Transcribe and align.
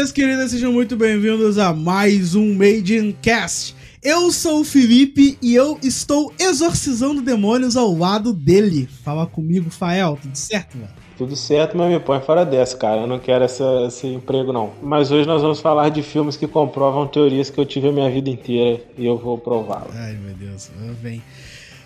minhas 0.00 0.12
queridas, 0.12 0.50
sejam 0.50 0.72
muito 0.72 0.96
bem-vindos 0.96 1.58
a 1.58 1.74
mais 1.74 2.34
um 2.34 2.54
Made 2.54 2.96
in 2.96 3.12
Cast. 3.20 3.76
Eu 4.02 4.32
sou 4.32 4.60
o 4.60 4.64
Felipe 4.64 5.36
e 5.42 5.54
eu 5.54 5.78
estou 5.82 6.32
exorcizando 6.40 7.20
demônios 7.20 7.76
ao 7.76 7.94
lado 7.94 8.32
dele. 8.32 8.88
Fala 9.04 9.26
comigo, 9.26 9.68
Fael, 9.68 10.18
tudo 10.22 10.34
certo, 10.34 10.78
velho? 10.78 10.88
Tudo 11.18 11.36
certo, 11.36 11.76
mas 11.76 11.90
me 11.92 12.00
põe 12.00 12.18
fora 12.18 12.46
dessa, 12.46 12.78
cara. 12.78 13.02
Eu 13.02 13.06
não 13.06 13.18
quero 13.18 13.44
essa, 13.44 13.84
esse 13.86 14.06
emprego, 14.06 14.54
não. 14.54 14.70
Mas 14.82 15.10
hoje 15.10 15.28
nós 15.28 15.42
vamos 15.42 15.60
falar 15.60 15.90
de 15.90 16.02
filmes 16.02 16.34
que 16.34 16.46
comprovam 16.46 17.06
teorias 17.06 17.50
que 17.50 17.60
eu 17.60 17.66
tive 17.66 17.88
a 17.88 17.92
minha 17.92 18.10
vida 18.10 18.30
inteira 18.30 18.80
e 18.96 19.04
eu 19.04 19.18
vou 19.18 19.36
prová-las. 19.36 19.94
Ai, 19.94 20.14
meu 20.14 20.34
Deus, 20.34 20.70
vem. 21.02 21.22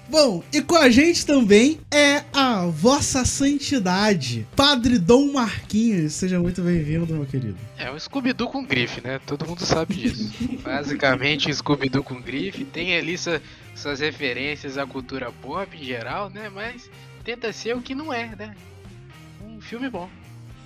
Bom, 0.08 0.44
e 0.52 0.60
com 0.60 0.76
a 0.76 0.90
gente 0.90 1.24
também 1.24 1.80
é 1.90 2.22
a 2.32 2.66
vossa 2.66 3.24
santidade, 3.24 4.46
Padre 4.54 4.98
Dom 4.98 5.32
Marquinhos. 5.32 6.12
Seja 6.12 6.38
muito 6.38 6.60
bem-vindo, 6.60 7.06
meu 7.12 7.24
querido. 7.24 7.56
É 7.78 7.90
o 7.90 7.98
Scooby-Doo 7.98 8.48
com 8.48 8.64
grife, 8.64 9.00
né? 9.02 9.18
Todo 9.26 9.46
mundo 9.46 9.64
sabe 9.64 9.94
disso. 9.94 10.30
Basicamente, 10.62 11.50
o 11.50 11.54
Scooby-Doo 11.54 12.04
com 12.04 12.20
grife. 12.20 12.64
Tem 12.66 12.94
ali 12.96 13.16
sua, 13.16 13.40
suas 13.74 14.00
referências 14.00 14.76
à 14.76 14.86
cultura 14.86 15.32
pop 15.42 15.74
em 15.74 15.84
geral, 15.84 16.28
né? 16.28 16.50
Mas 16.54 16.88
tenta 17.24 17.50
ser 17.52 17.74
o 17.74 17.80
que 17.80 17.94
não 17.94 18.12
é, 18.12 18.34
né? 18.36 18.54
Um 19.42 19.60
filme 19.60 19.88
bom. 19.88 20.08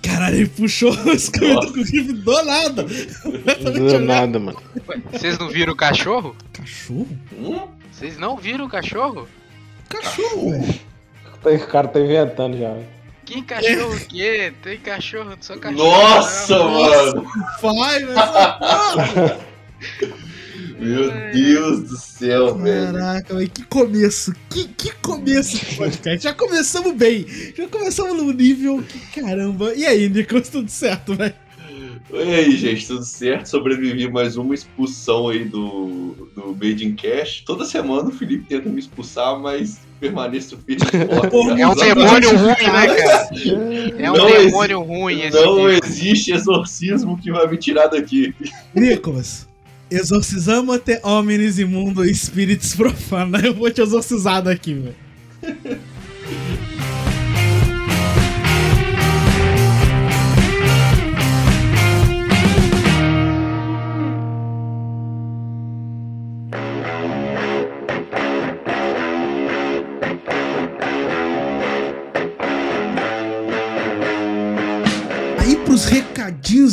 Caralho, 0.03 0.35
ele 0.35 0.49
puxou 0.49 0.91
o 0.91 1.17
Scooby-Doo 1.17 1.73
com 1.73 1.81
grife 1.81 2.13
do 2.13 2.43
nada. 2.43 2.83
Do 2.83 3.99
nada, 3.99 4.37
mano. 4.37 4.61
Ué, 4.87 5.01
Vocês 5.13 5.37
não 5.39 5.47
viram 5.47 5.71
o 5.73 5.77
cachorro? 5.77 6.35
Cachorro? 6.51 7.07
Hum? 7.33 7.78
Vocês 7.99 8.17
não 8.17 8.37
viram 8.37 8.63
o 8.63 8.69
cachorro? 8.69 9.27
Cachorro, 9.89 10.51
velho. 11.43 11.63
O 11.65 11.67
cara 11.67 11.85
tá 11.89 11.99
inventando 11.99 12.57
já. 12.57 12.73
Que 13.25 13.41
cachorro 13.41 13.93
o 13.93 13.99
quê? 14.07 14.53
Tem 14.63 14.79
cachorro, 14.79 15.35
sou 15.41 15.57
cachorro. 15.57 15.83
Nossa, 15.83 16.57
não. 16.57 16.71
mano! 16.71 17.27
Vai, 17.61 18.05
velho. 18.05 18.15
Meu 20.79 21.11
Deus 21.33 21.89
do 21.89 21.97
céu, 21.97 22.55
velho. 22.55 22.93
Caraca, 22.93 23.35
velho, 23.35 23.49
que 23.49 23.63
começo. 23.63 24.33
Que, 24.49 24.65
que 24.69 24.93
começo 25.01 25.57
de 25.57 25.75
podcast. 25.75 26.23
Já 26.23 26.33
começamos 26.33 26.93
bem. 26.95 27.25
Já 27.53 27.67
começamos 27.67 28.15
no 28.15 28.31
nível 28.31 28.81
que 28.81 29.21
caramba. 29.21 29.73
E 29.75 29.85
aí, 29.85 30.07
Nicolas, 30.07 30.47
tudo 30.47 30.71
certo, 30.71 31.15
velho? 31.15 31.35
E 32.11 32.17
aí, 32.17 32.57
gente, 32.57 32.87
tudo 32.87 33.03
certo? 33.03 33.47
Sobrevivi 33.47 34.09
mais 34.09 34.35
uma 34.35 34.53
expulsão 34.53 35.29
aí 35.29 35.45
do, 35.45 36.29
do 36.35 36.57
Made 36.59 36.85
in 36.85 36.95
Cash. 36.95 37.43
Toda 37.45 37.65
semana 37.65 38.09
o 38.09 38.11
Felipe 38.11 38.45
tenta 38.47 38.67
me 38.69 38.79
expulsar, 38.79 39.37
mas 39.39 39.79
permaneço 39.99 40.57
firme 40.65 40.81
É 41.59 41.67
um 41.67 41.75
demônio 41.75 42.37
ruim, 42.37 42.71
né, 42.71 42.95
cara? 42.95 43.29
É 43.97 44.11
um 44.11 44.15
Não 44.15 44.27
demônio 44.27 44.81
ruim 44.81 45.21
esse 45.21 45.37
Não 45.39 45.55
filme. 45.55 45.79
existe 45.83 46.31
exorcismo 46.31 47.19
que 47.19 47.31
vai 47.31 47.47
me 47.47 47.57
tirar 47.57 47.87
daqui. 47.87 48.33
Nicolas, 48.73 49.47
exorcizamos 49.91 50.75
até 50.75 50.99
homens 51.03 51.59
imundo 51.59 52.05
e 52.05 52.11
espíritos 52.11 52.75
profanos. 52.75 53.41
Eu 53.43 53.53
vou 53.53 53.69
te 53.69 53.81
exorcizar 53.81 54.41
daqui, 54.41 54.73
velho. 54.73 55.08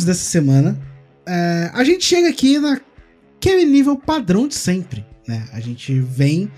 Dessa 0.07 0.23
semana, 0.29 0.79
é, 1.25 1.69
a 1.73 1.83
gente 1.83 2.03
chega 2.03 2.29
aqui 2.29 2.57
naquele 2.59 3.65
nível 3.65 3.97
padrão 3.97 4.47
de 4.47 4.55
sempre, 4.55 5.05
né? 5.27 5.47
A 5.53 5.59
gente 5.59 5.99
vem 5.99 6.51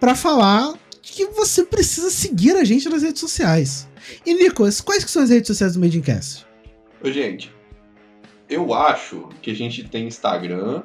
pra 0.00 0.14
falar 0.14 0.74
que 1.00 1.26
você 1.26 1.64
precisa 1.64 2.10
seguir 2.10 2.56
a 2.56 2.64
gente 2.64 2.88
nas 2.88 3.02
redes 3.02 3.20
sociais. 3.20 3.88
E 4.26 4.34
Nicolas, 4.34 4.80
quais 4.80 5.04
que 5.04 5.10
são 5.10 5.22
as 5.22 5.30
redes 5.30 5.46
sociais 5.46 5.74
do 5.74 5.80
Made 5.80 5.98
in 5.98 6.02
Cast? 6.02 6.46
Ô, 7.02 7.10
gente, 7.10 7.54
eu 8.48 8.74
acho 8.74 9.28
que 9.42 9.50
a 9.50 9.54
gente 9.54 9.84
tem 9.84 10.06
Instagram, 10.06 10.82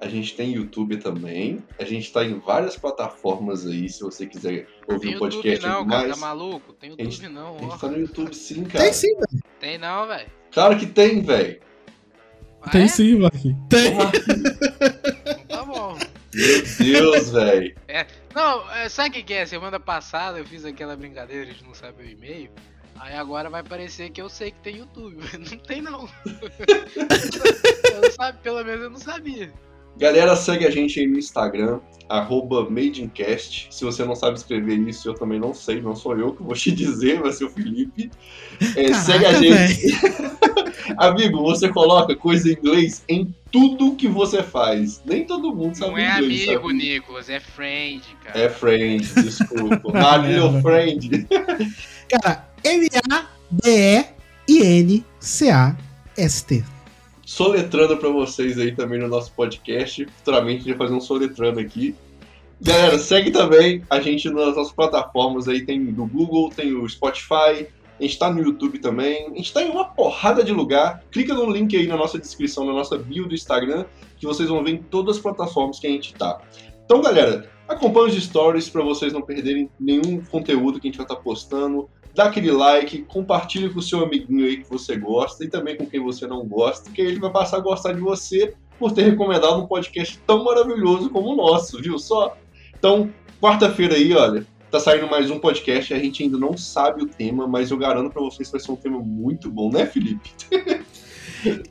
a 0.00 0.08
gente 0.08 0.34
tem 0.36 0.52
YouTube 0.52 0.96
também, 0.98 1.58
a 1.78 1.84
gente 1.84 2.12
tá 2.12 2.24
em 2.24 2.38
várias 2.38 2.76
plataformas 2.76 3.66
aí, 3.66 3.88
se 3.88 4.00
você 4.00 4.26
quiser 4.26 4.66
ouvir 4.88 5.00
Tem 5.00 5.08
um 5.10 5.12
YouTube 5.14 5.32
podcast 5.32 5.66
não, 5.66 5.86
cara, 5.86 6.06
mais. 6.08 6.14
tá 6.14 6.16
maluco? 6.26 6.72
Tem 6.74 6.90
A 6.90 7.02
gente- 7.02 7.22
YouTube 7.22 7.32
não, 7.34 7.56
A 7.56 7.60
gente 7.60 7.72
ó. 7.74 7.76
tá 7.78 7.88
no 7.88 7.98
YouTube 7.98 8.34
sim, 8.34 8.64
cara. 8.64 8.84
Tem 8.84 8.92
sim, 8.92 9.14
velho. 9.14 9.42
Tem 9.60 9.78
não, 9.78 10.06
velho. 10.06 10.28
Claro 10.56 10.78
que 10.78 10.86
tem, 10.86 11.20
velho. 11.20 11.60
Ah, 12.62 12.70
Tem 12.70 12.84
é? 12.84 12.88
sim, 12.88 13.18
Marquinhos. 13.18 13.58
Tem. 13.68 13.92
Tá 15.48 15.62
bom. 15.62 15.98
Meu 16.32 16.62
Deus, 16.78 17.30
velho. 17.30 17.74
Não, 18.34 18.72
é, 18.72 18.88
sabe 18.88 19.10
o 19.10 19.12
que, 19.12 19.22
que 19.22 19.34
é? 19.34 19.44
Semana 19.44 19.78
passada 19.78 20.38
eu 20.38 20.46
fiz 20.46 20.64
aquela 20.64 20.96
brincadeira 20.96 21.52
de 21.52 21.62
não 21.62 21.74
saber 21.74 22.04
o 22.04 22.10
e-mail. 22.10 22.50
Aí 22.98 23.14
agora 23.16 23.50
vai 23.50 23.62
parecer 23.62 24.08
que 24.08 24.22
eu 24.22 24.30
sei 24.30 24.50
que 24.50 24.60
tem 24.60 24.78
YouTube. 24.78 25.18
Não 25.38 25.58
tem 25.58 25.82
não. 25.82 26.08
eu 26.24 28.00
não 28.00 28.10
sabe, 28.12 28.38
pelo 28.42 28.64
menos 28.64 28.84
eu 28.84 28.90
não 28.90 28.98
sabia. 28.98 29.52
Galera, 29.98 30.36
segue 30.36 30.66
a 30.66 30.70
gente 30.70 31.00
aí 31.00 31.06
no 31.06 31.18
Instagram, 31.18 31.80
arroba 32.08 32.68
MadeIncast. 32.68 33.68
Se 33.70 33.84
você 33.84 34.04
não 34.04 34.14
sabe 34.14 34.36
escrever 34.36 34.78
isso, 34.80 35.08
eu 35.08 35.14
também 35.14 35.40
não 35.40 35.54
sei, 35.54 35.80
não 35.80 35.96
sou 35.96 36.16
eu 36.18 36.32
que 36.34 36.42
vou 36.42 36.54
te 36.54 36.70
dizer, 36.72 37.20
vai 37.20 37.32
ser 37.32 37.44
o 37.44 37.50
Felipe. 37.50 38.10
É, 38.76 38.92
segue 38.92 39.24
a 39.26 39.32
Caraca, 39.32 39.66
gente. 39.66 39.96
Amigo, 40.98 41.42
você 41.42 41.68
coloca 41.68 42.14
coisa 42.14 42.48
em 42.48 42.52
inglês 42.52 43.02
em 43.08 43.34
tudo 43.50 43.96
que 43.96 44.06
você 44.06 44.42
faz. 44.42 45.02
Nem 45.04 45.24
todo 45.24 45.54
mundo 45.54 45.74
sabe 45.76 45.90
Não 45.92 45.98
é 45.98 46.20
inglês. 46.20 46.48
amigo, 46.48 46.68
sabe? 46.68 46.74
Nicolas, 46.74 47.28
é 47.30 47.40
friend, 47.40 48.02
cara. 48.24 48.38
É 48.38 48.48
friend, 48.48 49.14
desculpa. 49.22 49.92
ah, 49.94 50.18
meu 50.18 50.60
friend. 50.62 51.26
Cara, 52.08 52.48
M-A-D-E-I-N-C-A-S-T. 55.36 56.64
Soletrando 57.26 57.96
pra 57.96 58.08
vocês 58.08 58.56
aí 58.56 58.72
também 58.72 59.00
no 59.00 59.08
nosso 59.08 59.32
podcast. 59.32 60.06
Futuramente 60.18 60.60
a 60.60 60.64
gente 60.64 60.78
vai 60.78 60.86
fazer 60.86 60.94
um 60.94 61.00
soletrando 61.00 61.58
aqui. 61.58 61.94
Galera, 62.60 62.98
segue 62.98 63.32
também 63.32 63.82
a 63.90 64.00
gente 64.00 64.30
nas 64.30 64.54
nossas 64.56 64.72
plataformas 64.72 65.48
aí, 65.48 65.66
tem 65.66 65.84
do 65.86 66.06
Google, 66.06 66.48
tem 66.50 66.72
o 66.72 66.88
Spotify, 66.88 67.66
a 67.98 68.02
gente 68.02 68.16
tá 68.16 68.32
no 68.32 68.40
YouTube 68.40 68.78
também, 68.78 69.26
a 69.26 69.36
gente 69.36 69.52
tá 69.52 69.60
em 69.60 69.68
uma 69.68 69.84
porrada 69.84 70.44
de 70.44 70.52
lugar. 70.52 71.02
Clica 71.10 71.34
no 71.34 71.50
link 71.50 71.76
aí 71.76 71.88
na 71.88 71.96
nossa 71.96 72.16
descrição, 72.16 72.64
na 72.64 72.72
nossa 72.72 72.96
bio 72.96 73.26
do 73.26 73.34
Instagram, 73.34 73.84
que 74.18 74.24
vocês 74.24 74.48
vão 74.48 74.62
ver 74.62 74.70
em 74.70 74.78
todas 74.78 75.16
as 75.16 75.22
plataformas 75.22 75.80
que 75.80 75.86
a 75.88 75.90
gente 75.90 76.14
tá. 76.14 76.40
Então, 76.84 77.02
galera, 77.02 77.50
acompanhe 77.66 78.08
os 78.08 78.22
stories 78.22 78.70
pra 78.70 78.84
vocês 78.84 79.12
não 79.12 79.20
perderem 79.20 79.68
nenhum 79.80 80.22
conteúdo 80.30 80.78
que 80.80 80.86
a 80.86 80.90
gente 80.90 80.98
vai 80.98 81.04
estar 81.04 81.16
postando. 81.16 81.90
Dá 82.16 82.24
aquele 82.24 82.50
like, 82.50 83.02
compartilhe 83.02 83.68
com 83.68 83.78
o 83.78 83.82
seu 83.82 84.02
amiguinho 84.02 84.46
aí 84.46 84.56
que 84.56 84.70
você 84.70 84.96
gosta 84.96 85.44
e 85.44 85.48
também 85.48 85.76
com 85.76 85.84
quem 85.84 86.00
você 86.00 86.26
não 86.26 86.46
gosta, 86.46 86.90
que 86.90 87.02
ele 87.02 87.20
vai 87.20 87.30
passar 87.30 87.58
a 87.58 87.60
gostar 87.60 87.92
de 87.92 88.00
você 88.00 88.54
por 88.78 88.92
ter 88.92 89.02
recomendado 89.02 89.58
um 89.58 89.66
podcast 89.66 90.18
tão 90.26 90.42
maravilhoso 90.42 91.10
como 91.10 91.34
o 91.34 91.36
nosso, 91.36 91.78
viu 91.78 91.98
só? 91.98 92.34
Então, 92.78 93.12
quarta-feira 93.38 93.96
aí, 93.96 94.14
olha, 94.14 94.46
tá 94.70 94.80
saindo 94.80 95.06
mais 95.10 95.30
um 95.30 95.38
podcast, 95.38 95.92
a 95.92 95.98
gente 95.98 96.22
ainda 96.22 96.38
não 96.38 96.56
sabe 96.56 97.02
o 97.02 97.06
tema, 97.06 97.46
mas 97.46 97.70
eu 97.70 97.76
garanto 97.76 98.10
pra 98.10 98.22
vocês 98.22 98.48
que 98.48 98.52
vai 98.52 98.60
ser 98.62 98.72
um 98.72 98.76
tema 98.76 98.98
muito 98.98 99.50
bom, 99.50 99.70
né, 99.70 99.84
Felipe? 99.84 100.30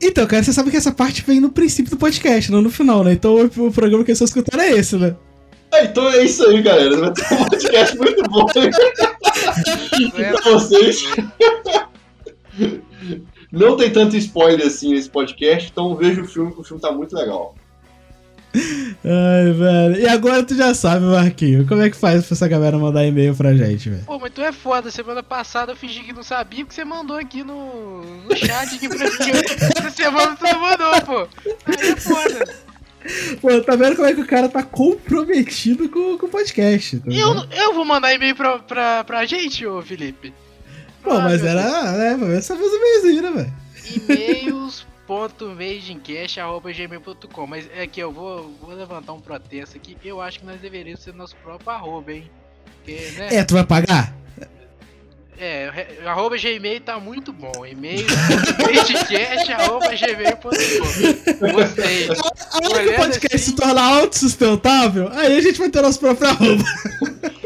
Então, 0.00 0.26
cara, 0.26 0.42
você 0.42 0.52
sabe 0.52 0.70
que 0.70 0.76
essa 0.76 0.92
parte 0.92 1.22
vem 1.26 1.40
no 1.40 1.50
princípio 1.50 1.90
do 1.90 1.98
podcast, 1.98 2.50
não 2.50 2.62
no 2.62 2.70
final, 2.70 3.04
né? 3.04 3.12
Então 3.12 3.36
o, 3.44 3.72
programa 3.72 4.04
que 4.04 4.10
eu 4.10 4.14
estou 4.14 4.24
escutando 4.24 4.60
é 4.60 4.70
esse, 4.70 4.96
né? 4.96 5.14
Ah, 5.72 5.82
então 5.82 6.08
é 6.08 6.24
isso 6.24 6.46
aí, 6.46 6.62
galera. 6.62 6.96
Vai 6.96 7.12
ter 7.12 7.34
um 7.34 7.44
podcast 7.44 7.98
muito 7.98 8.22
bom 8.30 8.46
É, 8.56 9.06
pra 10.12 10.52
vocês. 10.52 11.02
Não 13.50 13.76
tem 13.76 13.90
tanto 13.90 14.16
spoiler 14.16 14.66
assim 14.66 14.92
nesse 14.92 15.08
podcast, 15.08 15.70
então 15.70 15.94
veja 15.94 16.20
o 16.20 16.26
filme, 16.26 16.52
que 16.52 16.60
o 16.60 16.64
filme 16.64 16.80
tá 16.80 16.92
muito 16.92 17.14
legal. 17.14 17.54
Ai, 19.04 19.52
velho. 19.52 20.00
E 20.00 20.08
agora 20.08 20.42
tu 20.42 20.54
já 20.54 20.74
sabe, 20.74 21.04
Marquinho, 21.04 21.66
como 21.66 21.82
é 21.82 21.90
que 21.90 21.96
faz 21.96 22.26
pra 22.26 22.34
essa 22.34 22.48
galera 22.48 22.78
mandar 22.78 23.04
e-mail 23.04 23.34
pra 23.34 23.54
gente, 23.54 23.90
velho? 23.90 24.04
Pô, 24.04 24.18
mas 24.18 24.32
tu 24.32 24.40
é 24.40 24.52
foda. 24.52 24.90
Semana 24.90 25.22
passada 25.22 25.72
eu 25.72 25.76
fingi 25.76 26.00
que 26.00 26.12
não 26.12 26.22
sabia 26.22 26.64
o 26.64 26.66
que 26.66 26.74
você 26.74 26.84
mandou 26.84 27.16
aqui 27.16 27.42
no, 27.44 28.02
no 28.02 28.36
chat 28.36 28.74
aqui 28.74 28.88
pra 28.88 28.98
mim. 28.98 29.32
Essa 29.76 29.90
semana 29.90 30.36
tu 30.36 30.44
não 30.44 30.60
mandou, 30.60 31.02
pô. 31.02 31.28
Aí 31.66 31.88
é 31.90 31.96
foda. 31.96 32.65
Pô, 33.40 33.60
tá 33.62 33.76
vendo 33.76 33.96
como 33.96 34.08
é 34.08 34.14
que 34.14 34.20
o 34.20 34.26
cara 34.26 34.48
tá 34.48 34.62
comprometido 34.62 35.88
com, 35.88 36.18
com 36.18 36.26
o 36.26 36.28
podcast? 36.28 36.98
Tá 37.00 37.10
eu, 37.10 37.34
eu 37.50 37.74
vou 37.74 37.84
mandar 37.84 38.12
e-mail 38.14 38.34
pra, 38.36 38.58
pra, 38.58 39.04
pra 39.04 39.24
gente, 39.26 39.64
ô 39.66 39.80
Felipe. 39.82 40.32
Pô, 41.02 41.12
Ah, 41.12 41.20
mas 41.20 41.44
era, 41.44 41.92
né, 41.92 42.14
pelo 42.16 42.26
menos 42.28 42.44
só 42.44 42.56
fez 42.56 42.72
o 42.72 42.76
e-mailzinho, 42.76 43.22
né, 43.22 43.30
velho? 43.30 43.52
e-mails.magecast.gmail.com 46.16 47.46
Mas 47.46 47.68
é 47.74 47.86
que 47.86 48.00
eu 48.00 48.10
vou, 48.12 48.52
vou 48.60 48.74
levantar 48.74 49.12
um 49.12 49.20
protesto 49.20 49.76
aqui. 49.76 49.96
Eu 50.04 50.20
acho 50.20 50.40
que 50.40 50.46
nós 50.46 50.60
deveríamos 50.60 51.02
ser 51.02 51.14
nosso 51.14 51.36
próprio 51.36 51.70
arroba, 51.70 52.12
hein? 52.12 52.28
Porque, 52.76 53.10
né? 53.16 53.28
É, 53.36 53.44
tu 53.44 53.54
vai 53.54 53.64
pagar? 53.64 54.12
É, 55.38 55.70
arroba 56.06 56.36
gmail 56.38 56.80
tá 56.80 56.98
muito 56.98 57.30
bom. 57.32 57.52
E-mail 57.66 58.06
podcast 58.58 59.52
arroba 59.52 59.88
gmail.com. 59.94 61.52
Gostei. 61.52 62.08
A 62.10 62.68
hora 62.68 62.84
que 62.84 62.90
o 62.90 62.96
podcast 62.96 63.36
assim- 63.36 63.44
se 63.44 63.54
tornar 63.54 63.82
autossustentável, 64.00 65.08
aí 65.12 65.36
a 65.36 65.40
gente 65.40 65.58
vai 65.58 65.68
ter 65.68 65.82
nosso 65.82 66.00
próprio 66.00 66.28
arroba. 66.30 66.64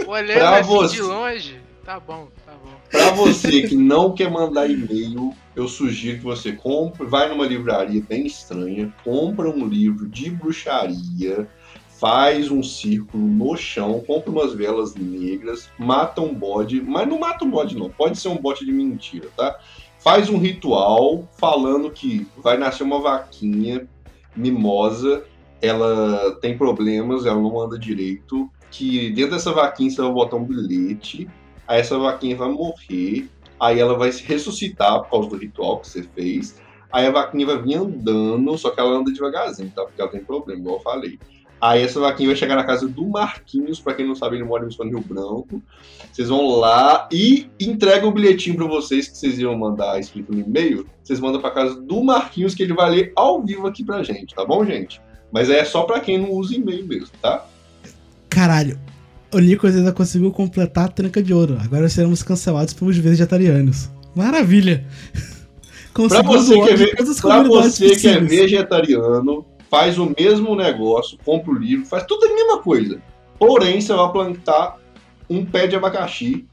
Olhando 0.07 0.39
Pra 0.39 0.59
assim 0.59 0.69
você. 0.69 0.95
de 0.97 1.03
longe, 1.03 1.61
tá 1.85 1.99
bom, 1.99 2.29
tá 2.47 2.53
bom. 2.53 2.71
Pra 2.91 3.11
você 3.11 3.63
que 3.63 3.77
não 3.77 4.13
quer 4.15 4.31
mandar 4.31 4.69
e-mail, 4.69 5.35
eu 5.57 5.67
sugiro 5.69 6.19
que 6.19 6.25
você 6.25 6.53
compre, 6.53 7.07
vai 7.07 7.29
numa 7.29 7.47
livraria 7.47 8.03
bem 8.09 8.27
estranha, 8.27 8.93
compra 9.05 9.49
um 9.49 9.67
livro 9.67 10.09
de 10.09 10.31
bruxaria, 10.31 11.49
faz 12.00 12.50
um 12.50 12.62
círculo 12.62 13.23
no 13.23 13.55
chão, 13.58 14.02
compra 14.06 14.31
umas 14.31 14.55
velas 14.55 14.94
negras, 14.94 15.69
mata 15.79 16.23
um 16.23 16.35
bode, 16.35 16.81
mas 16.81 17.06
não 17.06 17.19
mata 17.19 17.44
um 17.44 17.50
bode 17.50 17.76
não, 17.76 17.91
pode 17.91 18.19
ser 18.19 18.29
um 18.29 18.38
bode 18.38 18.64
de 18.64 18.73
mentira, 18.73 19.29
tá? 19.37 19.58
Faz 19.99 20.31
um 20.31 20.38
ritual 20.38 21.29
falando 21.37 21.91
que 21.91 22.26
vai 22.38 22.56
nascer 22.56 22.85
uma 22.85 22.99
vaquinha 23.00 23.87
mimosa, 24.35 25.25
ela 25.61 26.38
tem 26.41 26.56
problemas, 26.56 27.26
ela 27.26 27.38
não 27.38 27.61
anda 27.61 27.79
direito, 27.79 28.50
que 28.70 29.11
dentro 29.11 29.32
dessa 29.32 29.52
vaquinha 29.52 29.91
você 29.91 30.00
vai 30.00 30.11
botar 30.11 30.37
um 30.37 30.44
bilhete, 30.44 31.29
aí 31.69 31.81
essa 31.81 31.99
vaquinha 31.99 32.35
vai 32.35 32.49
morrer, 32.49 33.29
aí 33.61 33.79
ela 33.79 33.94
vai 33.94 34.11
se 34.11 34.23
ressuscitar 34.23 35.02
por 35.02 35.11
causa 35.11 35.29
do 35.29 35.37
ritual 35.37 35.81
que 35.81 35.88
você 35.88 36.02
fez, 36.02 36.58
aí 36.91 37.06
a 37.06 37.11
vaquinha 37.11 37.44
vai 37.44 37.61
vir 37.61 37.75
andando, 37.75 38.56
só 38.56 38.70
que 38.70 38.81
ela 38.81 38.97
anda 38.97 39.12
devagarzinho, 39.12 39.70
tá? 39.76 39.85
Porque 39.85 40.00
ela 40.00 40.11
tem 40.11 40.25
problema, 40.25 40.61
igual 40.61 40.76
eu 40.76 40.82
falei. 40.82 41.19
Aí 41.61 41.83
essa 41.83 42.01
vaquinha 42.01 42.29
vai 42.29 42.37
chegar 42.37 42.57
na 42.57 42.65
casa 42.65 42.89
do 42.89 43.07
Marquinhos, 43.07 43.81
pra 43.81 43.93
quem 43.95 44.07
não 44.07 44.15
sabe, 44.15 44.37
ele 44.37 44.45
mora 44.45 44.67
em 44.67 44.89
Rio 44.89 45.01
Branco. 45.07 45.62
Vocês 46.11 46.29
vão 46.29 46.47
lá 46.59 47.07
e 47.12 47.49
entregam 47.61 48.09
o 48.09 48.12
bilhetinho 48.12 48.57
pra 48.57 48.67
vocês 48.67 49.09
que 49.09 49.17
vocês 49.19 49.39
iam 49.39 49.57
mandar 49.59 50.01
escrito 50.01 50.33
no 50.33 50.41
e-mail. 50.41 50.87
Vocês 51.03 51.21
mandam 51.21 51.41
pra 51.41 51.51
casa 51.51 51.81
do 51.81 52.03
Marquinhos 52.03 52.55
que 52.55 52.62
ele 52.62 52.73
vai 52.73 52.91
ler 52.91 53.12
ao 53.15 53.43
vivo 53.45 53.67
aqui 53.67 53.85
pra 53.85 54.03
gente, 54.03 54.35
tá 54.35 54.45
bom, 54.45 54.65
gente? 54.65 55.01
Mas 55.31 55.51
é 55.51 55.65
só 55.65 55.83
pra 55.83 56.01
quem 56.01 56.19
não 56.19 56.33
usa 56.33 56.55
e-mail 56.55 56.87
mesmo, 56.87 57.11
tá? 57.21 57.45
Caralho, 58.29 58.79
o 59.33 59.39
Nicolas 59.39 59.77
ainda 59.77 59.93
conseguiu 59.93 60.31
completar 60.33 60.87
a 60.87 60.89
tranca 60.89 61.23
de 61.23 61.35
ouro. 61.35 61.59
Agora 61.62 61.89
seremos 61.89 62.23
cancelados 62.23 62.73
pelos 62.75 62.97
vegetarianos. 62.97 63.91
Maravilha! 64.15 64.85
Pra 65.93 66.09
Conseguimos 66.23 66.47
você, 66.47 66.55
que 66.62 66.71
é, 66.71 66.77
ve- 66.77 66.97
pra 67.21 67.43
você 67.43 67.97
que 67.97 68.09
é 68.09 68.21
vegetariano, 68.21 69.45
faz 69.71 69.99
o 69.99 70.13
mesmo 70.19 70.55
negócio, 70.57 71.17
compra 71.25 71.53
o 71.53 71.59
livro, 71.59 71.87
faz 71.87 72.05
tudo 72.05 72.27
a 72.27 72.35
mesma 72.35 72.59
coisa. 72.59 73.01
Porém, 73.39 73.81
você 73.81 73.93
vai 73.95 74.11
plantar 74.13 74.77
um 75.29 75.45
pé 75.47 75.67
de 75.67 75.77
abacaxi 75.77 76.45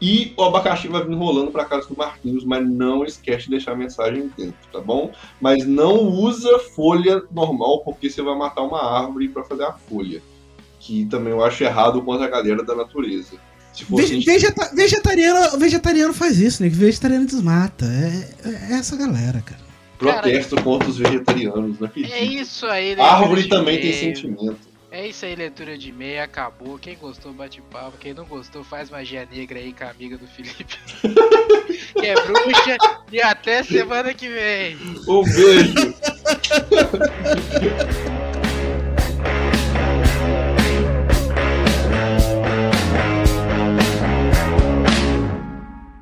e 0.00 0.32
o 0.36 0.42
abacaxi 0.44 0.88
vai 0.88 1.04
vir 1.04 1.14
rolando 1.16 1.50
para 1.50 1.64
casa 1.64 1.88
do 1.88 1.96
Marquinhos, 1.96 2.44
mas 2.44 2.66
não 2.68 3.04
esquece 3.04 3.44
de 3.44 3.50
deixar 3.50 3.72
a 3.72 3.76
mensagem 3.76 4.30
dentro, 4.36 4.54
tá 4.72 4.80
bom? 4.80 5.10
Mas 5.40 5.66
não 5.66 6.04
usa 6.04 6.58
folha 6.74 7.22
normal, 7.32 7.80
porque 7.82 8.08
você 8.08 8.22
vai 8.22 8.36
matar 8.36 8.62
uma 8.62 8.82
árvore 8.82 9.28
para 9.28 9.42
fazer 9.44 9.64
a 9.64 9.72
folha. 9.72 10.22
Que 10.78 11.04
também 11.06 11.32
eu 11.32 11.42
acho 11.42 11.64
errado 11.64 12.00
contra 12.02 12.26
a 12.26 12.30
galera 12.30 12.62
da 12.62 12.74
natureza. 12.74 13.38
Se 13.72 13.84
fosse 13.84 14.18
Ve- 14.18 14.24
vegeta- 14.24 14.70
vegetariano, 14.74 15.58
vegetariano 15.58 16.14
faz 16.14 16.38
isso, 16.38 16.62
né? 16.62 16.68
Vegetariano 16.68 17.26
desmata. 17.26 17.84
É, 17.86 18.72
é 18.72 18.78
essa 18.78 18.96
galera, 18.96 19.40
cara. 19.40 19.65
Protesto 19.98 20.60
contra 20.62 20.88
os 20.88 20.98
vegetarianos, 20.98 21.78
não 21.78 21.86
acredito. 21.86 22.14
É 22.14 22.24
isso 22.24 22.66
aí, 22.66 22.94
leitura 22.94 23.08
Árvore 23.08 23.42
de 23.42 23.48
também 23.48 23.80
tem 23.80 23.92
sentimento. 23.92 24.76
É 24.90 25.06
isso 25.06 25.26
aí, 25.26 25.34
leitura 25.34 25.76
de 25.76 25.90
e-mail, 25.90 26.22
acabou. 26.22 26.78
Quem 26.78 26.96
gostou, 26.96 27.30
bate 27.32 27.60
palma. 27.70 27.92
Quem 28.00 28.14
não 28.14 28.24
gostou, 28.24 28.64
faz 28.64 28.88
magia 28.88 29.28
negra 29.30 29.58
aí 29.58 29.72
com 29.72 29.84
a 29.84 29.90
amiga 29.90 30.16
do 30.16 30.26
Felipe. 30.26 30.64
que 31.92 32.06
é 32.06 32.14
bruxa. 32.14 32.78
E 33.12 33.20
até 33.20 33.62
semana 33.62 34.14
que 34.14 34.28
vem. 34.28 34.76
Um 35.06 35.22
beijo. 35.22 35.94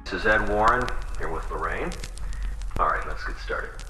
This 0.04 0.20
is 0.20 0.26
Ed 0.26 0.48
Warren 0.48 0.86
here 1.18 1.32
with 1.32 1.50
Lorraine. 1.50 1.90
All 2.78 2.86
right, 2.86 3.06
let's 3.08 3.24
get 3.24 3.36
started. 3.38 3.83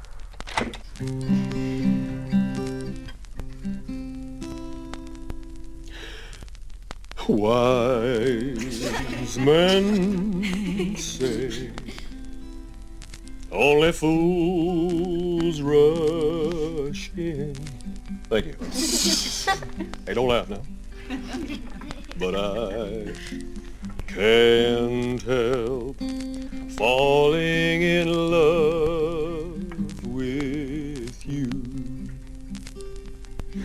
Wise 7.26 9.38
men 9.38 10.94
say 10.96 11.70
only 13.50 13.92
fools 13.92 15.60
rush 15.62 17.10
in. 17.16 17.54
Thank 18.28 18.46
you. 18.46 18.54
hey, 20.06 20.14
don't 20.14 20.28
laugh 20.28 20.48
now. 20.48 20.62
But 22.18 22.36
I 22.36 23.12
can't 24.06 25.22
help 25.22 25.96
falling 26.76 27.82
in 27.82 28.30
love 28.30 29.53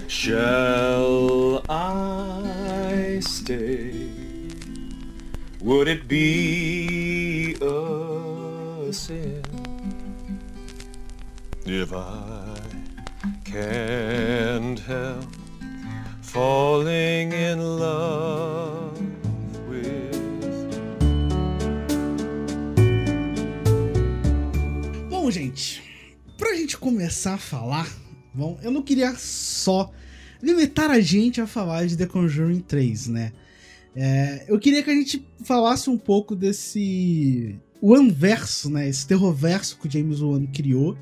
Shall 0.10 1.64
I 1.70 3.20
stay? 3.22 4.10
Would 5.62 5.88
it 5.88 6.08
be 6.08 7.56
a 7.62 8.92
sin 8.92 9.44
if 11.64 11.94
I 11.94 12.60
can't 13.46 14.80
help 14.80 15.26
falling 16.24 17.32
in 17.32 17.78
love 17.78 18.98
Bom, 25.08 25.30
gente, 25.30 25.84
pra 26.36 26.56
gente 26.56 26.76
começar 26.78 27.36
a 27.36 27.38
falar, 27.38 27.88
bom, 28.34 28.58
eu 28.64 28.72
não 28.72 28.82
queria 28.82 29.14
só 29.16 29.92
limitar 30.42 30.90
a 30.90 31.00
gente 31.00 31.42
a 31.42 31.48
falar 31.48 31.86
de 31.86 31.98
The 31.98 32.06
Conjuring 32.06 32.62
3, 32.62 33.08
né? 33.08 33.32
É, 33.96 34.46
eu 34.48 34.60
queria 34.60 34.84
que 34.84 34.90
a 34.90 34.94
gente 34.94 35.26
falasse 35.44 35.90
um 35.90 35.98
pouco 35.98 36.36
desse 36.36 37.60
One 37.82 38.12
verso, 38.12 38.70
né? 38.70 38.88
Esse 38.88 39.08
terrorverso 39.08 39.78
que 39.78 39.88
o 39.88 39.92
James 39.92 40.22
Wan 40.22 40.46
criou. 40.46 40.98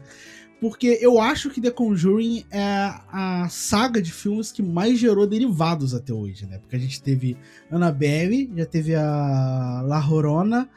Porque 0.59 0.97
eu 1.01 1.19
acho 1.19 1.51
que 1.51 1.61
The 1.61 1.69
Conjuring 1.69 2.45
é 2.49 2.63
a 3.11 3.47
saga 3.49 4.01
de 4.01 4.11
filmes 4.11 4.51
que 4.51 4.63
mais 4.63 4.97
gerou 4.97 5.27
derivados 5.27 5.93
até 5.93 6.11
hoje, 6.11 6.47
né? 6.47 6.57
Porque 6.57 6.75
a 6.75 6.79
gente 6.79 7.01
teve 7.01 7.37
Annabelle, 7.69 8.49
já 8.55 8.65
teve 8.65 8.95
a 8.95 9.83
La 9.85 9.99
Llorona, 9.99 10.67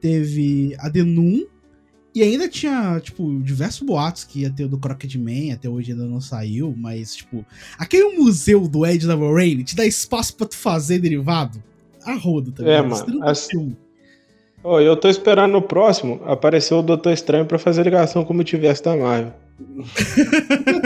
teve 0.00 0.74
a 0.78 0.90
The 0.90 1.04
Nun, 1.04 1.46
e 2.14 2.22
ainda 2.22 2.48
tinha, 2.48 2.98
tipo, 3.00 3.40
diversos 3.42 3.80
boatos 3.86 4.24
que 4.24 4.40
ia 4.40 4.50
ter 4.50 4.64
o 4.64 4.68
do 4.68 4.78
Crockett-Man, 4.78 5.52
até 5.54 5.68
hoje 5.68 5.92
ainda 5.92 6.04
não 6.04 6.20
saiu, 6.20 6.74
mas, 6.76 7.14
tipo, 7.16 7.44
aquele 7.78 8.16
museu 8.18 8.66
do 8.66 8.84
Ed 8.84 9.06
da 9.06 9.14
Lorraine 9.14 9.62
te 9.64 9.76
dá 9.76 9.84
espaço 9.86 10.34
pra 10.36 10.46
tu 10.46 10.56
fazer 10.56 10.98
derivado? 10.98 11.62
A 12.04 12.14
rodo 12.14 12.50
também. 12.52 12.72
É, 12.72 12.82
mano, 12.82 13.24
assim- 13.28 13.76
Ô, 14.62 14.78
eu 14.80 14.94
tô 14.96 15.08
esperando 15.08 15.52
no 15.52 15.62
próximo 15.62 16.20
aparecer 16.26 16.74
o 16.74 16.82
Doutor 16.82 17.12
Estranho 17.12 17.46
pra 17.46 17.58
fazer 17.58 17.82
ligação 17.82 18.24
com 18.24 18.32
o 18.32 18.36
multiverso 18.36 18.82
da 18.84 18.96
Marvel. 18.96 19.32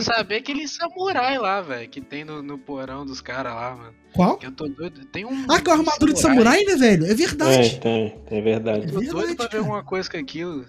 Eu 0.00 0.04
quero 0.04 0.04
saber 0.04 0.36
aquele 0.36 0.66
samurai 0.66 1.38
lá, 1.38 1.60
velho, 1.60 1.88
que 1.88 2.00
tem 2.00 2.24
no, 2.24 2.42
no 2.42 2.58
porão 2.58 3.04
dos 3.04 3.20
caras 3.20 3.54
lá, 3.54 3.76
mano. 3.76 3.94
Qual? 4.14 4.36
Que 4.38 4.46
eu 4.46 4.52
tô 4.52 4.66
doido. 4.66 5.04
Tem 5.06 5.24
um. 5.24 5.46
Ah, 5.48 5.60
que 5.60 5.68
é 5.68 5.72
a 5.72 5.76
armadura 5.76 6.12
de 6.12 6.20
samurai, 6.20 6.64
né, 6.64 6.74
velho? 6.76 7.06
É 7.06 7.14
verdade. 7.14 7.78
tem, 7.80 8.16
tem 8.28 8.42
verdade. 8.42 8.86
Tô 8.86 8.94
doido 8.94 9.16
verdade, 9.16 9.36
pra 9.36 9.44
ver 9.44 9.50
cara. 9.50 9.62
alguma 9.62 9.84
coisa 9.84 10.10
com 10.10 10.16
aquilo. 10.16 10.64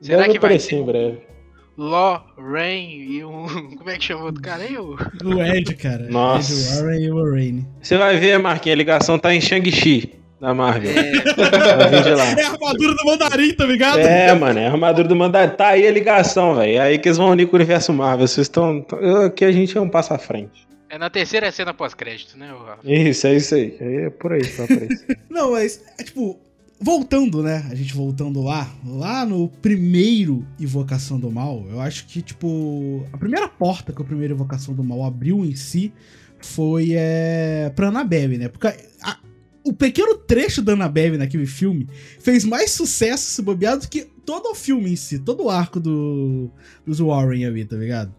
Será 0.00 0.22
Deve 0.22 0.32
que 0.32 0.38
vai 0.38 0.50
aparecer 0.50 0.76
em 0.76 0.84
breve. 0.84 1.20
Law, 1.76 2.26
Rain 2.36 3.02
e 3.02 3.24
um. 3.24 3.46
Como 3.76 3.90
é 3.90 3.98
que 3.98 4.04
chama 4.04 4.24
outro 4.24 4.42
cara 4.42 4.62
aí? 4.62 4.76
O... 4.76 4.96
O 5.24 5.42
Ed, 5.42 5.74
cara. 5.76 6.08
Nossa. 6.08 6.52
Ed 6.52 6.82
Warren 6.82 7.02
e 7.02 7.10
o 7.10 7.14
Lorraine. 7.14 7.68
Você 7.80 7.96
vai 7.96 8.18
ver, 8.18 8.38
Marquinhos, 8.38 8.74
a 8.74 8.78
ligação 8.78 9.18
tá 9.18 9.34
em 9.34 9.40
Shang-Chi, 9.40 10.21
da 10.42 10.52
Marvel. 10.52 10.90
É. 10.90 11.12
É 12.42 12.44
a 12.44 12.50
armadura 12.50 12.94
do 12.94 13.04
mandarim, 13.04 13.54
tá 13.54 13.64
ligado? 13.64 13.98
É, 14.00 14.34
mano, 14.34 14.58
é 14.58 14.66
a 14.66 14.70
armadura 14.72 15.06
do 15.08 15.14
mandarim. 15.16 15.54
Tá 15.56 15.68
aí 15.68 15.86
a 15.86 15.90
ligação, 15.90 16.56
velho. 16.56 16.72
É 16.72 16.78
aí 16.80 16.98
que 16.98 17.08
eles 17.08 17.16
vão 17.18 17.30
unir 17.30 17.46
com 17.46 17.52
o 17.52 17.56
universo 17.58 17.92
Marvel. 17.92 18.26
Vocês 18.26 18.46
estão. 18.46 18.84
Aqui 19.26 19.44
a 19.44 19.52
gente 19.52 19.76
é 19.76 19.80
um 19.80 19.88
passo 19.88 20.12
à 20.12 20.18
frente. 20.18 20.66
é 20.90 20.98
na 20.98 21.08
terceira 21.08 21.50
cena 21.52 21.72
pós-crédito, 21.72 22.36
né? 22.36 22.48
Rafa? 22.66 22.78
Isso, 22.84 23.26
é 23.26 23.34
isso 23.36 23.54
aí. 23.54 23.76
Aí 23.80 23.96
É 24.06 24.10
por 24.10 24.32
aí, 24.32 24.44
só 24.44 24.66
por 24.66 24.82
isso. 24.82 25.04
Não, 25.30 25.52
mas, 25.52 25.80
é 25.98 26.02
tipo, 26.02 26.38
voltando, 26.80 27.42
né? 27.42 27.64
A 27.70 27.74
gente 27.74 27.94
voltando 27.94 28.42
lá, 28.42 28.68
lá 28.86 29.24
no 29.24 29.48
primeiro 29.48 30.44
Invocação 30.60 31.18
do 31.20 31.30
Mal, 31.30 31.64
eu 31.70 31.80
acho 31.80 32.06
que, 32.06 32.20
tipo, 32.20 33.06
a 33.12 33.16
primeira 33.18 33.48
porta 33.48 33.92
que 33.92 34.02
o 34.02 34.04
primeiro 34.04 34.34
Invocação 34.34 34.74
do 34.74 34.82
Mal 34.82 35.04
abriu 35.04 35.44
em 35.44 35.54
si 35.54 35.92
foi 36.40 36.94
é, 36.96 37.70
pra 37.76 37.88
Annabelle, 37.88 38.36
né? 38.38 38.48
Porque 38.48 38.66
a- 39.02 39.16
o 39.64 39.72
pequeno 39.72 40.16
trecho 40.16 40.62
da 40.62 40.72
Annabelle 40.72 41.18
naquele 41.18 41.46
filme 41.46 41.88
fez 42.18 42.44
mais 42.44 42.70
sucesso 42.70 43.30
se 43.30 43.42
bobear 43.42 43.78
do 43.78 43.88
que 43.88 44.06
todo 44.24 44.50
o 44.50 44.54
filme 44.54 44.92
em 44.92 44.96
si, 44.96 45.18
todo 45.18 45.44
o 45.44 45.50
arco 45.50 45.78
do, 45.78 46.50
dos 46.86 47.00
Warren 47.00 47.46
ali, 47.46 47.64
tá 47.64 47.76
ligado? 47.76 48.14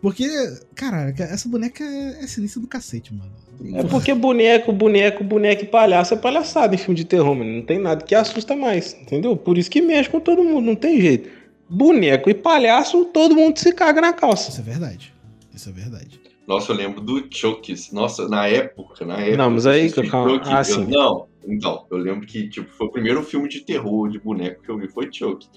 Porque, 0.00 0.26
cara, 0.74 1.14
essa 1.16 1.48
boneca 1.48 1.84
é, 1.84 2.24
é 2.24 2.26
sinistra 2.26 2.60
do 2.60 2.66
cacete, 2.66 3.14
mano. 3.14 3.30
É 3.74 3.84
porque 3.84 4.12
boneco, 4.12 4.72
boneco, 4.72 5.22
boneco 5.22 5.62
e 5.62 5.66
palhaço 5.66 6.14
é 6.14 6.16
palhaçada 6.16 6.74
em 6.74 6.78
filme 6.78 6.96
de 6.96 7.04
terror, 7.04 7.36
mano. 7.36 7.52
Não 7.52 7.62
tem 7.62 7.78
nada 7.78 8.04
que 8.04 8.12
assusta 8.12 8.56
mais, 8.56 8.94
entendeu? 9.00 9.36
Por 9.36 9.56
isso 9.56 9.70
que 9.70 9.80
mexe 9.80 10.10
com 10.10 10.18
todo 10.18 10.42
mundo, 10.42 10.66
não 10.66 10.74
tem 10.74 11.00
jeito. 11.00 11.30
Boneco 11.70 12.28
e 12.28 12.34
palhaço, 12.34 13.04
todo 13.06 13.36
mundo 13.36 13.56
se 13.58 13.72
caga 13.72 14.00
na 14.00 14.12
calça. 14.12 14.50
Isso 14.50 14.60
é 14.60 14.64
verdade. 14.64 15.14
Isso 15.54 15.68
é 15.68 15.72
verdade. 15.72 16.20
Nossa, 16.52 16.72
eu 16.72 16.76
lembro 16.76 17.00
do 17.00 17.26
Chucky. 17.30 17.74
Nossa, 17.92 18.28
na 18.28 18.46
época, 18.46 19.04
na 19.06 19.18
época. 19.18 19.36
Não, 19.38 19.50
mas 19.50 19.66
aí, 19.66 19.86
assisti 19.86 20.10
calma. 20.10 20.30
Chucky, 20.34 20.48
Ah, 20.50 20.58
eu- 20.58 20.64
sim. 20.64 20.86
Não, 20.86 21.26
então, 21.46 21.86
eu 21.90 21.96
lembro 21.98 22.26
que 22.26 22.48
tipo, 22.48 22.70
foi 22.72 22.86
o 22.86 22.90
primeiro 22.90 23.22
filme 23.22 23.48
de 23.48 23.60
terror 23.60 24.08
de 24.10 24.18
boneco 24.18 24.62
que 24.62 24.68
eu 24.70 24.78
vi, 24.78 24.86
foi 24.88 25.08
Chucky. 25.12 25.48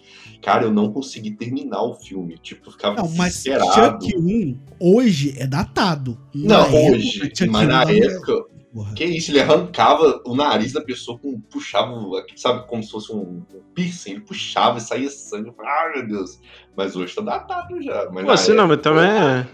Cara, 0.41 0.63
eu 0.65 0.71
não 0.71 0.91
consegui 0.91 1.31
terminar 1.31 1.81
o 1.83 1.95
filme. 1.95 2.37
Tipo, 2.37 2.67
eu 2.69 2.71
ficava 2.71 2.95
Não, 2.95 3.09
mas 3.15 3.33
desesperado. 3.43 4.05
Chuck 4.05 4.17
1 4.17 4.57
hoje 4.79 5.35
é 5.37 5.45
datado. 5.47 6.17
Não, 6.33 6.61
Na 6.61 6.67
época, 6.67 6.95
hoje, 6.95 7.19
Chuck 7.35 7.47
mas 7.49 7.65
1 7.65 7.67
na 7.69 7.83
é- 7.91 7.97
época, 7.99 8.45
Porra. 8.73 8.93
que 8.93 9.05
isso, 9.05 9.31
ele 9.31 9.39
arrancava 9.41 10.21
o 10.25 10.35
nariz 10.35 10.71
da 10.73 10.81
pessoa 10.81 11.17
com 11.19 11.39
puxava, 11.41 11.93
sabe, 12.35 12.67
como 12.67 12.83
se 12.83 12.91
fosse 12.91 13.11
um, 13.11 13.41
piercing, 13.73 14.11
ele 14.11 14.19
puxava 14.21 14.77
e 14.77 14.81
saía 14.81 15.09
sangue. 15.09 15.49
Eu 15.49 15.53
falei, 15.53 15.71
ah, 15.71 15.91
meu 15.95 16.07
Deus. 16.07 16.39
Mas 16.75 16.95
hoje 16.95 17.13
tá 17.15 17.21
datado 17.21 17.81
já. 17.81 18.09
Mas 18.13 18.25
Pô, 18.25 18.31
assim, 18.31 18.53
não, 18.53 18.65
época- 18.71 18.75
mas 18.75 18.81
também 18.81 19.09
é. 19.41 19.47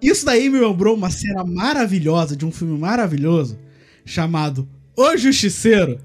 Isso 0.00 0.24
daí 0.26 0.48
me 0.48 0.58
lembrou 0.60 0.94
uma 0.94 1.10
cena 1.10 1.42
maravilhosa 1.44 2.36
de 2.36 2.44
um 2.44 2.52
filme 2.52 2.78
maravilhoso 2.78 3.58
chamado 4.04 4.68
O 4.96 5.16
Justiceiro. 5.16 5.98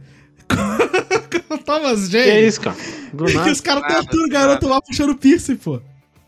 Com 1.48 1.55
o 1.55 1.57
Thomas 1.57 2.07
Que 2.07 2.17
é 2.17 2.25
Jane. 2.36 2.48
isso, 2.48 2.62
cara? 2.62 2.75
Do 3.13 3.25
Que 3.25 3.33
nada. 3.33 3.51
os 3.51 3.62
caras 3.62 3.81
Nada, 3.83 3.95
torturam 3.95 4.25
o 4.25 4.29
garoto 4.29 4.67
lá 4.67 4.81
puxando 4.81 5.15
piercing, 5.15 5.55
pô. 5.57 5.81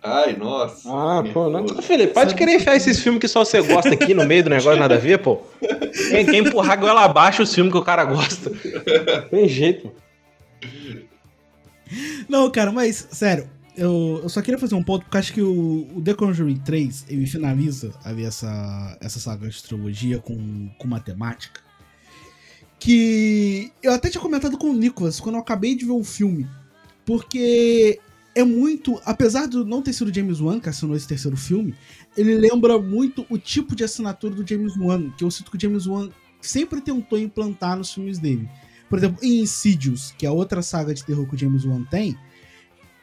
Ai, 0.05 0.35
nossa. 0.35 0.89
Ah, 0.89 1.23
pô, 1.33 1.49
não. 1.49 1.63
Ô, 1.63 1.81
Felipe, 1.81 2.13
pode 2.13 2.35
querer 2.35 2.55
enfiar 2.55 2.75
esses 2.75 2.99
filmes 2.99 3.21
que 3.21 3.27
só 3.27 3.45
você 3.45 3.61
gosta 3.61 3.89
aqui 3.93 4.13
no 4.13 4.25
meio 4.25 4.43
do 4.43 4.49
negócio, 4.49 4.77
nada 4.77 4.95
a 4.95 4.99
ver, 4.99 5.19
pô. 5.19 5.41
Quem, 6.09 6.25
quem 6.25 6.39
empurrar 6.39 6.73
a 6.73 6.75
goela 6.75 7.05
abaixo 7.05 7.41
os 7.41 7.53
filmes 7.55 7.71
que 7.71 7.77
o 7.79 7.83
cara 7.83 8.03
gosta. 8.03 8.51
Tem 9.31 9.47
jeito. 9.47 9.89
Não, 12.27 12.49
cara, 12.51 12.71
mas, 12.71 13.07
sério, 13.11 13.47
eu, 13.75 14.19
eu 14.23 14.29
só 14.29 14.41
queria 14.41 14.59
fazer 14.59 14.75
um 14.75 14.83
ponto, 14.83 15.03
porque 15.03 15.17
acho 15.17 15.33
que 15.33 15.41
o, 15.41 15.87
o 15.95 16.01
The 16.01 16.13
Conjuring 16.13 16.57
3, 16.57 17.05
ele 17.09 17.25
finaliza 17.25 17.91
ali 18.03 18.23
essa, 18.23 18.97
essa 19.01 19.19
saga 19.19 19.49
de 19.49 19.63
trilogia 19.63 20.19
com, 20.19 20.69
com 20.77 20.87
matemática. 20.87 21.61
Que 22.79 23.71
eu 23.81 23.93
até 23.93 24.09
tinha 24.09 24.21
comentado 24.21 24.57
com 24.57 24.69
o 24.69 24.73
Nicolas 24.73 25.19
quando 25.19 25.35
eu 25.35 25.41
acabei 25.41 25.75
de 25.75 25.85
ver 25.85 25.93
o 25.93 26.03
filme. 26.03 26.47
Porque 27.05 27.99
é 28.35 28.43
muito. 28.43 29.01
Apesar 29.05 29.47
de 29.47 29.57
não 29.63 29.81
ter 29.81 29.93
sido 29.93 30.13
James 30.13 30.39
Wan 30.39 30.59
que 30.59 30.69
assinou 30.69 30.95
esse 30.95 31.07
terceiro 31.07 31.37
filme, 31.37 31.73
ele 32.15 32.35
lembra 32.35 32.77
muito 32.77 33.25
o 33.29 33.37
tipo 33.37 33.75
de 33.75 33.83
assinatura 33.83 34.35
do 34.35 34.47
James 34.47 34.75
Wan, 34.77 35.09
que 35.11 35.23
eu 35.23 35.31
sinto 35.31 35.49
que 35.49 35.57
o 35.57 35.59
James 35.59 35.87
Wan 35.87 36.09
sempre 36.41 36.81
tentou 36.81 37.17
implantar 37.17 37.77
nos 37.77 37.93
filmes 37.93 38.19
dele. 38.19 38.49
Por 38.89 38.99
exemplo, 38.99 39.17
em 39.23 39.39
Insidious, 39.39 40.13
que 40.17 40.25
é 40.25 40.29
outra 40.29 40.61
saga 40.61 40.93
de 40.93 41.03
terror 41.03 41.27
que 41.27 41.35
o 41.35 41.37
James 41.37 41.65
Wan 41.65 41.83
tem, 41.85 42.17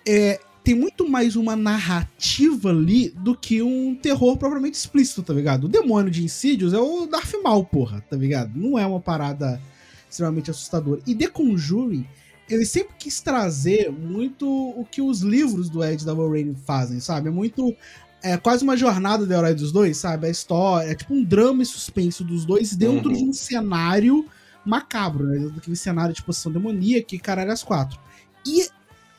é, 0.07 0.41
tem 0.63 0.75
muito 0.75 1.09
mais 1.09 1.37
uma 1.37 1.57
narrativa 1.57 2.71
ali 2.71 3.11
do 3.11 3.35
que 3.37 3.63
um 3.63 3.95
terror 3.95 4.37
propriamente 4.37 4.77
explícito, 4.77 5.23
tá 5.23 5.33
ligado? 5.33 5.65
O 5.65 5.69
demônio 5.69 6.11
de 6.11 6.23
Insidious 6.25 6.73
é 6.73 6.79
o 6.79 7.07
Darth 7.07 7.33
Maul, 7.43 7.65
porra, 7.65 8.01
tá 8.09 8.17
ligado? 8.17 8.53
Não 8.55 8.79
é 8.79 8.87
uma 8.87 9.01
parada 9.01 9.61
extremamente 10.09 10.51
assustadora. 10.51 11.01
E 11.07 11.15
The 11.15 11.29
Conjuring, 11.29 12.07
ele 12.49 12.67
sempre 12.67 12.95
quis 12.99 13.21
trazer 13.21 13.91
muito 13.91 14.47
o 14.47 14.85
que 14.85 15.01
os 15.01 15.21
livros 15.21 15.71
do 15.71 15.83
Ed 15.85 16.05
da 16.05 16.13
Rain 16.15 16.55
fazem, 16.67 17.01
sabe? 17.01 17.29
É 17.29 17.31
muito. 17.31 17.75
É 18.23 18.37
quase 18.37 18.63
uma 18.63 18.77
jornada 18.77 19.25
do 19.25 19.33
herói 19.33 19.55
dos 19.55 19.73
dois, 19.73 19.97
sabe? 19.97 20.27
A 20.27 20.31
história, 20.31 20.91
é 20.91 20.95
tipo 20.95 21.15
um 21.15 21.25
drama 21.25 21.63
e 21.63 21.67
suspense 21.67 22.23
dos 22.23 22.45
dois 22.45 22.77
dentro 22.77 23.09
Uhum. 23.09 23.17
de 23.17 23.25
um 23.25 23.33
cenário 23.33 24.27
macabro, 24.63 25.25
né? 25.27 25.39
Dentro 25.39 25.55
daquele 25.55 25.77
cenário 25.77 26.15
de 26.15 26.23
possessão 26.23 26.53
demoníaca 26.53 27.15
e 27.15 27.19
caralho 27.19 27.51
as 27.51 27.63
quatro. 27.63 27.99
E 28.45 28.67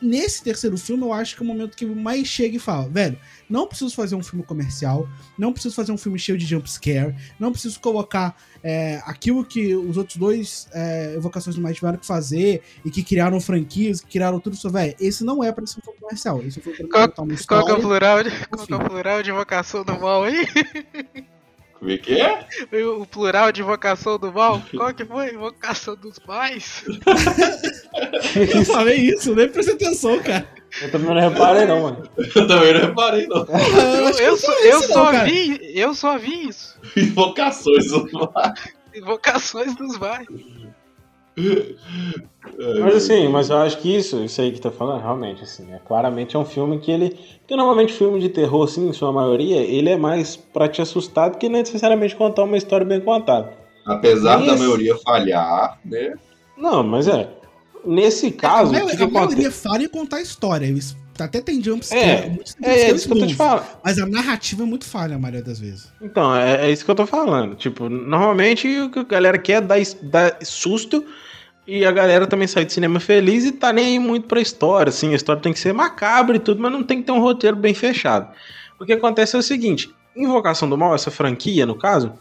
nesse 0.01 0.43
terceiro 0.43 0.77
filme, 0.77 1.03
eu 1.03 1.13
acho 1.13 1.35
que 1.35 1.41
é 1.41 1.45
o 1.45 1.47
momento 1.47 1.75
que 1.77 1.85
mais 1.85 2.27
chega 2.27 2.55
e 2.55 2.59
fala, 2.59 2.89
velho, 2.89 3.17
não 3.49 3.67
preciso 3.67 3.93
fazer 3.95 4.15
um 4.15 4.23
filme 4.23 4.43
comercial, 4.43 5.07
não 5.37 5.53
preciso 5.53 5.75
fazer 5.75 5.91
um 5.91 5.97
filme 5.97 6.17
cheio 6.17 6.37
de 6.37 6.45
jump 6.45 6.69
scare, 6.69 7.15
não 7.39 7.51
preciso 7.51 7.79
colocar 7.79 8.35
é, 8.63 9.01
aquilo 9.05 9.43
que 9.45 9.75
os 9.75 9.97
outros 9.97 10.17
dois 10.17 10.67
é, 10.73 11.13
evocações 11.15 11.55
do 11.55 11.61
mais 11.61 11.75
tiveram 11.75 11.97
que 11.97 12.05
fazer 12.05 12.61
e 12.85 12.89
que 12.91 13.03
criaram 13.03 13.39
franquias, 13.39 14.01
que 14.01 14.07
criaram 14.11 14.39
tudo 14.39 14.53
isso, 14.55 14.69
velho. 14.69 14.95
Esse 14.99 15.23
não 15.23 15.43
é 15.43 15.51
pra 15.51 15.65
ser 15.65 15.79
um 15.79 15.83
filme 15.83 15.99
comercial. 15.99 16.41
Esse 16.43 16.59
é 16.59 16.61
um 16.61 16.63
filme 16.63 16.89
pra 16.89 17.07
Qual- 17.09 17.25
uma 17.27 17.37
Qual 17.47 17.65
que 17.65 17.71
é 17.71 17.75
o 17.75 17.79
plural 17.81 18.23
de, 18.23 18.29
qual 18.47 18.65
que 18.65 18.73
é 18.73 18.75
o 18.75 18.79
Enfim. 18.79 18.89
plural 18.89 19.23
de 19.23 19.29
invocação 19.31 19.83
do 19.83 19.99
mal 19.99 20.23
aí? 20.23 20.45
Como 21.81 21.89
é 21.89 21.97
que 21.97 22.21
é? 22.21 22.45
O 22.85 23.07
plural 23.07 23.51
de 23.51 23.61
invocação 23.61 24.19
do 24.19 24.31
mal? 24.31 24.61
Qual 24.69 24.93
que 24.93 25.03
foi? 25.03 25.33
Invocação 25.33 25.95
dos 25.95 26.19
mais? 26.27 26.83
Eu 28.53 28.63
falei 28.65 28.97
isso, 28.97 29.33
nem 29.33 29.49
prestei 29.49 29.73
atenção, 29.73 30.21
cara. 30.21 30.47
Eu 30.79 30.91
também 30.91 31.07
não 31.09 31.19
reparei, 31.19 31.65
não, 31.65 31.81
mano. 31.81 32.07
Eu 32.17 32.47
também 32.47 32.73
não 32.75 32.81
reparei, 32.81 33.25
não. 33.25 33.47
Eu, 33.47 34.09
eu, 34.19 34.37
só, 34.37 34.51
eu 34.59 34.79
isso 34.79 34.93
só 34.93 35.23
vi, 35.23 35.59
eu 35.73 35.93
só 35.95 36.17
vi 36.19 36.49
isso. 36.49 36.79
Invocações. 36.95 37.87
Invocações 38.93 39.75
dos 39.75 39.97
mais. 39.97 40.27
Mas 42.79 42.95
assim, 42.95 43.27
mas 43.27 43.49
eu 43.49 43.57
acho 43.57 43.77
que 43.79 43.95
isso, 43.95 44.23
isso 44.23 44.41
aí 44.41 44.51
que 44.51 44.61
tá 44.61 44.71
falando, 44.71 45.01
realmente, 45.01 45.43
assim, 45.43 45.71
é, 45.73 45.79
claramente 45.79 46.35
é 46.35 46.39
um 46.39 46.45
filme 46.45 46.79
que 46.79 46.91
ele. 46.91 47.17
Porque 47.39 47.55
normalmente 47.55 47.93
filme 47.93 48.19
de 48.19 48.29
terror, 48.29 48.63
assim, 48.63 48.87
em 48.89 48.93
sua 48.93 49.11
maioria, 49.11 49.61
ele 49.61 49.89
é 49.89 49.97
mais 49.97 50.35
pra 50.35 50.67
te 50.67 50.81
assustar 50.81 51.31
do 51.31 51.37
que 51.37 51.49
necessariamente 51.49 52.15
contar 52.15 52.43
uma 52.43 52.57
história 52.57 52.85
bem 52.85 52.99
contada. 52.99 53.53
Apesar 53.85 54.45
da 54.45 54.55
maioria 54.55 54.95
falhar, 54.97 55.79
né? 55.83 56.13
Não, 56.57 56.83
mas 56.83 57.07
é. 57.07 57.29
Nesse 57.83 58.31
caso, 58.31 58.75
a 58.75 58.83
o 58.83 58.87
que, 58.87 58.97
que 58.97 58.97
maioria, 58.97 59.19
a 59.19 59.25
maioria 59.25 59.51
fala 59.51 59.83
em 59.83 59.89
contar 59.89 60.17
a 60.17 60.21
história. 60.21 60.65
Eles 60.65 60.95
até 61.19 61.41
tem 61.41 61.63
jump 61.63 61.85
scare. 61.85 62.03
É, 62.03 62.23
jump 62.23 62.43
É, 62.61 62.69
é 62.69 62.77
scares 62.77 62.95
isso 62.95 63.07
que 63.07 63.13
eu 63.13 63.19
tô 63.19 63.27
te 63.27 63.35
falando. 63.35 63.65
Mas 63.83 63.99
a 63.99 64.05
narrativa 64.05 64.63
é 64.63 64.65
muito 64.65 64.85
falha 64.85 65.15
a 65.15 65.19
maioria 65.19 65.43
das 65.43 65.59
vezes. 65.59 65.91
Então, 66.01 66.35
é, 66.35 66.67
é 66.67 66.71
isso 66.71 66.85
que 66.85 66.91
eu 66.91 66.95
tô 66.95 67.07
falando. 67.07 67.55
Tipo, 67.55 67.89
normalmente 67.89 68.67
o 68.67 68.91
que 68.91 68.99
a 68.99 69.03
galera 69.03 69.37
quer 69.39 69.53
é 69.53 69.61
dar, 69.61 69.79
dar 70.03 70.37
susto 70.43 71.03
e 71.67 71.85
a 71.85 71.91
galera 71.91 72.25
também 72.27 72.47
sai 72.47 72.65
de 72.65 72.73
cinema 72.73 72.99
feliz 72.99 73.45
e 73.45 73.51
tá 73.51 73.71
nem 73.71 73.85
aí 73.85 73.99
muito 73.99 74.27
pra 74.27 74.41
história. 74.41 74.89
Assim, 74.89 75.11
a 75.13 75.15
história 75.15 75.41
tem 75.41 75.53
que 75.53 75.59
ser 75.59 75.73
macabra 75.73 76.35
e 76.35 76.39
tudo, 76.39 76.61
mas 76.61 76.71
não 76.71 76.83
tem 76.83 76.99
que 76.99 77.05
ter 77.05 77.11
um 77.11 77.19
roteiro 77.19 77.55
bem 77.55 77.73
fechado. 77.73 78.27
O 78.79 78.85
que 78.85 78.93
acontece 78.93 79.35
é 79.35 79.39
o 79.39 79.43
seguinte: 79.43 79.93
Invocação 80.15 80.69
do 80.69 80.77
Mal, 80.77 80.95
essa 80.95 81.11
franquia, 81.11 81.65
no 81.65 81.75
caso, 81.75 82.13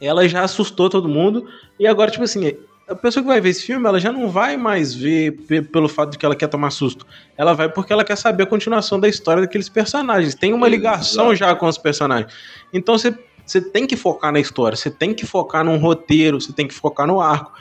ela 0.00 0.28
já 0.28 0.42
assustou 0.42 0.90
todo 0.90 1.08
mundo 1.08 1.46
e 1.78 1.86
agora, 1.86 2.10
tipo 2.10 2.24
assim. 2.24 2.52
A 2.86 2.94
pessoa 2.94 3.22
que 3.22 3.28
vai 3.28 3.40
ver 3.40 3.48
esse 3.48 3.62
filme, 3.64 3.88
ela 3.88 3.98
já 3.98 4.12
não 4.12 4.28
vai 4.28 4.58
mais 4.58 4.94
ver 4.94 5.30
pe- 5.48 5.62
pelo 5.62 5.88
fato 5.88 6.10
de 6.10 6.18
que 6.18 6.26
ela 6.26 6.36
quer 6.36 6.48
tomar 6.48 6.68
susto. 6.70 7.06
Ela 7.34 7.54
vai 7.54 7.66
porque 7.66 7.90
ela 7.90 8.04
quer 8.04 8.14
saber 8.14 8.42
a 8.42 8.46
continuação 8.46 9.00
da 9.00 9.08
história 9.08 9.40
daqueles 9.40 9.70
personagens. 9.70 10.34
Tem 10.34 10.52
uma 10.52 10.68
ligação 10.68 11.32
Exato. 11.32 11.36
já 11.36 11.54
com 11.54 11.66
os 11.66 11.78
personagens. 11.78 12.30
Então 12.74 12.98
você 12.98 13.16
você 13.46 13.58
tem 13.58 13.86
que 13.86 13.96
focar 13.96 14.30
na 14.30 14.38
história, 14.38 14.76
você 14.76 14.90
tem 14.90 15.14
que 15.14 15.24
focar 15.24 15.64
num 15.64 15.78
roteiro, 15.78 16.38
você 16.38 16.52
tem 16.52 16.68
que 16.68 16.74
focar 16.74 17.06
no 17.06 17.22
arco. 17.22 17.52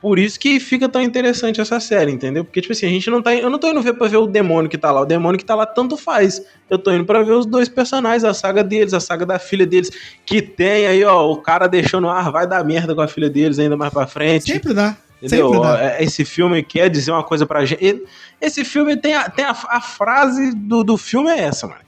Por 0.00 0.18
isso 0.18 0.38
que 0.38 0.60
fica 0.60 0.88
tão 0.88 1.00
interessante 1.00 1.60
essa 1.60 1.80
série, 1.80 2.12
entendeu? 2.12 2.44
Porque, 2.44 2.60
tipo 2.60 2.72
assim, 2.72 2.86
a 2.86 2.90
gente 2.90 3.08
não 3.08 3.22
tá. 3.22 3.34
Eu 3.34 3.48
não 3.48 3.58
tô 3.58 3.68
indo 3.68 3.80
ver 3.80 3.94
pra 3.94 4.06
ver 4.06 4.18
o 4.18 4.26
demônio 4.26 4.68
que 4.68 4.76
tá 4.76 4.92
lá. 4.92 5.00
O 5.00 5.06
demônio 5.06 5.38
que 5.38 5.44
tá 5.44 5.54
lá 5.54 5.64
tanto 5.64 5.96
faz. 5.96 6.42
Eu 6.68 6.78
tô 6.78 6.92
indo 6.92 7.04
pra 7.04 7.22
ver 7.22 7.32
os 7.32 7.46
dois 7.46 7.68
personagens, 7.68 8.22
a 8.22 8.34
saga 8.34 8.62
deles, 8.62 8.92
a 8.92 9.00
saga 9.00 9.24
da 9.24 9.38
filha 9.38 9.66
deles. 9.66 9.90
Que 10.24 10.42
tem 10.42 10.86
aí, 10.86 11.04
ó, 11.04 11.30
o 11.30 11.38
cara 11.38 11.66
deixando, 11.66 12.08
ah, 12.08 12.30
vai 12.30 12.46
dar 12.46 12.62
merda 12.62 12.94
com 12.94 13.00
a 13.00 13.08
filha 13.08 13.30
deles 13.30 13.58
ainda 13.58 13.76
mais 13.76 13.92
pra 13.92 14.06
frente. 14.06 14.52
Sempre 14.52 14.74
dá. 14.74 14.96
Entendeu? 15.22 15.48
Sempre 15.48 15.66
dá. 15.66 15.82
É, 15.82 16.04
Esse 16.04 16.24
filme 16.24 16.62
quer 16.62 16.90
dizer 16.90 17.10
uma 17.10 17.24
coisa 17.24 17.46
pra 17.46 17.64
gente. 17.64 18.04
Esse 18.40 18.64
filme 18.64 18.96
tem 18.96 19.14
a, 19.14 19.30
tem 19.30 19.44
a, 19.46 19.56
a 19.68 19.80
frase 19.80 20.54
do, 20.54 20.84
do 20.84 20.98
filme 20.98 21.30
é 21.30 21.40
essa, 21.40 21.66
mano. 21.66 21.80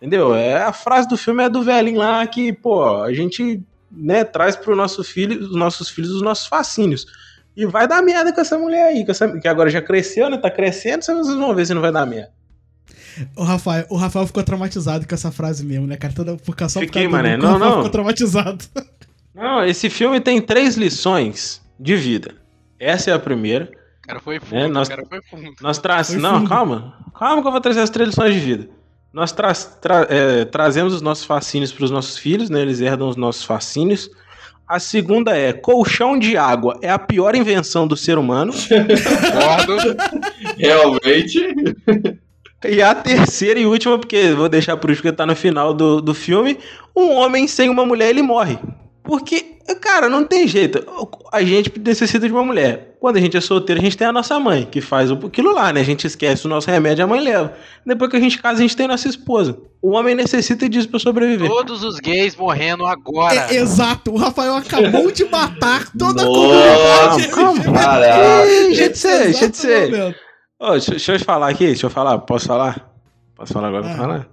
Entendeu? 0.00 0.34
É, 0.34 0.62
a 0.62 0.72
frase 0.72 1.08
do 1.08 1.16
filme 1.16 1.42
é 1.44 1.48
do 1.48 1.62
velhinho 1.62 1.98
lá 1.98 2.26
que, 2.26 2.52
pô, 2.52 3.02
a 3.02 3.12
gente 3.12 3.62
né, 3.90 4.24
traz 4.24 4.56
pro 4.56 4.74
nosso 4.76 5.04
filho, 5.04 5.40
os 5.40 5.56
nossos 5.56 5.88
filhos 5.88 6.10
os 6.10 6.22
nossos 6.22 6.46
fascínios. 6.46 7.06
E 7.56 7.66
vai 7.66 7.86
dar 7.86 8.02
merda 8.02 8.32
com 8.32 8.40
essa 8.40 8.58
mulher 8.58 8.86
aí, 8.88 9.04
com 9.04 9.10
essa, 9.12 9.28
que 9.38 9.46
agora 9.46 9.70
já 9.70 9.80
cresceu, 9.80 10.28
né? 10.28 10.36
Tá 10.36 10.50
crescendo, 10.50 11.04
vocês 11.04 11.26
vão 11.26 11.54
ver 11.54 11.66
se 11.66 11.74
não 11.74 11.80
vai 11.80 11.92
dar 11.92 12.04
merda. 12.06 12.30
O 13.36 13.44
Rafael, 13.44 13.86
o 13.90 13.96
Rafael 13.96 14.26
ficou 14.26 14.42
traumatizado 14.42 15.06
com 15.06 15.14
essa 15.14 15.30
frase 15.30 15.64
mesmo, 15.64 15.86
né, 15.86 15.96
cara? 15.96 16.12
Toda, 16.12 16.36
por 16.36 16.56
causa 16.56 16.74
só 16.74 16.80
por 16.80 16.86
Fiquei, 16.86 17.02
causa 17.02 17.16
do 17.16 17.22
mané. 17.22 17.36
Luca, 17.36 17.46
o 17.46 17.50
Não, 17.50 17.52
Rafael 17.58 17.70
não. 17.70 17.76
ficou 17.78 17.90
traumatizado. 17.92 18.64
Não, 19.34 19.64
esse 19.64 19.88
filme 19.88 20.20
tem 20.20 20.40
três 20.40 20.76
lições 20.76 21.62
de 21.78 21.94
vida. 21.96 22.34
Essa 22.78 23.10
é 23.10 23.14
a 23.14 23.18
primeira. 23.18 23.70
O 24.02 24.06
cara 24.06 24.20
foi 24.20 24.40
fundo, 24.40 24.56
É, 24.64 24.68
nós- 24.68 24.88
o 24.88 24.90
cara 24.90 25.04
foi 25.08 25.20
fundo. 25.22 25.52
Nós 25.62 25.78
traz... 25.78 26.08
Foi 26.08 26.16
Não, 26.18 26.38
fundo. 26.38 26.48
calma. 26.48 26.94
Calma 27.18 27.40
que 27.40 27.48
eu 27.48 27.52
vou 27.52 27.60
trazer 27.60 27.80
as 27.80 27.90
três 27.90 28.08
lições 28.10 28.34
de 28.34 28.40
vida. 28.40 28.68
Nós 29.12 29.30
tra- 29.32 29.54
tra- 29.54 30.06
é, 30.10 30.44
trazemos 30.44 30.92
os 30.92 31.00
nossos 31.00 31.24
fascínios 31.24 31.72
para 31.72 31.84
os 31.84 31.90
nossos 31.92 32.18
filhos, 32.18 32.50
né? 32.50 32.60
Eles 32.60 32.80
herdam 32.80 33.08
os 33.08 33.16
nossos 33.16 33.44
fascínios. 33.44 34.10
A 34.66 34.78
segunda 34.78 35.36
é: 35.36 35.52
colchão 35.52 36.18
de 36.18 36.36
água 36.36 36.78
é 36.80 36.90
a 36.90 36.98
pior 36.98 37.34
invenção 37.34 37.86
do 37.86 37.96
ser 37.96 38.18
humano. 38.18 38.52
Concordo. 38.52 39.96
Realmente. 40.56 41.54
E 42.66 42.80
a 42.80 42.94
terceira 42.94 43.60
e 43.60 43.66
última, 43.66 43.98
porque 43.98 44.32
vou 44.32 44.48
deixar 44.48 44.76
por 44.78 44.90
isso 44.90 45.02
porque 45.02 45.14
tá 45.14 45.26
no 45.26 45.36
final 45.36 45.74
do, 45.74 46.00
do 46.00 46.14
filme: 46.14 46.58
um 46.96 47.12
homem 47.12 47.46
sem 47.46 47.68
uma 47.68 47.84
mulher 47.84 48.08
ele 48.10 48.22
morre. 48.22 48.58
Porque, 49.04 49.58
cara, 49.82 50.08
não 50.08 50.24
tem 50.24 50.48
jeito. 50.48 50.82
A 51.30 51.42
gente 51.44 51.70
necessita 51.78 52.26
de 52.26 52.32
uma 52.32 52.42
mulher. 52.42 52.96
Quando 52.98 53.18
a 53.18 53.20
gente 53.20 53.36
é 53.36 53.40
solteiro, 53.40 53.78
a 53.78 53.84
gente 53.84 53.98
tem 53.98 54.06
a 54.06 54.12
nossa 54.12 54.40
mãe, 54.40 54.66
que 54.68 54.80
faz 54.80 55.10
o- 55.10 55.26
aquilo 55.26 55.52
lá, 55.52 55.70
né? 55.74 55.82
A 55.82 55.84
gente 55.84 56.06
esquece 56.06 56.46
o 56.46 56.48
nosso 56.48 56.70
remédio, 56.70 57.04
a 57.04 57.06
mãe 57.06 57.20
leva. 57.20 57.52
Depois 57.84 58.10
que 58.10 58.16
a 58.16 58.20
gente 58.20 58.40
casa, 58.40 58.60
a 58.60 58.62
gente 58.62 58.74
tem 58.74 58.88
nossa 58.88 59.06
esposa. 59.06 59.58
O 59.82 59.90
homem 59.90 60.14
necessita 60.14 60.66
disso 60.70 60.88
pra 60.88 60.98
sobreviver. 60.98 61.46
Todos 61.50 61.84
os 61.84 62.00
gays 62.00 62.34
morrendo 62.34 62.86
agora. 62.86 63.34
É, 63.52 63.56
exato, 63.56 64.10
o 64.10 64.16
Rafael 64.16 64.56
acabou 64.56 65.10
de 65.12 65.26
matar 65.26 65.86
toda 65.98 66.22
a 66.22 66.26
comunidade. 66.26 67.28
calma. 67.28 67.62
De 68.72 68.96
ser, 68.96 69.24
deixa 69.24 69.48
de 69.50 69.56
Exato 69.56 69.56
ser. 69.58 70.16
Ô, 70.58 70.70
deixa, 70.70 70.90
deixa 70.92 71.12
eu 71.14 71.20
falar 71.20 71.50
aqui, 71.50 71.66
deixa 71.66 71.84
eu 71.84 71.90
falar. 71.90 72.18
Posso 72.20 72.46
falar? 72.46 72.90
Posso 73.36 73.52
falar 73.52 73.68
agora? 73.68 73.82
Posso 73.82 73.94
Ah. 73.96 73.98
falar? 73.98 74.26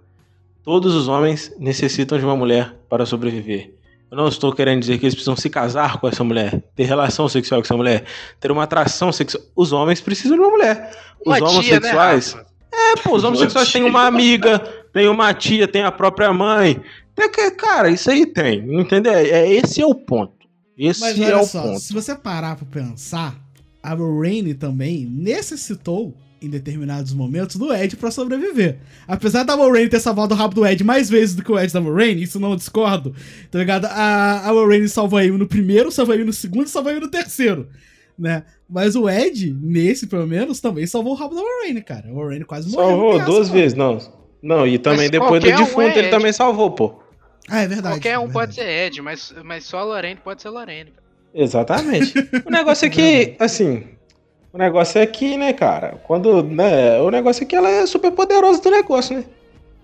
Todos 0.63 0.95
os 0.95 1.09
homens 1.09 1.51
necessitam 1.59 2.17
de 2.17 2.23
uma 2.23 2.37
mulher 2.37 2.73
para 2.87 3.05
sobreviver. 3.05 3.73
Eu 4.11 4.17
não 4.17 4.27
estou 4.27 4.51
querendo 4.51 4.81
dizer 4.81 4.97
que 4.97 5.05
eles 5.05 5.15
precisam 5.15 5.37
se 5.37 5.49
casar 5.49 5.97
com 5.97 6.05
essa 6.05 6.21
mulher, 6.21 6.61
ter 6.75 6.83
relação 6.83 7.29
sexual 7.29 7.61
com 7.61 7.65
essa 7.65 7.77
mulher, 7.77 8.03
ter 8.41 8.51
uma 8.51 8.63
atração 8.63 9.09
sexual. 9.09 9.41
Os 9.55 9.71
homens 9.71 10.01
precisam 10.01 10.35
de 10.35 10.43
uma 10.43 10.51
mulher. 10.51 10.91
Os 11.25 11.27
Uma 11.27 11.37
tia, 11.37 11.45
né, 11.45 11.51
homossexuais. 11.53 12.37
É, 12.73 12.95
pô, 13.01 13.15
os 13.15 13.23
homossexuais 13.23 13.71
têm 13.71 13.83
uma 13.85 14.05
amiga, 14.05 14.59
tem 14.91 15.07
uma 15.07 15.33
tia, 15.33 15.65
tem 15.65 15.83
a 15.83 15.91
própria 15.93 16.33
mãe. 16.33 16.81
Tem 17.15 17.31
que, 17.31 17.51
cara, 17.51 17.89
isso 17.89 18.11
aí 18.11 18.25
tem, 18.25 18.59
entendeu? 18.81 19.13
É, 19.13 19.49
esse 19.49 19.81
é 19.81 19.85
o 19.85 19.95
ponto. 19.95 20.33
Esse 20.77 20.99
Mas 20.99 21.17
é 21.17 21.25
olha 21.27 21.39
o 21.39 21.45
só, 21.45 21.61
ponto. 21.61 21.79
se 21.79 21.93
você 21.93 22.13
parar 22.13 22.57
pra 22.57 22.65
pensar, 22.65 23.39
a 23.81 23.93
Lorraine 23.93 24.53
também 24.53 25.05
necessitou, 25.05 26.13
em 26.41 26.49
determinados 26.49 27.13
momentos, 27.13 27.55
do 27.55 27.71
Ed 27.73 27.95
pra 27.95 28.09
sobreviver. 28.09 28.77
Apesar 29.07 29.43
da 29.43 29.53
Lorraine 29.53 29.89
ter 29.89 29.99
salvado 29.99 30.33
o 30.33 30.37
rabo 30.37 30.55
do 30.55 30.65
Ed 30.65 30.83
mais 30.83 31.09
vezes 31.09 31.35
do 31.35 31.43
que 31.43 31.51
o 31.51 31.59
Ed 31.59 31.71
da 31.71 31.79
Lorraine, 31.79 32.23
isso 32.23 32.39
não 32.39 32.55
discordo, 32.55 33.13
tá 33.51 33.59
ligado? 33.59 33.85
A, 33.85 34.47
a 34.47 34.51
Lorraine 34.51 34.89
salvou 34.89 35.19
ele 35.19 35.37
no 35.37 35.47
primeiro, 35.47 35.91
salvou 35.91 36.15
ele 36.15 36.23
no 36.23 36.33
segundo 36.33 36.65
e 36.65 36.69
salvou 36.69 36.91
ele 36.91 37.01
no 37.01 37.09
terceiro, 37.09 37.69
né? 38.17 38.43
Mas 38.67 38.95
o 38.95 39.07
Ed, 39.07 39.55
nesse 39.61 40.07
pelo 40.07 40.25
menos, 40.25 40.59
também 40.59 40.87
salvou 40.87 41.13
o 41.13 41.15
rabo 41.15 41.35
da 41.35 41.41
Lorraine, 41.41 41.81
cara. 41.81 42.07
A 42.07 42.11
Lorraine 42.11 42.45
quase 42.45 42.69
morreu. 42.69 42.89
Salvou 42.89 43.19
duas 43.25 43.49
lá. 43.49 43.53
vezes, 43.53 43.77
não. 43.77 43.99
Não, 44.41 44.65
e 44.65 44.79
também 44.79 45.01
Mas 45.01 45.11
depois 45.11 45.43
do 45.43 45.47
qualquer 45.47 45.55
um 45.55 45.65
defunto 45.65 45.87
é 45.87 45.99
ele 45.99 46.09
também 46.09 46.33
salvou, 46.33 46.71
pô. 46.71 46.99
Ah, 47.47 47.61
é 47.61 47.67
verdade. 47.67 47.95
Qualquer 47.95 48.17
um 48.17 48.25
é 48.25 48.31
pode 48.31 48.55
verdade. 48.55 48.77
ser 48.77 48.87
Ed, 48.87 49.01
mas, 49.01 49.33
mas 49.43 49.65
só 49.65 49.79
a 49.79 49.83
Lorraine 49.83 50.19
pode 50.23 50.41
ser 50.41 50.49
Lorraine. 50.49 50.93
Exatamente. 51.33 52.13
o 52.45 52.49
negócio 52.49 52.85
é 52.85 52.89
que, 52.89 53.35
assim, 53.39 53.83
o 54.53 54.57
negócio 54.57 54.99
é 54.99 55.05
que, 55.05 55.37
né, 55.37 55.53
cara, 55.53 55.99
quando, 56.03 56.43
né, 56.43 56.99
o 56.99 57.09
negócio 57.09 57.43
é 57.43 57.45
que 57.45 57.55
ela 57.55 57.69
é 57.69 57.85
super 57.85 58.11
poderosa 58.11 58.61
do 58.61 58.69
negócio, 58.71 59.17
né? 59.17 59.25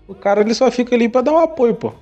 O 0.08 0.16
cara, 0.16 0.42
ele 0.42 0.54
só 0.54 0.70
fica 0.72 0.96
ali 0.96 1.08
pra 1.10 1.22
dar 1.22 1.34
um 1.34 1.38
apoio, 1.38 1.76
pô. 1.76 1.94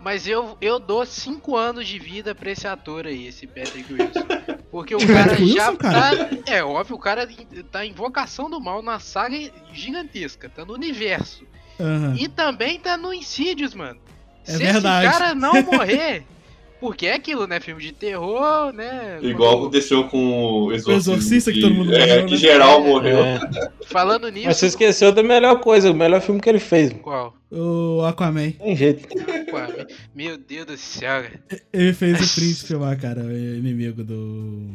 Mas 0.00 0.26
eu, 0.26 0.56
eu 0.60 0.80
dou 0.80 1.06
5 1.06 1.56
anos 1.56 1.86
de 1.86 1.96
vida 1.98 2.34
pra 2.34 2.50
esse 2.50 2.66
ator 2.66 3.06
aí, 3.06 3.28
esse 3.28 3.46
Patrick 3.46 3.92
Wilson. 3.92 4.26
Porque 4.68 4.96
o 4.96 4.98
cara 5.06 5.36
já 5.36 5.68
Wilson, 5.68 5.76
cara? 5.76 6.24
tá. 6.24 6.36
É 6.52 6.64
óbvio, 6.64 6.96
o 6.96 6.98
cara 6.98 7.28
tá 7.70 7.86
em 7.86 7.92
Vocação 7.92 8.50
do 8.50 8.60
Mal 8.60 8.82
na 8.82 8.98
saga 8.98 9.36
gigantesca, 9.72 10.48
tá 10.48 10.64
no 10.64 10.74
universo. 10.74 11.44
Aham. 11.78 12.16
E 12.18 12.26
também 12.28 12.80
tá 12.80 12.96
no 12.96 13.14
Insidious, 13.14 13.74
mano. 13.74 14.00
É 14.44 14.50
Se 14.52 14.58
verdade. 14.58 15.06
esse 15.06 15.18
cara 15.18 15.34
não 15.36 15.62
morrer. 15.62 16.24
Porque 16.82 17.06
é 17.06 17.14
aquilo, 17.14 17.46
né? 17.46 17.60
Filme 17.60 17.80
de 17.80 17.92
terror, 17.92 18.72
né? 18.72 19.20
Igual 19.22 19.52
Quando- 19.52 19.60
aconteceu 19.62 20.02
com 20.08 20.64
o 20.64 20.72
Exorcista. 20.72 20.90
O 20.90 21.14
Exorcista, 21.14 21.52
que 21.52 21.60
todo 21.60 21.72
mundo 21.72 21.94
é, 21.94 22.00
morreu, 22.00 22.26
que 22.26 22.32
né? 22.32 22.36
geral 22.36 22.80
É. 22.80 22.84
morreu. 22.88 23.24
É. 23.24 23.40
Falando 23.86 24.28
nisso. 24.28 24.46
Mas 24.48 24.56
você 24.56 24.66
esqueceu 24.66 25.12
da 25.12 25.22
melhor 25.22 25.60
coisa, 25.60 25.92
o 25.92 25.94
melhor 25.94 26.20
filme 26.20 26.40
que 26.40 26.48
ele 26.48 26.58
fez. 26.58 26.92
Qual? 27.00 27.34
O 27.52 28.02
Aquaman. 28.04 28.50
Tem 28.50 28.74
jeito. 28.74 29.06
Ué, 29.52 29.86
Meu 30.12 30.36
Deus 30.36 30.66
do 30.66 30.76
céu, 30.76 31.22
cara. 31.22 31.40
Ele 31.72 31.92
fez 31.92 32.14
o 32.16 32.34
príncipe 32.34 32.74
lá, 32.74 32.96
cara, 32.96 33.20
o 33.22 33.30
inimigo 33.30 34.02
do. 34.02 34.66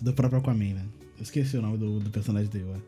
do 0.00 0.12
próprio 0.12 0.38
Aquaman, 0.38 0.74
né? 0.74 0.82
Eu 1.18 1.22
esqueci 1.24 1.56
o 1.56 1.62
nome 1.62 1.78
do, 1.78 1.98
do 1.98 2.10
personagem 2.10 2.48
dele 2.48 2.66
lá. 2.70 2.78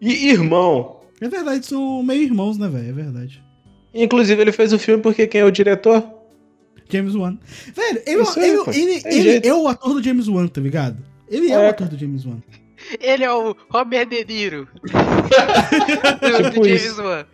E 0.00 0.30
irmão. 0.30 1.00
É 1.20 1.28
verdade, 1.28 1.66
são 1.66 2.02
meio 2.02 2.22
irmãos, 2.22 2.56
né, 2.56 2.66
velho? 2.66 2.88
É 2.88 2.92
verdade. 2.92 3.42
Inclusive, 3.92 4.40
ele 4.40 4.52
fez 4.52 4.72
o 4.72 4.78
filme 4.78 5.02
porque 5.02 5.26
quem 5.26 5.42
é 5.42 5.44
o 5.44 5.50
diretor? 5.50 6.02
James 6.88 7.14
Wan. 7.14 7.38
Velho, 7.74 8.02
ele, 8.06 8.22
aí, 8.22 8.80
ele, 8.80 9.02
ele, 9.04 9.28
ele 9.28 9.48
é 9.48 9.54
o 9.54 9.66
ator 9.68 9.94
do 9.94 10.02
James 10.02 10.28
Wan, 10.28 10.46
tá 10.48 10.60
ligado? 10.60 10.98
Ele 11.28 11.50
é, 11.50 11.54
É, 11.54 11.66
o 11.66 11.70
ator 11.70 11.88
do 11.88 11.98
James 11.98 12.24
Wan. 12.24 12.38
Ele 13.00 13.24
é 13.24 13.32
o 13.32 13.56
Robert 13.68 14.06
De 14.06 14.24
Niro. 14.24 14.68
do, 14.82 16.48
Tipo 16.50 16.60
do 16.60 16.68
James 16.68 16.84
isso. 16.84 17.02
Wan. 17.02 17.24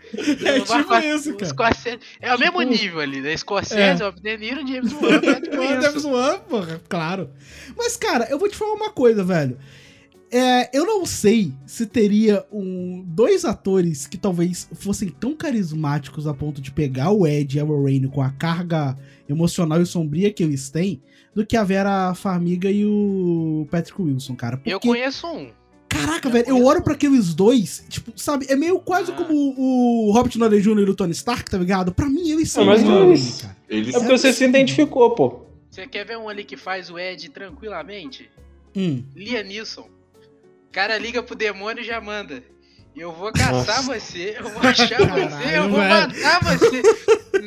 É 0.45 0.59
O 0.59 0.65
tipo 0.65 0.95
isso, 0.99 1.35
cara. 1.35 1.47
Scorsese- 1.53 1.99
é 2.21 2.35
o 2.35 2.39
mesmo 2.39 2.59
Tipo- 2.61 2.71
nível 2.73 3.01
ali, 3.01 3.21
né? 3.21 3.37
Scorsese, 3.37 4.03
É. 4.03 4.07
Robert 4.07 4.23
De 4.23 4.37
Niro, 4.39 4.67
James 4.67 4.93
Wan, 4.93 5.21
Patrick 5.21 5.55
É 5.55 5.79
o 5.79 5.83
James. 5.83 6.05
Wan, 6.05 6.39
porra, 6.49 6.81
claro. 6.89 7.31
Mas, 7.77 7.97
cara, 7.97 8.27
eu 8.31 8.39
vou 8.39 8.49
te 8.49 8.57
falar 8.57 8.75
uma 8.75 8.91
coisa, 8.91 9.23
velho. 9.25 9.59
É, 10.35 10.71
eu 10.77 10.87
não 10.87 11.05
sei 11.05 11.53
se 11.67 11.85
teria 11.85 12.43
um, 12.51 13.05
dois 13.07 13.45
atores 13.45 14.07
que 14.07 14.17
talvez 14.17 14.67
fossem 14.73 15.11
tão 15.11 15.37
carismáticos 15.37 16.27
a 16.27 16.33
ponto 16.33 16.61
de 16.63 16.71
pegar 16.73 17.11
o 17.11 17.27
Ed 17.27 17.55
e 17.57 17.61
a 17.61 17.65
Lorraine 17.65 18.09
com 18.09 18.23
a 18.23 18.31
carga 18.31 18.97
emocional 19.29 19.83
e 19.83 19.87
sombria 19.87 20.33
que 20.33 20.43
eles 20.43 20.71
têm, 20.71 21.03
do 21.35 21.45
que 21.45 21.55
a 21.57 21.63
Vera 21.65 22.15
Farmiga 22.15 22.71
e 22.71 22.85
o 22.87 23.67
Patrick 23.71 24.01
Wilson, 24.01 24.35
cara. 24.35 24.57
Porque, 24.57 24.73
Eu 24.73 24.81
conheço 24.81 25.27
um. 25.27 25.51
caraca, 25.89 26.29
eu 26.29 26.33
velho, 26.33 26.49
eu 26.49 26.65
olho 26.65 26.81
um. 26.81 26.83
pra 26.83 26.95
aqueles 26.95 27.35
dois, 27.35 27.85
tipo, 27.91 28.13
sabe, 28.17 28.47
é 28.49 28.57
meio 28.57 28.79
quase 28.81 29.13
Ah. 29.13 29.15
como 29.15 29.35
o, 29.35 30.09
o 30.09 30.13
Robert 30.13 30.37
Downey 30.39 30.63
Jr. 30.63 30.79
e 30.87 30.91
o 30.91 30.95
Tony 30.95 31.13
Stark, 31.13 31.51
tá 31.51 31.59
ligado? 31.59 31.93
Pra 31.93 32.09
mim, 32.09 32.31
eles 32.31 32.51
são 32.51 32.63
Ah, 32.63 32.67
mas 32.67 32.83
a 32.83 32.87
Lorraine, 32.87 33.11
eles- 33.13 33.41
cara. 33.43 33.57
Eles 33.69 33.95
É 33.95 33.99
porque 33.99 34.17
você 34.19 34.33
se 34.33 34.45
identificou, 34.45 35.11
pô. 35.15 35.43
Você 35.71 35.87
quer 35.87 36.07
ver 36.07 36.17
um 36.19 36.29
ali 36.29 36.43
que 36.45 36.57
faz 36.57 36.89
o 36.91 36.99
Ed 36.99 37.29
tranquilamente? 37.31 38.31
Hum. 38.75 39.03
Liam 39.15 39.43
Neeson. 39.45 39.87
O 40.73 40.75
cara 40.75 40.97
liga 40.97 41.23
pro 41.23 41.35
demônio 41.37 41.83
e 41.83 41.87
já 41.87 42.01
manda. 42.01 42.43
Eu 42.97 43.13
vou 43.13 43.31
caçar 43.31 43.83
você, 43.83 44.37
eu 44.39 44.49
vou 44.49 44.63
achar 44.67 44.87
você, 44.89 45.07
Caralho, 45.07 45.51
eu 45.55 45.69
vou 45.69 45.79
velho. 45.81 45.91
matar 45.91 46.41
você. 46.43 46.83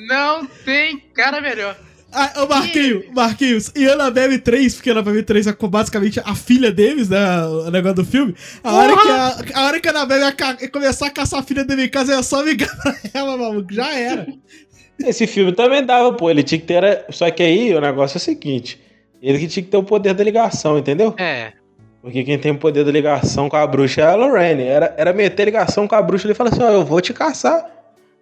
Não 0.07 0.45
tem 0.45 0.99
cara 1.11 1.41
melhor. 1.41 1.75
Ah, 2.13 2.43
ô 2.43 2.45
Marquinhos, 2.47 3.03
Marquinhos, 3.11 3.71
e 3.75 3.87
Annabelle 3.87 4.37
3, 4.37 4.75
porque 4.75 4.91
Annabelle 4.91 5.23
3 5.23 5.47
é 5.47 5.53
basicamente 5.53 6.21
a 6.23 6.35
filha 6.35 6.71
deles, 6.71 7.09
né? 7.09 7.45
O 7.47 7.71
negócio 7.71 7.95
do 7.95 8.05
filme. 8.05 8.35
A 8.63 8.71
hora 8.73 8.93
que 8.95 9.07
a, 9.09 9.59
a 9.59 9.65
hora 9.65 9.79
que 9.79 9.87
a 9.87 9.91
Annabelle 9.91 10.23
ia 10.25 10.31
ca- 10.31 10.57
começar 10.71 11.07
a 11.07 11.11
caçar 11.11 11.39
a 11.39 11.43
filha 11.43 11.65
dele 11.65 11.85
em 11.85 11.89
casa, 11.89 12.13
é 12.13 12.21
só 12.21 12.41
ligar 12.43 12.69
pra 12.79 12.95
ela, 13.11 13.35
maluco. 13.35 13.73
Já 13.73 13.91
era. 13.91 14.27
Esse 14.99 15.25
filme 15.25 15.51
também 15.51 15.83
dava, 15.83 16.13
pô. 16.13 16.29
Ele 16.29 16.43
tinha 16.43 16.61
que 16.61 16.67
ter. 16.67 17.05
Só 17.09 17.29
que 17.31 17.41
aí 17.41 17.73
o 17.73 17.81
negócio 17.81 18.17
é 18.17 18.19
o 18.19 18.21
seguinte: 18.21 18.79
ele 19.19 19.39
que 19.39 19.47
tinha 19.47 19.63
que 19.63 19.71
ter 19.71 19.77
o 19.77 19.83
poder 19.83 20.13
da 20.13 20.23
ligação, 20.23 20.77
entendeu? 20.77 21.15
É. 21.17 21.53
Porque 22.05 22.23
quem 22.23 22.37
tem 22.37 22.51
o 22.51 22.57
poder 22.59 22.85
da 22.85 22.91
ligação 22.91 23.49
com 23.49 23.55
a 23.55 23.65
bruxa 23.65 24.01
é 24.01 24.05
a 24.05 24.13
Lorraine. 24.13 24.61
Era, 24.61 24.93
era 24.95 25.11
meter 25.11 25.45
ligação 25.45 25.87
com 25.87 25.95
a 25.95 26.01
bruxa 26.03 26.27
e 26.27 26.27
ele 26.27 26.35
fala 26.35 26.51
assim: 26.51 26.61
ó, 26.61 26.69
eu 26.69 26.85
vou 26.85 27.01
te 27.01 27.11
caçar. 27.11 27.65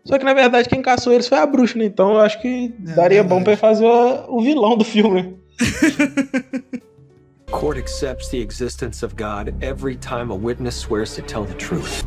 Só 0.05 0.17
que 0.17 0.23
na 0.23 0.33
verdade 0.33 0.69
quem 0.69 0.81
caçou 0.81 1.11
eles 1.11 1.27
foi 1.27 1.37
a 1.37 1.45
bruxa, 1.45 1.77
né? 1.77 1.83
Então 1.83 2.13
eu 2.13 2.21
acho 2.21 2.41
que 2.41 2.73
É, 2.87 2.93
daria 2.93 3.21
verdade. 3.21 3.27
bom 3.27 3.43
pra 3.43 3.51
ele 3.51 3.59
fazer 3.59 3.83
o, 3.83 4.37
o 4.37 4.41
vilão 4.41 4.77
do 4.77 4.85
filme, 4.85 5.21
né? 5.21 5.33
Court 7.51 7.77
accepts 7.77 8.29
the 8.29 8.37
existence 8.37 9.03
of 9.05 9.15
God 9.15 9.53
every 9.61 9.97
time 9.97 10.31
a 10.31 10.35
witness 10.35 10.75
swears 10.75 11.13
to 11.15 11.21
tell 11.21 11.43
the 11.45 11.53
truth. 11.55 12.03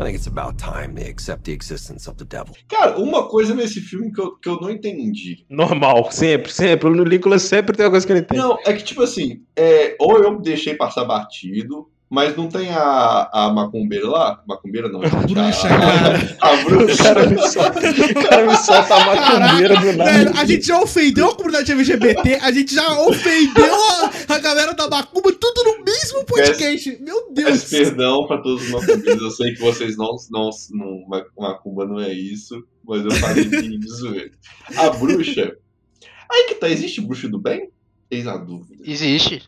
I 0.00 0.04
think 0.04 0.16
it's 0.16 0.26
about 0.26 0.56
time 0.56 0.94
they 0.94 1.08
accept 1.08 1.44
the 1.44 1.52
existence 1.52 2.08
of 2.08 2.16
the 2.16 2.24
devil. 2.24 2.54
Cara, 2.68 2.98
uma 2.98 3.28
coisa 3.28 3.54
nesse 3.54 3.80
filme 3.80 4.10
que 4.10 4.20
eu, 4.20 4.36
que 4.36 4.48
eu 4.48 4.58
não 4.58 4.70
entendi. 4.70 5.44
Normal, 5.48 6.10
sempre, 6.10 6.50
sempre. 6.50 6.88
O 6.88 7.04
Nicolas 7.04 7.42
sempre 7.42 7.76
tem 7.76 7.84
uma 7.84 7.90
coisa 7.90 8.06
que 8.06 8.12
ele 8.12 8.22
tem. 8.22 8.38
Não, 8.38 8.58
é 8.64 8.72
que 8.72 8.82
tipo 8.82 9.02
assim, 9.02 9.42
é, 9.54 9.96
ou 10.00 10.18
eu 10.18 10.40
deixei 10.40 10.74
passar 10.74 11.04
batido, 11.04 11.90
mas 12.10 12.36
não 12.36 12.48
tem 12.48 12.68
a, 12.70 13.30
a 13.32 13.52
macumbeira 13.52 14.08
lá? 14.08 14.42
Macumbeira 14.46 14.88
não. 14.88 15.00
gente, 15.02 15.32
bruxa, 15.32 15.68
a, 15.68 15.78
cara. 15.78 16.36
A, 16.42 16.48
a 16.48 16.52
O 16.54 16.64
bruxa. 16.64 17.02
cara 17.04 17.26
me 17.30 17.38
solta, 17.48 17.78
o 17.78 18.28
cara 18.28 18.46
me 18.46 18.56
solta 18.56 18.94
a 18.94 19.06
macumbeira 19.06 19.80
do 19.80 19.92
nada. 19.96 20.12
Velho, 20.12 20.32
a 20.36 20.44
gente 20.44 20.66
já 20.66 20.80
ofendeu 20.80 21.28
a 21.30 21.34
comunidade 21.36 21.70
LGBT, 21.70 22.34
a 22.42 22.50
gente 22.50 22.74
já 22.74 23.00
ofendeu 23.02 23.74
a, 23.74 24.10
a 24.34 24.38
galera 24.38 24.74
da 24.74 24.88
Macumba, 24.88 25.32
tudo 25.32 25.62
no 25.64 25.84
mesmo 25.84 26.24
podcast. 26.24 26.98
Meu 27.00 27.30
Deus. 27.32 27.62
Peço 27.64 27.70
perdão 27.70 28.26
pra 28.26 28.38
todos 28.38 28.64
os 28.64 28.70
macumbeiros. 28.70 29.22
Eu 29.22 29.30
sei 29.30 29.54
que 29.54 29.60
vocês 29.60 29.96
não. 29.96 30.16
não, 30.30 30.50
não 30.72 31.04
ma- 31.08 31.24
macumba 31.38 31.86
não 31.86 32.00
é 32.00 32.12
isso, 32.12 32.60
mas 32.84 33.04
eu 33.04 33.12
falei 33.12 33.44
de 33.44 33.88
zoeira. 33.88 34.32
A 34.76 34.90
bruxa. 34.90 35.56
Aí 36.32 36.44
que 36.48 36.54
tá, 36.56 36.68
existe 36.68 37.00
bruxa 37.00 37.28
do 37.28 37.38
bem? 37.40 37.70
Eis 38.10 38.26
a 38.26 38.36
dúvida. 38.36 38.82
Existe. 38.84 39.42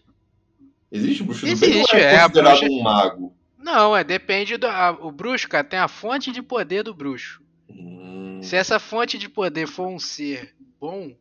Existe 0.92 1.22
bruxa 1.22 1.40
do 1.40 1.46
bem 1.46 1.52
Existe, 1.70 1.96
ou 1.96 2.00
é, 2.00 2.05
é, 2.14 2.20
considerado 2.20 2.59
bruxa- 2.61 2.66
um 2.72 2.83
mago? 2.83 3.37
Não, 3.59 3.96
é 3.96 4.05
depende 4.05 4.57
do. 4.57 4.66
a- 4.66 4.90
o 5.00 5.11
bruxo, 5.11 5.48
cara, 5.48 5.64
tem 5.64 5.78
a 5.78 5.88
fonte 5.88 6.31
de 6.31 6.42
poder 6.42 6.83
do 6.83 6.92
bruxo. 6.94 7.40
Hum, 7.70 8.40
Se 8.42 8.57
essa 8.57 8.78
fonte 8.78 9.16
de 9.16 9.28
poder 9.28 9.66
for 9.66 9.87
um 9.88 9.98
ser 9.98 10.55
bom, 10.81 11.16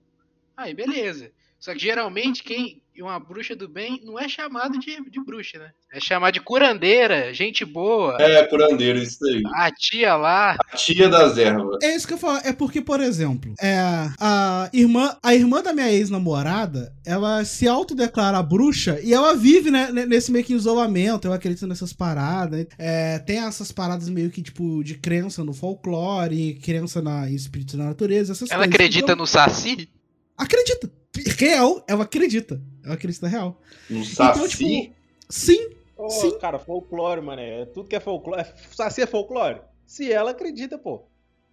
aí 0.58 0.74
beleza. 0.74 1.32
Só 1.60 1.72
que 1.74 1.80
geralmente 1.80 2.44
quem 2.44 2.81
uma 3.02 3.20
bruxa 3.20 3.56
do 3.56 3.68
bem 3.68 4.02
não 4.04 4.20
é 4.20 4.28
chamado 4.28 4.78
de, 4.80 4.98
de 5.10 5.24
bruxa, 5.24 5.60
né? 5.60 5.72
É 5.94 6.00
chamado 6.00 6.34
de 6.34 6.40
curandeira, 6.40 7.34
gente 7.34 7.66
boa. 7.66 8.18
É, 8.20 8.44
curandeiro, 8.46 9.00
isso 9.00 9.26
aí. 9.26 9.42
A 9.54 9.72
tia 9.72 10.16
lá. 10.16 10.56
A 10.72 10.78
tia 10.78 11.10
das 11.10 11.38
ervas. 11.38 11.78
É 11.84 11.96
isso 11.96 12.08
que 12.08 12.14
eu 12.14 12.18
falo. 12.18 12.40
É 12.44 12.54
porque, 12.54 12.82
por 12.82 13.00
exemplo, 13.02 13.54
é, 13.62 13.78
a 14.20 14.70
irmã, 14.74 15.18
a 15.22 15.34
irmã 15.36 15.62
da 15.62 15.74
minha 15.74 15.92
ex-namorada, 15.92 16.94
ela 17.06 17.44
se 17.44 17.68
autodeclara 17.68 18.42
bruxa 18.42 19.00
e 19.04 19.14
ela 19.14 19.36
vive, 19.36 19.72
né, 19.72 19.92
nesse 19.92 20.32
meio 20.32 20.46
que 20.46 20.54
isolamento. 20.54 21.28
Eu 21.28 21.34
acredito 21.34 21.68
nessas 21.68 21.94
paradas. 21.94 22.68
É, 22.78 23.20
tem 23.20 23.40
essas 23.40 23.72
paradas 23.72 24.08
meio 24.10 24.30
que, 24.30 24.42
tipo, 24.42 24.84
de 24.84 24.96
crença 24.96 25.44
no 25.44 25.54
folclore, 25.54 26.60
crença 26.64 27.02
na 27.02 27.30
em 27.30 27.36
espírito 27.36 27.78
da 27.78 27.86
natureza, 27.86 28.32
essas 28.34 28.50
Ela 28.50 28.60
coisas. 28.60 28.76
acredita 28.76 29.04
Então, 29.06 29.16
no 29.16 29.28
Saci? 29.28 29.90
Acredita. 30.38 30.90
Real, 31.38 31.84
ela 31.88 32.04
acredita. 32.04 32.62
Ela 32.84 32.94
acredita 32.96 33.28
real. 33.28 33.60
No 33.90 34.04
Saci. 34.06 34.50
tipo, 34.50 34.94
sim, 35.30 35.70
Ô, 35.98 36.10
Sim. 36.10 36.38
cara, 36.40 36.58
folclore, 36.58 37.22
mano. 37.22 37.42
É, 37.42 37.66
tudo 37.66 37.88
que 37.88 37.96
é 37.96 38.00
folclore. 38.00 38.46
Saci 38.76 39.02
é 39.04 39.06
folclore? 39.06 39.60
Se 39.86 40.12
ela 40.12 40.32
acredita, 40.32 40.76
pô. 40.78 41.04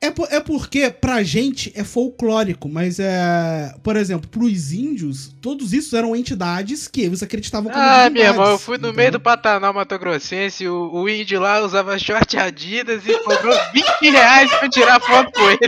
É, 0.01 0.11
por- 0.12 0.29
é 0.33 0.38
porque 0.40 0.88
pra 0.90 1.23
gente 1.25 1.71
é 1.75 1.83
folclórico, 1.85 2.68
mas 2.68 2.99
é. 3.01 3.75
Por 3.83 3.94
exemplo, 3.97 4.31
pros 4.31 4.73
índios, 4.73 5.35
todos 5.42 5.73
isso 5.75 5.97
eram 5.97 6.14
entidades 6.16 6.87
que 6.88 7.01
eles 7.03 7.21
acreditavam 7.23 7.71
como 7.71 7.83
Ah, 7.85 8.09
meu 8.09 8.23
irmão, 8.25 8.53
eu 8.53 8.59
fui 8.59 8.79
no 8.79 8.85
entendeu? 8.87 8.97
meio 8.97 9.12
do 9.12 9.21
Pantanal 9.21 9.75
Mato 9.75 9.99
Grossense, 9.99 10.66
o, 10.68 10.92
o 10.94 11.09
índio 11.09 11.40
lá 11.40 11.61
usava 11.61 11.99
short 11.99 12.37
Adidas 12.38 13.05
e 13.07 13.18
cobrou 13.25 13.55
20 13.75 14.11
reais 14.12 14.51
pra 14.55 14.68
tirar 14.71 15.01
foto 15.01 15.33
com 15.33 15.51
ele. 15.51 15.59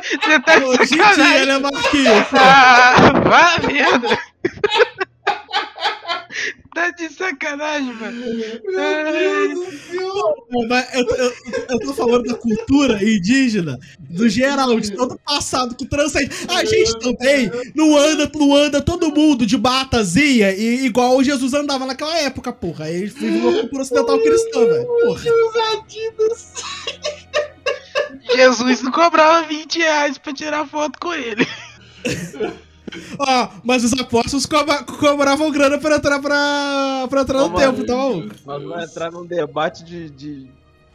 Você 0.00 0.40
tá 0.40 0.58
de 0.58 0.64
Hoje 0.64 0.82
em 0.82 0.86
dia, 0.96 1.04
sacanagem. 1.04 1.46
né, 1.46 1.58
Marquinhos? 1.58 2.26
Ah, 2.32 3.12
vá 3.20 3.58
merda. 3.66 4.18
tá 6.74 6.90
de 6.90 7.08
sacanagem, 7.10 7.92
mano. 7.94 8.22
Mas 10.68 10.94
eu, 10.94 11.04
eu- 11.04 11.32
eu 11.70 11.78
tô 11.80 11.92
falando 11.94 12.24
da 12.24 12.34
cultura 12.34 13.02
indígena, 13.04 13.78
do 14.00 14.28
geral, 14.28 14.80
de 14.80 14.92
todo 14.92 15.12
o 15.14 15.18
passado 15.18 15.74
que 15.76 15.86
transcende. 15.86 16.30
A 16.48 16.64
gente 16.64 16.98
também 16.98 17.50
não 17.74 17.96
anda, 17.96 18.30
não 18.34 18.54
anda 18.56 18.80
todo 18.80 19.14
mundo 19.14 19.44
de 19.44 19.58
batazinha 19.58 20.52
e, 20.52 20.86
igual 20.86 21.22
Jesus 21.22 21.52
andava 21.52 21.84
naquela 21.86 22.16
época, 22.18 22.50
porra. 22.52 22.86
Aí 22.86 23.08
foi 23.08 23.28
uma 23.28 23.52
cultura 23.60 23.82
ocidental 23.82 24.18
cristã, 24.18 24.60
velho. 24.66 24.86
Porra. 24.86 25.20
Jesus 28.34 28.82
não 28.82 28.90
cobrava 28.92 29.46
20 29.46 29.78
reais 29.78 30.18
pra 30.18 30.32
tirar 30.32 30.66
foto 30.66 30.98
com 30.98 31.12
ele. 31.12 31.46
Ó, 33.18 33.48
mas 33.64 33.84
os 33.84 33.92
apóstolos 33.94 34.44
cobra- 34.44 34.82
cobravam 34.84 35.50
grana 35.50 35.78
pra 35.78 35.96
entrar, 35.96 36.20
pra, 36.20 37.06
pra 37.08 37.20
entrar 37.22 37.38
no 37.38 37.46
Ô, 37.46 37.58
templo, 37.58 37.72
mano. 37.78 37.86
tá 37.86 37.96
maluco? 37.96 38.34
Nós 38.44 38.62
vamos 38.62 38.84
entrar 38.90 39.10
num 39.10 39.24
debate 39.24 39.82
de, 39.82 40.10
de, 40.10 40.46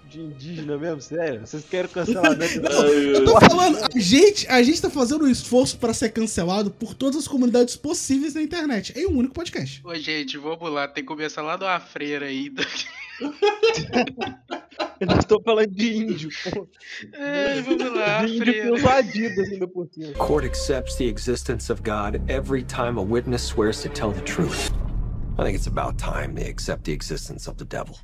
de 0.08 0.20
indígena 0.22 0.78
mesmo, 0.78 1.02
sério? 1.02 1.42
Vocês 1.46 1.64
querem 1.68 1.90
cancelamento 1.90 2.62
da... 2.62 2.70
Eu 2.70 3.26
tô 3.26 3.40
falando, 3.42 3.80
a 3.84 4.00
gente, 4.00 4.48
a 4.48 4.62
gente 4.62 4.80
tá 4.80 4.92
fazendo 4.92 5.26
um 5.26 5.30
esforço 5.30 5.78
pra 5.80 5.92
ser 5.92 6.10
cancelado 6.10 6.70
por 6.70 6.94
todas 6.94 7.16
as 7.18 7.28
comunidades 7.28 7.76
possíveis 7.76 8.36
na 8.36 8.44
internet. 8.44 8.94
É 8.96 9.08
um 9.08 9.18
único 9.18 9.34
podcast. 9.34 9.82
Ô, 9.84 9.96
gente, 9.96 10.38
vamos 10.38 10.72
lá, 10.72 10.88
tem 10.88 11.04
que 11.04 11.08
começar 11.08 11.42
lá 11.42 11.56
do 11.56 11.66
freira 11.88 12.28
ainda. 12.28 12.64
Eu 15.00 15.08
não 15.08 15.18
estou 15.18 15.42
falando 15.44 15.72
de 15.72 15.96
índio, 15.96 16.30
pô. 16.52 16.68
Ai, 17.16 17.62
vamos 17.62 17.94
lá, 17.94 18.26
De 18.26 18.38
índio 18.38 18.90
Adidas 18.90 19.50
ainda 19.50 19.68
por 19.68 19.88
cima. 19.88 20.14
Court 20.14 20.46
accepts 20.46 20.96
the 20.96 21.06
existence 21.06 21.72
of 21.72 21.82
God 21.84 22.22
every 22.30 22.64
time 22.64 22.98
a 22.98 23.02
witness 23.02 23.44
swears 23.44 23.82
to 23.82 23.90
tell 23.90 24.12
the 24.12 24.22
truth. 24.22 24.72
I 25.38 25.44
think 25.44 25.56
it's 25.56 25.68
about 25.68 25.98
time 25.98 26.34
they 26.34 26.50
accept 26.50 26.84
the 26.84 26.92
existence 26.92 27.48
of 27.48 27.58
the 27.58 27.66
devil. 27.66 27.96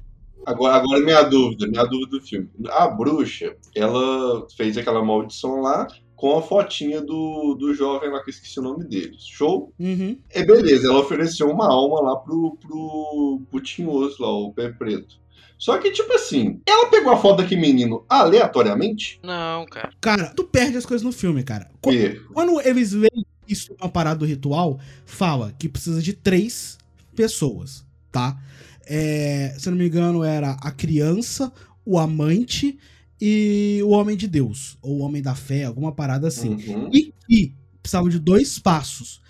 Agora, 0.45 0.76
agora 0.76 0.99
minha 0.99 1.23
dúvida, 1.23 1.67
minha 1.67 1.86
dúvida 1.86 2.17
do 2.17 2.21
filme. 2.21 2.49
A 2.69 2.88
bruxa, 2.88 3.56
ela 3.76 4.45
fez 4.56 4.78
aquela 4.78 5.04
maldição 5.04 5.62
lá 5.62 5.88
com 6.23 6.38
a 6.38 6.41
fotinha 6.41 7.01
do, 7.01 7.53
do 7.59 7.73
jovem 7.73 8.09
lá 8.09 8.23
que 8.23 8.29
eu 8.29 8.33
esqueci 8.33 8.57
o 8.57 8.63
nome 8.63 8.86
dele. 8.86 9.13
Show? 9.19 9.73
Uhum. 9.77 10.17
É 10.29 10.41
beleza, 10.41 10.88
ela 10.88 11.01
ofereceu 11.01 11.49
uma 11.51 11.67
alma 11.67 11.99
lá 11.99 12.15
pro, 12.15 12.57
pro, 12.62 13.41
pro 13.51 13.59
tinhoso 13.59 14.15
lá, 14.23 14.29
o 14.31 14.53
pé 14.53 14.71
preto. 14.71 15.19
Só 15.57 15.77
que, 15.77 15.91
tipo 15.91 16.13
assim, 16.13 16.62
ela 16.65 16.86
pegou 16.89 17.12
a 17.12 17.17
foto 17.17 17.41
daquele 17.41 17.59
menino 17.59 18.05
aleatoriamente? 18.07 19.19
Não, 19.21 19.65
cara. 19.65 19.91
Cara, 19.99 20.33
tu 20.33 20.45
perde 20.45 20.77
as 20.77 20.86
coisas 20.86 21.03
no 21.03 21.12
filme, 21.12 21.43
cara. 21.43 21.69
Qu- 21.81 21.91
E, 21.91 22.17
Quando 22.33 22.62
eles 22.62 22.93
veem 22.93 23.25
isso 23.45 23.75
uma 23.81 23.89
parada 23.89 24.19
do 24.19 24.25
ritual, 24.25 24.79
fala 25.05 25.53
que 25.59 25.67
precisa 25.67 26.01
de 26.01 26.13
três 26.13 26.77
pessoas, 27.13 27.86
tá? 28.13 28.38
É, 28.86 29.53
se 29.59 29.67
eu 29.67 29.71
não 29.71 29.77
me 29.77 29.88
engano, 29.88 30.23
era 30.23 30.51
a 30.62 30.71
criança, 30.71 31.51
o 31.86 31.99
amante 31.99 32.79
e 33.25 33.81
o 33.83 33.91
homem 33.91 34.17
de 34.17 34.27
Deus. 34.27 34.77
Ou 34.81 34.97
o 34.97 34.99
homem 34.99 35.21
da 35.21 35.33
fé, 35.33 35.63
alguma 35.63 35.93
parada 35.93 36.27
assim. 36.27 36.55
Uhum. 36.55 36.89
E 36.91 37.13
que 37.25 37.55
precisava 37.81 38.09
de 38.09 38.19
dois 38.19 38.59
passos. 38.59 39.21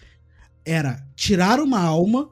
Era 0.65 1.05
tirar 1.15 1.59
uma 1.59 1.79
alma 1.79 2.31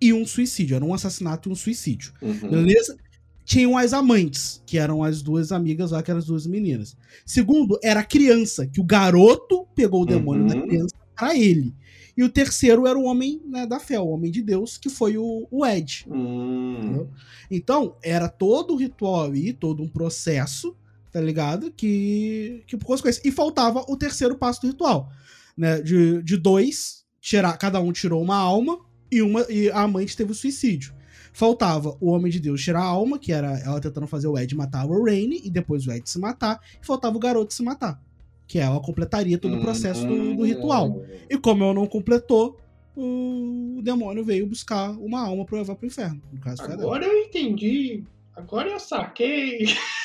e 0.00 0.10
um 0.10 0.24
suicídio. 0.24 0.74
Era 0.74 0.82
um 0.82 0.94
assassinato 0.94 1.50
e 1.50 1.52
um 1.52 1.54
suicídio. 1.54 2.14
Uhum. 2.22 2.48
Beleza? 2.48 2.96
Tinham 3.44 3.76
as 3.76 3.92
amantes, 3.92 4.62
que 4.64 4.78
eram 4.78 5.02
as 5.02 5.20
duas 5.20 5.52
amigas 5.52 5.90
lá, 5.90 6.02
que 6.02 6.10
eram 6.10 6.18
as 6.18 6.24
duas 6.24 6.46
meninas. 6.46 6.96
Segundo, 7.26 7.78
era 7.82 8.00
a 8.00 8.04
criança, 8.04 8.66
que 8.66 8.80
o 8.80 8.84
garoto 8.84 9.66
pegou 9.74 10.02
o 10.02 10.06
demônio 10.06 10.44
Uhum. 10.44 10.48
da 10.48 10.62
criança 10.62 10.94
pra 11.14 11.36
ele. 11.36 11.74
E 12.16 12.22
o 12.22 12.28
terceiro 12.30 12.86
era 12.86 12.98
o 12.98 13.04
homem 13.04 13.38
né, 13.46 13.66
da 13.66 13.78
fé, 13.78 14.00
o 14.00 14.08
homem 14.08 14.30
de 14.30 14.40
Deus, 14.40 14.78
que 14.78 14.88
foi 14.88 15.18
o, 15.18 15.46
o 15.50 15.66
Ed. 15.66 16.06
Hum. 16.10 17.06
Então, 17.50 17.96
era 18.02 18.28
todo 18.30 18.72
um 18.72 18.76
ritual 18.78 19.30
aí, 19.30 19.52
todo 19.52 19.82
um 19.82 19.88
processo, 19.88 20.74
tá 21.12 21.20
ligado? 21.20 21.70
Que, 21.70 22.64
que 22.66 22.76
por 22.76 22.86
consequência. 22.86 23.22
E 23.24 23.30
faltava 23.30 23.84
o 23.88 23.96
terceiro 23.96 24.36
passo 24.36 24.62
do 24.62 24.68
ritual. 24.68 25.10
Né? 25.56 25.80
De, 25.82 26.22
de 26.22 26.36
dois, 26.36 27.04
tirar, 27.20 27.56
cada 27.58 27.78
um 27.78 27.92
tirou 27.92 28.22
uma 28.22 28.36
alma 28.36 28.78
e, 29.10 29.20
uma, 29.20 29.46
e 29.50 29.70
a 29.70 29.82
amante 29.82 30.16
teve 30.16 30.32
o 30.32 30.34
suicídio. 30.34 30.94
Faltava 31.34 31.96
o 32.00 32.10
Homem 32.10 32.32
de 32.32 32.40
Deus 32.40 32.62
tirar 32.62 32.80
a 32.80 32.86
alma, 32.86 33.18
que 33.18 33.32
era 33.32 33.58
ela 33.60 33.80
tentando 33.80 34.06
fazer 34.06 34.28
o 34.28 34.38
Ed 34.38 34.54
matar 34.54 34.80
a 34.80 34.84
Lorraine, 34.84 35.40
e 35.42 35.50
depois 35.50 35.86
o 35.86 35.92
Ed 35.92 36.08
se 36.08 36.18
matar. 36.18 36.60
E 36.80 36.84
faltava 36.84 37.16
o 37.16 37.20
garoto 37.20 37.54
se 37.54 37.62
matar. 37.62 38.00
Que 38.46 38.58
ela 38.58 38.80
completaria 38.80 39.38
todo 39.38 39.56
o 39.56 39.60
processo 39.60 40.06
do, 40.06 40.36
do 40.36 40.44
ritual. 40.44 41.02
E 41.28 41.38
como 41.38 41.64
ela 41.64 41.72
não 41.72 41.86
completou, 41.86 42.58
o 42.94 43.80
demônio 43.82 44.22
veio 44.22 44.46
buscar 44.46 44.90
uma 44.90 45.20
alma 45.20 45.46
pra 45.46 45.58
levar 45.58 45.74
pro 45.74 45.86
inferno. 45.86 46.20
No 46.30 46.38
caso. 46.38 46.62
Agora 46.62 47.06
eu 47.06 47.18
entendi. 47.22 48.04
Agora 48.34 48.68
eu 48.68 48.80
saquei. 48.80 49.66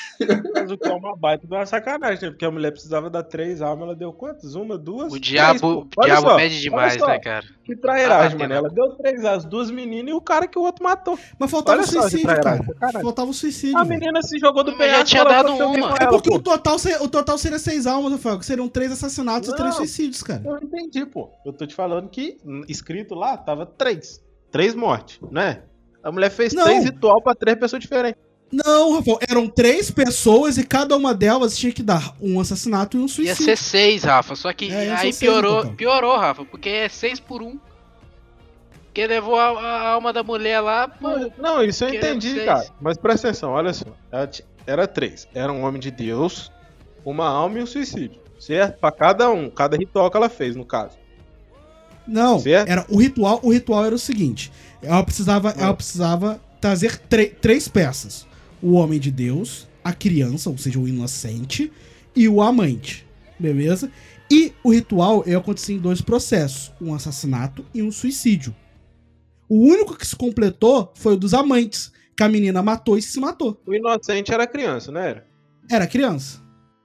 Mas 0.54 0.72
o 0.72 0.78
que 0.78 0.88
é 0.88 0.94
uma 0.94 1.16
baita 1.16 1.46
de 1.48 1.54
uma 1.54 1.66
sacanagem, 1.66 2.22
né? 2.24 2.30
Porque 2.32 2.46
a 2.46 2.52
mulher 2.52 2.72
precisava 2.72 3.10
dar 3.10 3.24
três 3.24 3.62
almas, 3.62 3.84
ela 3.86 3.96
deu 3.96 4.12
quantas? 4.14 4.56
Uma, 4.56 4.78
duas? 4.78 5.08
O 5.08 5.10
Três, 5.12 5.26
diabo, 5.26 5.88
Olha 5.98 6.08
diabo 6.14 6.30
só, 6.30 6.36
pede 6.36 6.62
demais, 6.62 6.94
só. 6.94 7.08
né, 7.08 7.20
cara? 7.20 7.46
Que 7.64 7.76
trairagem, 7.76 8.36
Ah, 8.36 8.40
mano. 8.40 8.54
Ela 8.54 8.70
deu 8.70 8.90
três, 8.96 9.24
as 9.26 9.44
duas 9.46 9.70
meninas 9.70 10.10
e 10.12 10.14
o 10.14 10.22
cara 10.22 10.48
que 10.48 10.58
o 10.58 10.62
outro 10.62 10.84
matou. 10.84 11.20
Mas 11.38 11.52
faltava 11.52 11.80
Olha 11.80 11.86
o 11.86 11.88
suicídio, 11.92 12.26
cara. 12.28 12.42
caralho. 12.42 13.02
Faltava 13.02 13.30
o 13.30 13.34
suicídio. 13.34 13.78
A 13.78 13.84
velho. 13.84 14.00
menina 14.00 14.22
se 14.22 14.40
jogou 14.40 14.64
do 14.64 14.72
Mas 14.72 14.80
já 14.80 14.86
penhasco 14.86 15.06
tinha 15.10 15.24
dado 15.26 15.52
uma. 15.54 15.96
É 16.00 16.08
porque 16.08 16.34
o 16.34 16.40
total, 16.40 16.80
seria, 16.80 17.04
o 17.04 17.08
total 17.10 17.38
seria 17.38 17.60
seis 17.60 17.86
almas, 17.86 18.12
Rafael. 18.14 18.40
que 18.40 18.46
Seriam 18.46 18.68
três 18.70 18.92
assassinatos 18.92 19.50
e 19.50 19.56
três 19.56 19.72
Não. 19.72 19.78
suicídios, 19.78 20.24
cara. 20.24 20.42
Eu 20.46 20.58
entendi, 20.58 21.06
pô. 21.06 21.30
Eu 21.46 21.52
tô 21.54 21.66
te 21.68 21.76
falando 21.76 22.10
que 22.10 22.38
escrito 22.68 23.14
lá 23.16 23.36
tava 23.38 23.66
três. 23.66 24.24
Três 24.50 24.74
mortes, 24.74 25.20
né? 25.30 25.64
A 26.02 26.12
mulher 26.12 26.30
fez 26.30 26.54
Não. 26.54 26.64
três 26.64 26.86
ritual 26.86 27.22
pra 27.22 27.36
três 27.36 27.58
pessoas 27.60 27.82
diferentes. 27.82 28.22
Não, 28.52 28.94
Rafael, 28.96 29.20
eram 29.28 29.48
três 29.48 29.92
pessoas 29.92 30.58
e 30.58 30.64
cada 30.66 30.96
uma 30.96 31.14
delas 31.14 31.58
tinha 31.58 31.72
que 31.72 31.84
dar 31.84 32.16
um 32.22 32.40
assassinato 32.40 32.96
e 32.96 33.00
um 33.00 33.04
Ia 33.04 33.08
suicídio. 33.10 33.44
ser 33.44 33.58
seis, 33.58 34.04
Rafa. 34.04 34.36
Só 34.36 34.54
que 34.54 34.72
É, 34.72 34.86
ia 34.86 34.92
aí 34.94 34.98
ser 34.98 35.02
seis, 35.02 35.20
piorou, 35.20 35.60
então. 35.62 35.76
piorou, 35.76 36.18
Rafa, 36.18 36.46
porque 36.46 36.70
é 36.70 36.88
seis 36.90 37.20
por 37.20 37.42
um. 37.42 37.58
Porque 38.86 39.06
levou 39.06 39.36
a, 39.38 39.48
a 39.50 39.90
alma 39.90 40.12
da 40.14 40.24
mulher 40.24 40.60
lá, 40.62 40.88
pô. 40.88 41.10
Não, 41.38 41.62
isso 41.62 41.84
eu 41.84 41.94
entendi, 41.94 42.32
seis. 42.34 42.46
cara. 42.46 42.66
Mas 42.82 42.98
presta 42.98 43.28
atenção, 43.28 43.52
olha 43.52 43.74
só. 43.74 43.86
Era 44.66 44.88
três. 44.88 45.28
Era 45.36 45.52
um 45.52 45.64
homem 45.64 45.80
de 45.80 45.92
Deus, 45.92 46.52
uma 47.06 47.28
alma 47.28 47.60
e 47.60 47.64
um 47.64 47.66
suicídio. 47.68 48.20
Certo? 48.40 48.80
Pra 48.80 48.92
cada 48.92 49.30
um. 49.30 49.50
Cada 49.50 49.76
ritual 49.78 50.10
que 50.10 50.18
ela 50.18 50.30
fez, 50.30 50.56
no 50.56 50.64
caso. 50.66 50.98
Não, 52.08 52.40
Certo? 52.40 52.70
era 52.70 52.86
o 52.90 52.98
ritual. 53.00 53.40
O 53.44 53.52
ritual 53.52 53.84
era 53.86 53.94
o 53.96 54.00
seguinte: 54.00 54.52
ela 54.82 55.04
precisava, 55.04 55.54
ela 55.58 55.74
precisava 55.74 56.40
trazer 56.62 56.98
tre- 57.00 57.28
três 57.28 57.68
peças: 57.68 58.26
o 58.62 58.74
homem 58.74 59.00
de 59.00 59.12
Deus, 59.12 59.68
a 59.84 59.94
criança, 59.94 60.50
ou 60.50 60.58
seja, 60.58 60.80
o 60.80 60.88
inocente, 60.88 61.72
e 62.16 62.28
o 62.28 62.42
amante. 62.42 63.06
Beleza? 63.40 63.92
E 64.30 64.52
o 64.64 64.72
ritual 64.72 65.24
acontecia 65.38 65.76
em 65.76 65.80
dois 65.80 66.02
processos: 66.02 66.72
um 66.82 66.94
assassinato 66.94 67.66
e 67.74 67.82
um 67.82 67.92
suicídio. 67.92 68.56
O 69.48 69.60
único 69.60 69.96
que 69.96 70.06
se 70.06 70.16
completou 70.16 70.92
foi 70.96 71.14
o 71.14 71.18
dos 71.18 71.34
amantes, 71.34 71.92
que 72.16 72.24
a 72.24 72.28
menina 72.28 72.62
matou 72.62 72.98
e 72.98 73.02
se 73.02 73.20
matou. 73.20 73.62
O 73.66 73.74
inocente 73.74 74.34
era 74.34 74.46
criança, 74.46 74.92
não 74.92 75.00
era? 75.00 75.26
Era 75.70 75.88
criança. 75.88 76.42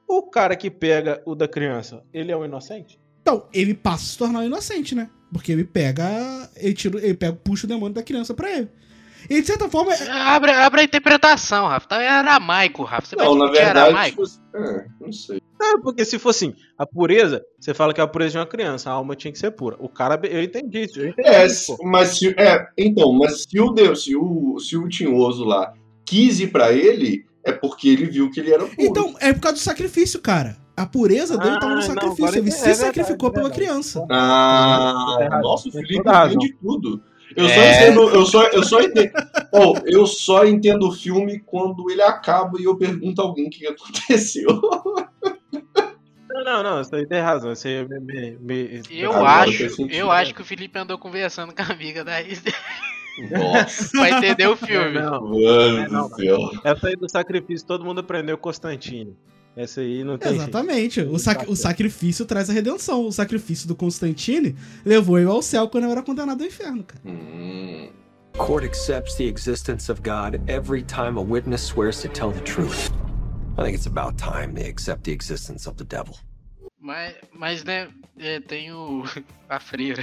O 0.06 0.22
cara 0.24 0.54
que 0.54 0.70
pega 0.70 1.22
o 1.24 1.34
da 1.34 1.48
criança, 1.48 2.04
ele 2.12 2.30
é 2.30 2.36
um 2.36 2.44
inocente? 2.44 3.00
Então, 3.22 3.48
ele 3.52 3.72
passa 3.72 4.04
a 4.04 4.06
se 4.06 4.18
tornar 4.18 4.40
um 4.40 4.44
inocente, 4.44 4.94
né? 4.94 5.08
Porque 5.32 5.50
ele 5.50 5.64
pega. 5.64 6.04
Ele, 6.56 6.74
tira, 6.74 6.98
ele 6.98 7.14
pega, 7.14 7.32
puxa 7.32 7.66
o 7.66 7.68
demônio 7.68 7.94
da 7.94 8.02
criança 8.02 8.34
pra 8.34 8.50
ele. 8.50 8.68
E 9.30 9.40
de 9.40 9.46
certa 9.46 9.68
forma. 9.68 9.92
é- 9.94 10.10
Abre, 10.10 10.50
abre 10.52 10.80
a 10.80 10.84
interpretação, 10.84 11.66
Rafa. 11.68 11.86
Tá 11.88 12.02
em 12.02 12.06
aramaico, 12.06 12.82
Rafa. 12.84 13.06
Você 13.06 13.16
Não, 13.16 13.34
na 13.34 13.46
discutir 13.46 13.64
verdade, 13.64 13.78
aramaico? 13.88 14.22
tipo, 14.24 14.56
é, 14.56 14.86
não 15.00 15.12
sei. 15.12 15.40
É, 15.60 15.78
porque 15.78 16.04
se 16.04 16.18
fosse 16.18 16.46
assim, 16.46 16.56
a 16.76 16.84
pureza, 16.86 17.42
você 17.60 17.72
fala 17.72 17.94
que 17.94 18.00
é 18.00 18.04
a 18.04 18.08
pureza 18.08 18.32
de 18.32 18.38
uma 18.38 18.46
criança, 18.46 18.90
a 18.90 18.94
alma 18.94 19.14
tinha 19.14 19.30
que 19.32 19.38
ser 19.38 19.52
pura. 19.52 19.76
O 19.78 19.88
cara, 19.88 20.20
eu 20.26 20.42
entendi 20.42 20.82
isso, 20.82 21.00
eu 21.00 21.08
entendi 21.10 21.28
É, 21.28 21.46
isso, 21.46 21.76
mas 21.84 22.18
se, 22.18 22.34
é, 22.38 22.66
então, 22.76 23.12
mas 23.12 23.44
se 23.48 23.60
o 23.60 23.70
Deus, 23.70 24.02
se 24.04 24.16
o, 24.16 24.58
se 24.58 24.76
o 24.76 24.88
tinhoso 24.88 25.44
lá 25.44 25.72
quis 26.04 26.40
ir 26.40 26.48
pra 26.48 26.72
ele, 26.72 27.24
é 27.44 27.52
porque 27.52 27.88
ele 27.88 28.06
viu 28.06 28.28
que 28.30 28.40
ele 28.40 28.52
era 28.52 28.64
puro. 28.64 28.74
Então, 28.78 29.14
é 29.20 29.32
por 29.32 29.40
causa 29.40 29.56
do 29.56 29.60
sacrifício, 29.60 30.20
cara. 30.20 30.56
A 30.76 30.86
pureza 30.86 31.36
dele 31.38 31.54
Ah, 31.56 31.58
tava 31.60 31.74
no 31.74 31.80
não, 31.80 31.86
sacrifício. 31.86 32.24
agora 32.24 32.38
ele 32.38 32.48
é 32.48 32.50
se 32.50 32.58
verdade, 32.64 32.78
sacrificou 32.86 33.28
é 33.28 33.32
pela 33.32 33.50
criança. 33.50 34.04
Ah, 34.10 35.16
razão, 35.30 35.42
nossa, 35.42 35.68
o 35.68 35.72
Felipe 35.72 35.96
entende 35.98 36.56
tudo. 36.60 37.02
Eu 37.36 37.48
só 37.48 37.54
É. 37.54 37.82
entendo, 37.86 38.00
eu 38.10 38.26
só, 38.26 38.42
eu 38.48 38.62
só 38.62 38.80
entendo, 38.80 39.12
oh, 39.52 39.74
eu 39.84 40.06
só 40.06 40.44
entendo 40.44 40.88
o 40.88 40.92
filme 40.92 41.38
quando 41.40 41.90
ele 41.90 42.02
acaba 42.02 42.60
e 42.60 42.64
eu 42.64 42.76
pergunto 42.76 43.20
a 43.20 43.24
alguém 43.24 43.46
o 43.46 43.50
que 43.50 43.66
aconteceu. 43.66 44.60
Não, 46.28 46.44
não, 46.44 46.62
não, 46.62 46.78
você 46.84 47.06
tem 47.06 47.20
razão. 47.20 47.54
Você 47.54 47.84
me, 47.88 48.00
me, 48.00 48.30
me- 48.40 48.82
Eu 48.90 49.12
Agora 49.12 49.42
acho, 49.50 49.86
eu 49.90 50.10
acho 50.10 50.34
que 50.34 50.40
o 50.40 50.44
Felipe 50.44 50.78
andou 50.78 50.98
conversando 50.98 51.54
com 51.54 51.62
a 51.62 51.66
amiga 51.66 52.02
da 52.04 52.22
dele 52.22 52.40
Nossa, 53.30 53.90
pra 53.90 54.10
entender 54.10 54.46
o 54.46 54.56
filme. 54.56 54.98
Não, 54.98 55.20
mano 55.28 55.88
não. 55.90 56.08
do 56.08 56.14
céu. 56.16 56.38
essa 56.64 56.88
aí 56.88 56.96
do 56.96 57.08
sacrifício 57.10 57.66
todo 57.66 57.84
mundo 57.84 58.00
aprendeu 58.00 58.38
Constantine. 58.38 59.14
Essa 59.54 59.80
aí 59.82 60.02
não 60.02 60.16
tem 60.16 60.30
jeito. 60.30 60.42
Exatamente. 60.44 61.00
O, 61.02 61.18
sac- 61.18 61.48
o 61.48 61.54
sacrifício 61.54 62.24
traz 62.24 62.48
a 62.48 62.52
redenção. 62.52 63.06
O 63.06 63.12
sacrifício 63.12 63.68
do 63.68 63.74
Constantine 63.74 64.56
levou 64.84 65.18
ele 65.18 65.28
ao 65.28 65.42
céu 65.42 65.68
quando 65.68 65.84
ele 65.84 65.92
era 65.92 66.02
condenado 66.02 66.40
ao 66.40 66.46
inferno, 66.46 66.82
cara. 66.84 67.00
Hum, 67.04 67.90
Court 68.38 68.64
accepts 68.64 69.14
the 69.16 69.24
existence 69.24 69.92
of 69.92 70.00
God 70.00 70.40
every 70.48 70.82
time 70.82 71.18
a 71.18 71.20
witness 71.22 71.60
swears 71.60 72.00
to 72.00 72.08
tell 72.08 72.32
the 72.32 72.40
truth. 72.40 72.88
I 73.58 73.62
think 73.64 73.74
it's 73.76 73.86
about 73.86 74.16
time 74.16 74.54
they 74.54 74.66
accept 74.70 75.02
the 75.04 75.12
existence 75.12 75.68
of 75.68 75.76
the 75.76 75.84
devil. 75.84 76.16
Mas, 76.80 77.14
mas 77.32 77.62
né, 77.62 77.88
é, 78.18 78.40
tem 78.40 78.72
o. 78.72 79.04
a 79.50 79.60
freira. 79.60 80.02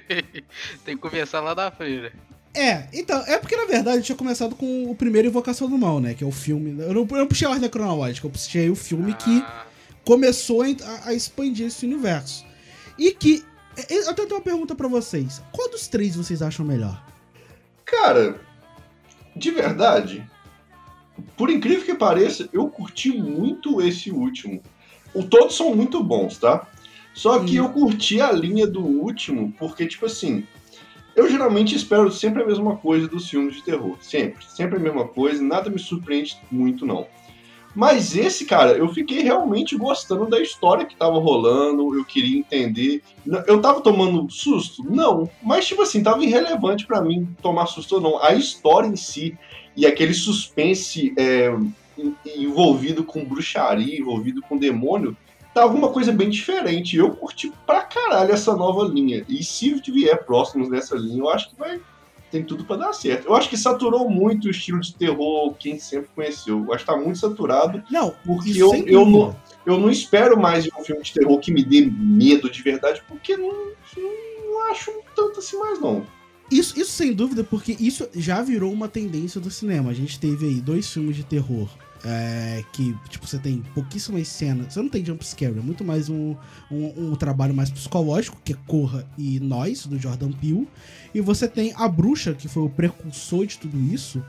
tem 0.84 0.96
que 0.96 1.02
começar 1.02 1.40
lá 1.40 1.54
da 1.54 1.70
freira. 1.70 2.12
É, 2.56 2.88
então, 2.92 3.22
é 3.26 3.38
porque 3.38 3.54
na 3.56 3.66
verdade 3.66 3.98
eu 3.98 4.02
tinha 4.02 4.16
começado 4.16 4.54
com 4.54 4.90
o 4.90 4.94
primeiro 4.94 5.28
Invocação 5.28 5.68
do 5.68 5.76
Mal, 5.76 6.00
né? 6.00 6.14
Que 6.14 6.24
é 6.24 6.26
o 6.26 6.32
filme. 6.32 6.70
Eu 6.82 6.94
não, 6.94 7.06
eu 7.10 7.16
não 7.18 7.26
puxei 7.26 7.46
a 7.46 7.50
ordem 7.50 7.68
cronológica, 7.68 8.26
eu 8.26 8.30
puxei 8.30 8.70
o 8.70 8.74
filme 8.76 9.12
que 9.14 9.42
Ah, 9.46 9.66
começou 10.04 10.62
a, 10.62 10.66
a 11.04 11.12
expandir 11.14 11.66
esse 11.66 11.84
universo. 11.84 12.44
E 12.98 13.12
que. 13.12 13.44
Eu 13.90 14.14
tenho 14.14 14.28
uma 14.30 14.40
pergunta 14.40 14.74
pra 14.74 14.88
vocês. 14.88 15.42
Qual 15.52 15.68
dos 15.70 15.86
três 15.86 16.16
vocês 16.16 16.40
acham 16.40 16.64
melhor? 16.64 17.04
Cara, 17.84 18.40
de 19.36 19.50
verdade, 19.50 20.26
por 21.36 21.50
incrível 21.50 21.84
que 21.84 21.94
pareça, 21.94 22.48
eu 22.54 22.68
curti 22.70 23.12
muito 23.12 23.82
esse 23.82 24.10
último. 24.10 24.62
O, 25.12 25.22
todos 25.22 25.54
são 25.56 25.74
muito 25.74 26.02
bons, 26.02 26.38
tá? 26.38 26.66
Só 27.12 27.40
que 27.44 27.60
Hum. 27.60 27.64
eu 27.64 27.68
curti 27.70 28.18
a 28.20 28.32
linha 28.32 28.66
do 28.66 28.80
último, 28.80 29.52
porque, 29.58 29.86
tipo 29.86 30.06
assim, 30.06 30.46
eu 31.16 31.28
geralmente 31.30 31.74
espero 31.74 32.12
sempre 32.12 32.42
a 32.42 32.46
mesma 32.46 32.76
coisa 32.76 33.08
dos 33.08 33.28
filmes 33.28 33.56
de 33.56 33.62
terror. 33.62 33.96
Sempre. 34.00 34.44
Sempre 34.44 34.76
a 34.76 34.80
mesma 34.80 35.08
coisa, 35.08 35.42
nada 35.42 35.70
me 35.70 35.78
surpreende 35.78 36.36
muito, 36.50 36.84
não. 36.86 37.06
Mas 37.74 38.16
esse, 38.16 38.46
cara, 38.46 38.72
eu 38.72 38.88
fiquei 38.88 39.20
realmente 39.22 39.76
gostando 39.76 40.26
da 40.26 40.40
história 40.40 40.86
que 40.86 40.96
tava 40.96 41.18
rolando, 41.18 41.94
eu 41.94 42.04
queria 42.06 42.38
entender. 42.38 43.02
Eu 43.46 43.60
tava 43.60 43.82
tomando 43.82 44.30
susto? 44.30 44.82
Não. 44.82 45.28
Mas, 45.42 45.66
tipo 45.66 45.82
assim, 45.82 46.02
tava 46.02 46.24
irrelevante 46.24 46.86
pra 46.86 47.02
mim 47.02 47.28
tomar 47.42 47.66
susto 47.66 47.96
ou 47.96 48.00
não. 48.00 48.22
A 48.22 48.32
história 48.32 48.86
em 48.86 48.96
si 48.96 49.36
e 49.76 49.84
aquele 49.84 50.14
suspense 50.14 51.12
é, 51.18 51.54
en- 51.98 52.14
envolvido 52.34 53.04
com 53.04 53.22
bruxaria, 53.26 53.98
envolvido 53.98 54.40
com 54.40 54.56
demônio, 54.56 55.14
tava 55.56 55.72
uma 55.72 55.88
coisa 55.88 56.12
bem 56.12 56.28
diferente. 56.28 56.98
Eu 56.98 57.10
curti 57.12 57.50
pra 57.66 57.80
caralho 57.80 58.30
essa 58.30 58.54
nova 58.54 58.84
linha. 58.84 59.24
E 59.26 59.42
se 59.42 59.72
vier 59.88 60.22
próximos 60.22 60.68
dessa 60.68 60.94
linha, 60.94 61.20
eu 61.20 61.30
acho 61.30 61.48
que 61.48 61.56
vai. 61.56 61.80
Tem 62.30 62.44
tudo 62.44 62.64
pra 62.64 62.76
dar 62.76 62.92
certo. 62.92 63.28
Eu 63.28 63.34
acho 63.34 63.48
que 63.48 63.56
saturou 63.56 64.10
muito 64.10 64.48
o 64.48 64.50
estilo 64.50 64.80
de 64.80 64.92
terror 64.94 65.54
que 65.54 65.70
a 65.70 65.72
gente 65.72 65.84
sempre 65.84 66.10
conheceu. 66.14 66.62
Eu 66.62 66.74
acho 66.74 66.84
que 66.84 66.92
tá 66.92 66.98
muito 66.98 67.18
saturado. 67.18 67.82
Não, 67.90 68.14
Porque 68.26 68.50
eu, 68.50 68.74
eu, 68.74 69.04
dúvida. 69.04 69.18
não, 69.18 69.36
eu 69.64 69.80
não 69.80 69.88
espero 69.88 70.38
mais 70.38 70.66
um 70.66 70.84
filme 70.84 71.02
de 71.02 71.14
terror 71.14 71.38
que 71.38 71.50
me 71.50 71.64
dê 71.64 71.86
medo 71.86 72.50
de 72.50 72.62
verdade, 72.62 73.00
porque 73.08 73.36
não, 73.36 73.48
não 73.48 74.70
acho 74.70 74.90
tanto 75.14 75.38
assim 75.38 75.56
mais, 75.56 75.80
não. 75.80 76.04
Isso, 76.50 76.78
isso 76.78 76.90
sem 76.90 77.14
dúvida, 77.14 77.42
porque 77.42 77.76
isso 77.80 78.08
já 78.14 78.42
virou 78.42 78.72
uma 78.72 78.88
tendência 78.88 79.40
do 79.40 79.50
cinema. 79.50 79.90
A 79.90 79.94
gente 79.94 80.18
teve 80.20 80.46
aí 80.46 80.60
dois 80.60 80.92
filmes 80.92 81.16
de 81.16 81.24
terror 81.24 81.68
é, 82.04 82.64
que, 82.72 82.96
tipo, 83.08 83.26
você 83.26 83.38
tem 83.38 83.62
pouquíssimas 83.74 84.28
cenas. 84.28 84.72
Você 84.72 84.80
não 84.80 84.88
tem 84.88 85.04
jump 85.04 85.24
scare, 85.26 85.58
é 85.58 85.62
muito 85.62 85.84
mais 85.84 86.08
um, 86.08 86.36
um, 86.70 87.10
um 87.12 87.16
trabalho 87.16 87.54
mais 87.54 87.70
psicológico, 87.70 88.40
que 88.44 88.52
é 88.52 88.56
Corra 88.66 89.06
e 89.16 89.40
Nós, 89.40 89.86
do 89.86 89.98
Jordan 89.98 90.32
Peele. 90.32 90.68
E 91.14 91.20
você 91.20 91.48
tem 91.48 91.72
A 91.76 91.88
Bruxa, 91.88 92.34
que 92.34 92.48
foi 92.48 92.62
o 92.62 92.70
precursor 92.70 93.46
de 93.46 93.58
tudo 93.58 93.78
isso. 93.78 94.22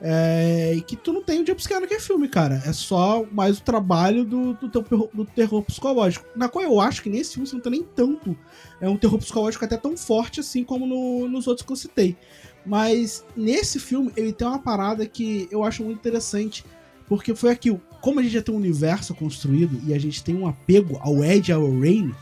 É, 0.00 0.74
e 0.76 0.80
que 0.80 0.94
tu 0.94 1.12
não 1.12 1.22
tem 1.24 1.42
o 1.42 1.46
jumpscare 1.46 1.80
naquele 1.80 2.00
filme, 2.00 2.28
cara. 2.28 2.62
É 2.64 2.72
só 2.72 3.26
mais 3.32 3.58
o 3.58 3.62
trabalho 3.62 4.24
do, 4.24 4.54
do, 4.54 4.68
teu 4.68 5.10
do 5.12 5.24
terror 5.24 5.62
psicológico. 5.62 6.24
Na 6.36 6.48
qual 6.48 6.64
eu 6.64 6.80
acho 6.80 7.02
que 7.02 7.10
nesse 7.10 7.32
filme 7.34 7.48
você 7.48 7.56
não 7.56 7.62
tem 7.62 7.72
nem 7.72 7.82
tanto. 7.82 8.36
É 8.80 8.88
um 8.88 8.96
terror 8.96 9.18
psicológico 9.18 9.64
até 9.64 9.76
tão 9.76 9.96
forte 9.96 10.38
assim 10.38 10.62
como 10.62 10.86
no- 10.86 11.28
nos 11.28 11.48
outros 11.48 11.66
que 11.66 11.72
eu 11.72 11.76
citei. 11.76 12.16
Mas 12.64 13.24
nesse 13.36 13.80
filme 13.80 14.12
ele 14.16 14.32
tem 14.32 14.46
uma 14.46 14.58
parada 14.58 15.04
que 15.06 15.48
eu 15.50 15.64
acho 15.64 15.82
muito 15.82 15.98
interessante. 15.98 16.64
Porque 17.08 17.34
foi 17.34 17.50
aquilo. 17.50 17.80
Como 18.00 18.20
a 18.20 18.22
gente 18.22 18.32
já 18.32 18.42
tem 18.42 18.54
um 18.54 18.58
universo 18.58 19.14
construído 19.14 19.80
e 19.86 19.92
a 19.94 19.98
gente 19.98 20.22
tem 20.22 20.34
um 20.36 20.46
apego 20.46 20.98
ao 21.02 21.24
Ed 21.24 21.50
e 21.50 21.54
ao 21.54 21.68
Rain, 21.80 22.14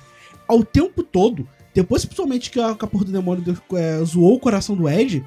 ao 0.49 0.65
tempo 0.65 1.03
todo, 1.03 1.47
depois 1.75 2.05
principalmente 2.05 2.51
que 2.51 2.59
a, 2.61 2.75
que 2.75 2.85
a 2.85 2.89
porra 2.89 3.05
do 3.05 3.13
demônio 3.13 3.45
é, 3.75 4.03
zoou 4.05 4.35
o 4.35 4.41
coração 4.41 4.75
do 4.77 4.89
Ed, 4.89 5.25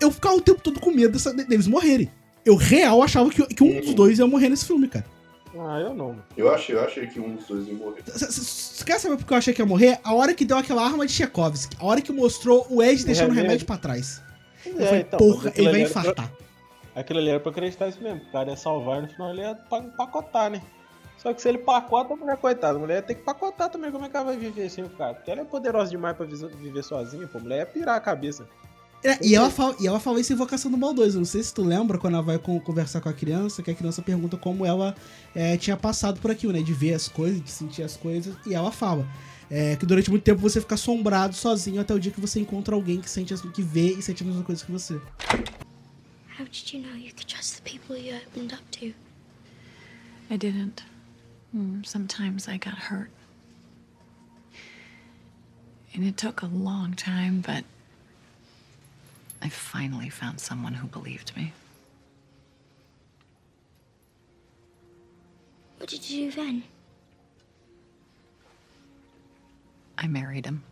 eu 0.00 0.10
ficava 0.10 0.34
o 0.36 0.40
tempo 0.40 0.60
todo 0.62 0.80
com 0.80 0.90
medo 0.90 1.12
dessa- 1.12 1.32
deles 1.34 1.66
morrerem. 1.66 2.08
Eu 2.44 2.56
real 2.56 3.02
achava 3.02 3.28
que, 3.30 3.44
que 3.46 3.62
um 3.62 3.80
dos 3.80 3.94
dois 3.94 4.18
ia 4.18 4.26
morrer 4.26 4.48
nesse 4.48 4.64
filme, 4.64 4.88
cara. 4.88 5.04
Ah, 5.58 5.78
eu 5.80 5.92
não. 5.94 6.16
Eu 6.36 6.50
achei, 6.52 6.74
eu 6.74 6.80
achei 6.82 7.06
que 7.06 7.20
um 7.20 7.36
dos 7.36 7.46
dois 7.46 7.68
ia 7.68 7.74
morrer. 7.74 8.02
Você 8.06 8.82
quer 8.84 8.98
saber 8.98 9.18
por 9.18 9.26
que 9.26 9.32
eu 9.32 9.36
achei 9.36 9.52
que 9.52 9.60
ia 9.60 9.66
morrer? 9.66 9.98
A 10.02 10.14
hora 10.14 10.32
que 10.32 10.44
deu 10.46 10.56
aquela 10.56 10.82
arma 10.82 11.06
de 11.06 11.12
Tchaikovsky. 11.12 11.76
A 11.78 11.84
hora 11.84 12.00
que 12.00 12.10
mostrou 12.10 12.66
o 12.70 12.82
Ed 12.82 13.04
deixando 13.04 13.30
o 13.30 13.34
remédio. 13.34 13.66
pra 13.66 13.76
trás. 13.76 14.22
Eu 14.64 14.80
É, 14.80 14.84
falei, 14.86 15.00
então, 15.02 15.18
porra, 15.18 15.52
ele 15.54 15.70
vai 15.70 15.82
infartar. 15.82 16.32
Aquilo 16.94 17.18
ali 17.18 17.30
era 17.30 17.40
pra 17.40 17.50
acreditar 17.50 17.88
isso 17.88 18.02
mesmo. 18.02 18.20
O 18.20 18.32
cara 18.32 18.50
ia 18.50 18.56
salvar 18.56 18.98
e 18.98 19.02
no 19.02 19.08
final 19.08 19.30
ele 19.30 19.40
ia 19.40 19.54
pa- 19.54 19.82
pacotar, 19.82 20.50
né? 20.50 20.62
Só 21.18 21.32
que 21.32 21.40
se 21.40 21.48
ele 21.48 21.58
pacota, 21.58 22.14
a 22.14 22.16
mulher, 22.16 22.36
coitada, 22.36 22.76
a 22.76 22.80
mulher 22.80 22.96
ia 22.96 23.02
ter 23.02 23.14
que 23.14 23.22
pacotar 23.22 23.70
também. 23.70 23.90
Como 23.92 24.04
é 24.04 24.08
que 24.08 24.16
ela 24.16 24.26
vai 24.26 24.36
viver 24.36 24.68
o 24.82 24.90
cara? 24.90 25.14
Porque 25.14 25.30
ela 25.30 25.42
é 25.42 25.44
poderosa 25.44 25.90
demais 25.90 26.16
pra 26.16 26.26
viver 26.26 26.82
sozinha, 26.82 27.26
pô. 27.28 27.38
A 27.38 27.40
mulher 27.40 27.58
ia 27.58 27.66
pirar 27.66 27.96
a 27.96 28.00
cabeça. 28.00 28.46
É, 29.04 29.18
e, 29.20 29.34
ela 29.34 29.50
fala, 29.50 29.74
e 29.80 29.86
ela 29.86 29.98
fala 29.98 30.20
isso 30.20 30.32
em 30.32 30.36
Invocação 30.36 30.70
do 30.70 30.76
Mal 30.76 30.92
2. 30.94 31.14
Eu 31.14 31.18
não 31.20 31.24
sei 31.24 31.42
se 31.42 31.52
tu 31.52 31.62
lembra 31.62 31.98
quando 31.98 32.14
ela 32.14 32.22
vai 32.22 32.38
con- 32.38 32.60
conversar 32.60 33.00
com 33.00 33.08
a 33.08 33.12
criança, 33.12 33.62
que 33.62 33.70
a 33.70 33.74
criança 33.74 34.00
pergunta 34.02 34.36
como 34.36 34.64
ela 34.66 34.94
é, 35.34 35.56
tinha 35.56 35.76
passado 35.76 36.20
por 36.20 36.30
aquilo, 36.30 36.52
né? 36.52 36.60
De 36.60 36.72
ver 36.72 36.94
as 36.94 37.08
coisas, 37.08 37.40
de 37.42 37.50
sentir 37.50 37.82
as 37.82 37.96
coisas. 37.96 38.34
E 38.46 38.54
ela 38.54 38.70
fala 38.70 39.06
é, 39.50 39.74
que 39.76 39.84
durante 39.86 40.08
muito 40.10 40.22
tempo 40.22 40.40
você 40.40 40.60
fica 40.60 40.74
assombrado 40.76 41.34
sozinho 41.34 41.80
até 41.80 41.92
o 41.94 41.98
dia 42.00 42.12
que 42.12 42.20
você 42.20 42.38
encontra 42.40 42.74
alguém 42.76 43.00
que 43.00 43.10
sente 43.10 43.34
as, 43.34 43.40
que 43.40 43.62
vê 43.62 43.92
e 43.92 44.02
sente 44.02 44.22
a 44.22 44.26
mesma 44.26 44.42
coisa 44.44 44.64
que 44.64 44.70
você. 44.70 45.00
How 46.36 46.44
did 46.44 46.72
you 46.72 46.80
know 46.80 46.94
you 46.94 47.12
could 47.12 47.28
trust 47.28 47.56
the 47.56 47.62
people 47.62 47.96
you 47.96 48.14
opened 48.26 48.52
up 48.52 48.70
to? 48.72 48.94
I 50.30 50.36
didn't. 50.36 50.82
Mm, 51.54 51.84
Sometimes 51.84 52.48
I 52.48 52.56
got 52.56 52.74
hurt. 52.74 53.10
And 55.94 56.04
it 56.06 56.16
took 56.16 56.40
a 56.40 56.46
long 56.46 56.94
time, 56.94 57.42
but 57.46 57.64
I 59.42 59.50
finally 59.50 60.08
found 60.08 60.40
someone 60.40 60.72
who 60.74 60.86
believed 60.86 61.36
me. 61.36 61.52
What 65.76 65.90
did 65.90 66.08
you 66.08 66.30
do 66.30 66.36
then? 66.36 66.62
I 69.98 70.06
married 70.06 70.46
him. 70.46 70.62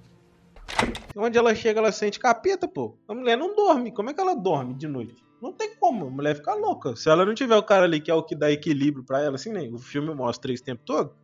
Onde 1.15 1.37
ela 1.37 1.55
chega, 1.55 1.81
ela 1.81 1.93
sente 1.93 2.19
capeta, 2.19 2.67
pô. 2.67 2.95
A 3.07 3.15
mulher 3.15 3.37
não 3.37 3.55
dorme. 3.55 3.91
Como 3.93 4.09
é 4.09 4.15
que 4.15 4.21
ela 4.21 4.35
dorme 4.35 4.73
de 4.75 4.89
noite? 4.89 5.23
Não 5.41 5.53
tem 5.53 5.75
como. 5.77 6.07
A 6.07 6.11
mulher 6.11 6.37
fica 6.37 6.55
louca. 6.55 6.95
Se 6.97 7.09
ela 7.09 7.25
não 7.25 7.35
tiver 7.35 7.57
o 7.57 7.63
cara 7.63 7.85
ali 7.85 8.01
que 8.01 8.11
é 8.11 8.15
o 8.15 8.23
que 8.23 8.35
dá 8.35 8.51
equilíbrio 8.51 9.05
pra 9.05 9.23
ela, 9.23 9.37
assim, 9.37 9.51
né? 9.51 9.69
O 9.73 9.79
filme 9.79 10.15
mostra 10.15 10.53
isso 10.53 10.63
o 10.63 10.67
tempo 10.67 10.83
todo, 10.85 11.15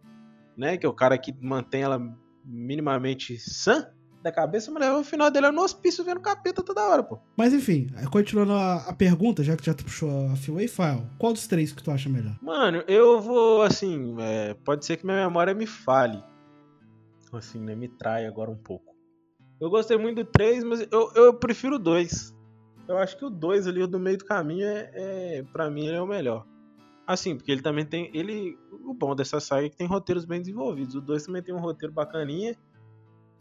né? 0.57 0.77
Que 0.77 0.87
é 0.87 0.89
o 0.89 0.95
cara 0.95 1.19
que 1.19 1.35
mantém 1.41 1.83
ela 1.83 2.01
minimamente 2.45 3.39
sã 3.39 3.91
da 4.27 4.33
cabeça, 4.33 4.71
a 4.71 4.75
mulher, 4.75 4.93
no 4.93 5.05
final 5.05 5.31
dele 5.31 5.47
é 5.47 5.51
no 5.53 5.63
hospício 5.63 6.05
vendo 6.05 6.21
capeta 6.21 6.61
toda 6.61 6.85
hora, 6.85 7.01
pô. 7.01 7.21
Mas 7.37 7.53
enfim, 7.53 7.87
continuando 8.11 8.55
a, 8.55 8.77
a 8.89 8.93
pergunta, 8.93 9.45
já 9.45 9.57
que 9.57 9.65
já 9.65 9.73
tu 9.73 9.85
puxou 9.85 10.11
a 10.11 10.59
aí, 10.59 10.67
File, 10.67 11.07
qual 11.17 11.33
dos 11.33 11.47
três 11.47 11.73
que 11.73 11.81
tu 11.81 11.93
acha 11.93 12.09
melhor? 12.09 12.37
Mano, 12.43 12.83
eu 12.89 13.21
vou, 13.21 13.63
assim, 13.63 14.17
é, 14.19 14.55
pode 14.65 14.85
ser 14.85 14.97
que 14.97 15.07
minha 15.07 15.25
memória 15.29 15.55
me 15.55 15.67
fale. 15.67 16.23
Assim, 17.33 17.61
né? 17.61 17.77
Me 17.77 17.87
trai 17.87 18.27
agora 18.27 18.51
um 18.51 18.57
pouco. 18.57 18.97
Eu 19.61 19.71
gostei 19.71 19.97
muito 19.97 20.25
do 20.25 20.31
3, 20.31 20.65
mas 20.65 20.81
eu, 20.91 21.13
eu 21.15 21.35
prefiro 21.35 21.77
o 21.77 21.79
2. 21.79 22.36
Eu 22.89 22.99
acho 22.99 23.17
que 23.17 23.25
o 23.25 23.31
2 23.31 23.67
ali, 23.67 23.83
o 23.83 23.87
do 23.87 23.99
meio 23.99 24.19
do 24.19 24.25
caminho, 24.25 24.67
é, 24.67 24.91
é 24.95 25.43
pra 25.53 25.71
mim, 25.71 25.87
ele 25.87 25.97
é 25.97 26.03
o 26.03 26.07
melhor. 26.07 26.47
Assim, 27.07 27.37
porque 27.37 27.53
ele 27.53 27.63
também 27.63 27.85
tem. 27.85 28.11
Ele. 28.15 28.59
O 28.85 28.93
bom 28.93 29.15
dessa 29.15 29.41
saga 29.41 29.67
é 29.67 29.69
que 29.69 29.77
tem 29.77 29.87
roteiros 29.87 30.25
bem 30.25 30.41
desenvolvidos. 30.41 30.95
O 30.95 31.01
2 31.01 31.25
também 31.25 31.43
tem 31.43 31.55
um 31.55 31.61
roteiro 31.61 31.93
bacaninha. 31.93 32.57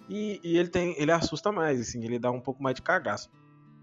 E, 0.07 0.39
e 0.43 0.57
ele 0.57 0.69
tem. 0.69 0.95
Ele 0.99 1.11
assusta 1.11 1.51
mais, 1.51 1.79
assim, 1.79 2.03
ele 2.03 2.19
dá 2.19 2.29
um 2.31 2.41
pouco 2.41 2.61
mais 2.61 2.75
de 2.75 2.81
cagaço. 2.81 3.29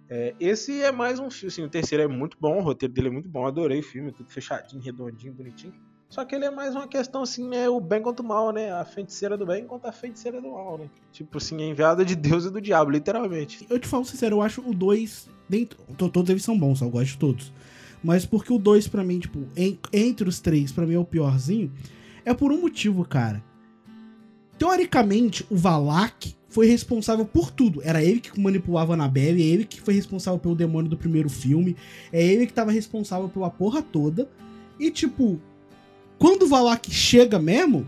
É, 0.09 0.35
esse 0.39 0.83
é 0.83 0.93
mais 0.93 1.19
um 1.19 1.31
filme, 1.31 1.49
assim, 1.49 1.63
o 1.63 1.71
terceiro 1.71 2.05
é 2.05 2.07
muito 2.07 2.37
bom, 2.39 2.59
o 2.59 2.63
roteiro 2.63 2.93
dele 2.93 3.09
é 3.09 3.11
muito 3.11 3.31
bom, 3.31 3.47
adorei 3.47 3.81
o 3.81 3.83
filme, 3.83 4.13
tudo 4.13 4.31
fechadinho, 4.31 4.83
redondinho, 4.83 5.33
bonitinho. 5.33 5.73
Só 6.13 6.27
que 6.27 6.35
ele 6.35 6.45
é 6.45 6.51
mais 6.51 6.75
uma 6.75 6.87
questão 6.87 7.23
assim, 7.23 7.49
né? 7.49 7.71
O 7.71 7.81
bem 7.81 8.03
contra 8.03 8.23
o 8.23 8.29
mal, 8.29 8.53
né? 8.53 8.71
A 8.71 8.85
feiticeira 8.85 9.35
do 9.35 9.47
bem 9.47 9.65
contra 9.65 9.89
a 9.89 9.93
feiticeira 9.93 10.43
do 10.43 10.51
mal, 10.51 10.77
né? 10.77 10.85
Tipo 11.11 11.39
assim, 11.39 11.63
é 11.63 11.67
enviada 11.67 12.05
de 12.05 12.15
Deus 12.15 12.45
e 12.45 12.51
do 12.51 12.61
diabo, 12.61 12.91
literalmente. 12.91 13.67
Eu 13.71 13.79
te 13.79 13.89
falo 13.89 14.05
sincero, 14.05 14.37
eu 14.37 14.43
acho 14.43 14.61
o 14.61 14.75
2. 14.75 15.27
Dentro, 15.49 15.79
to- 15.97 16.11
todos 16.11 16.29
eles 16.29 16.45
são 16.45 16.59
bons, 16.59 16.83
eu 16.83 16.91
gosto 16.91 17.13
de 17.13 17.17
todos. 17.17 17.51
Mas 18.05 18.27
porque 18.27 18.53
o 18.53 18.59
2, 18.59 18.89
pra 18.89 19.03
mim, 19.03 19.21
tipo, 19.21 19.39
en- 19.57 19.79
entre 19.91 20.29
os 20.29 20.39
três, 20.39 20.71
pra 20.71 20.85
mim 20.85 20.93
é 20.93 20.99
o 20.99 21.05
piorzinho, 21.05 21.73
é 22.27 22.35
por 22.35 22.53
um 22.53 22.61
motivo, 22.61 23.07
cara. 23.07 23.43
Teoricamente, 24.59 25.47
o 25.51 25.57
Valak 25.57 26.37
foi 26.47 26.67
responsável 26.67 27.25
por 27.25 27.51
tudo. 27.51 27.81
Era 27.83 28.05
ele 28.05 28.21
que 28.21 28.39
manipulava 28.39 28.93
a 28.93 28.97
Annabelle, 28.97 29.41
é 29.43 29.47
ele 29.47 29.65
que 29.65 29.81
foi 29.81 29.95
responsável 29.95 30.39
pelo 30.39 30.55
demônio 30.55 30.91
do 30.91 30.97
primeiro 30.99 31.31
filme, 31.31 31.75
é 32.13 32.23
ele 32.23 32.47
que 32.47 32.53
tava 32.53 32.71
responsável 32.71 33.31
pela 33.31 33.49
porra 33.49 33.81
toda. 33.81 34.29
E, 34.79 34.91
tipo, 34.91 35.41
quando 36.23 36.43
o 36.45 36.49
Valak 36.49 36.91
chega 36.91 37.39
mesmo, 37.39 37.87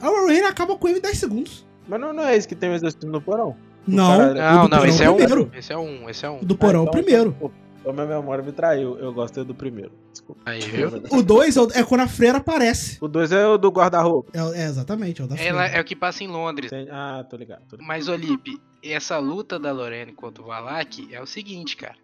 a 0.00 0.08
Lorraine 0.08 0.46
acaba 0.46 0.76
com 0.76 0.88
ele 0.88 0.98
em 0.98 1.02
10 1.02 1.18
segundos. 1.18 1.66
Mas 1.88 2.00
não, 2.00 2.12
não 2.12 2.24
é 2.24 2.36
esse 2.36 2.48
que 2.48 2.54
tem 2.54 2.70
o 2.70 2.74
exorcismo 2.74 3.10
no 3.10 3.20
porão? 3.20 3.56
Não, 3.86 4.16
cara- 4.16 4.30
o 4.32 4.34
Não, 4.34 4.68
não, 4.68 4.86
esse 4.86 5.02
é 5.02 5.06
é 5.06 5.10
o 5.10 5.12
um. 5.12 5.16
primeiro. 5.16 5.50
Esse 5.54 5.72
é 5.72 5.76
um, 5.78 6.08
esse 6.08 6.24
é 6.24 6.30
um. 6.30 6.40
O 6.40 6.44
do 6.44 6.56
porão 6.56 6.80
é 6.80 6.82
o 6.82 6.88
então- 6.88 6.92
primeiro. 7.02 7.32
Pô, 7.38 7.50
Então 7.80 7.92
minha 7.92 8.06
memória 8.06 8.42
me 8.42 8.50
traiu, 8.52 8.96
eu 8.98 9.12
gosto 9.12 9.44
do 9.44 9.54
primeiro. 9.54 9.92
Desculpa. 10.10 10.40
Aí, 10.46 10.60
viu? 10.60 10.88
O 11.10 11.22
2 11.22 11.54
é 11.74 11.82
quando 11.84 12.00
a 12.00 12.08
freira 12.08 12.38
aparece. 12.38 12.96
O 13.00 13.06
2 13.08 13.30
é 13.32 13.46
o 13.46 13.58
do 13.58 13.68
guarda-roupa. 13.68 14.30
É, 14.32 14.62
é, 14.62 14.64
exatamente, 14.64 15.20
é 15.20 15.24
o 15.24 15.28
da 15.28 15.34
freira. 15.36 15.50
Ela 15.52 15.66
é 15.66 15.78
o 15.80 15.84
que 15.84 15.94
passa 15.94 16.24
em 16.24 16.28
Londres. 16.28 16.70
Tem- 16.70 16.88
Ah, 16.90 17.22
tô 17.28 17.36
ligado. 17.36 17.60
Tô 17.68 17.76
ligado. 17.76 17.86
Mas, 17.86 18.08
Olipe, 18.08 18.58
essa 18.82 19.18
luta 19.18 19.58
da 19.58 19.70
Lorene 19.70 20.12
contra 20.12 20.42
o 20.42 20.46
Valak 20.46 21.06
é 21.12 21.20
o 21.20 21.26
seguinte, 21.26 21.76
cara. 21.76 21.96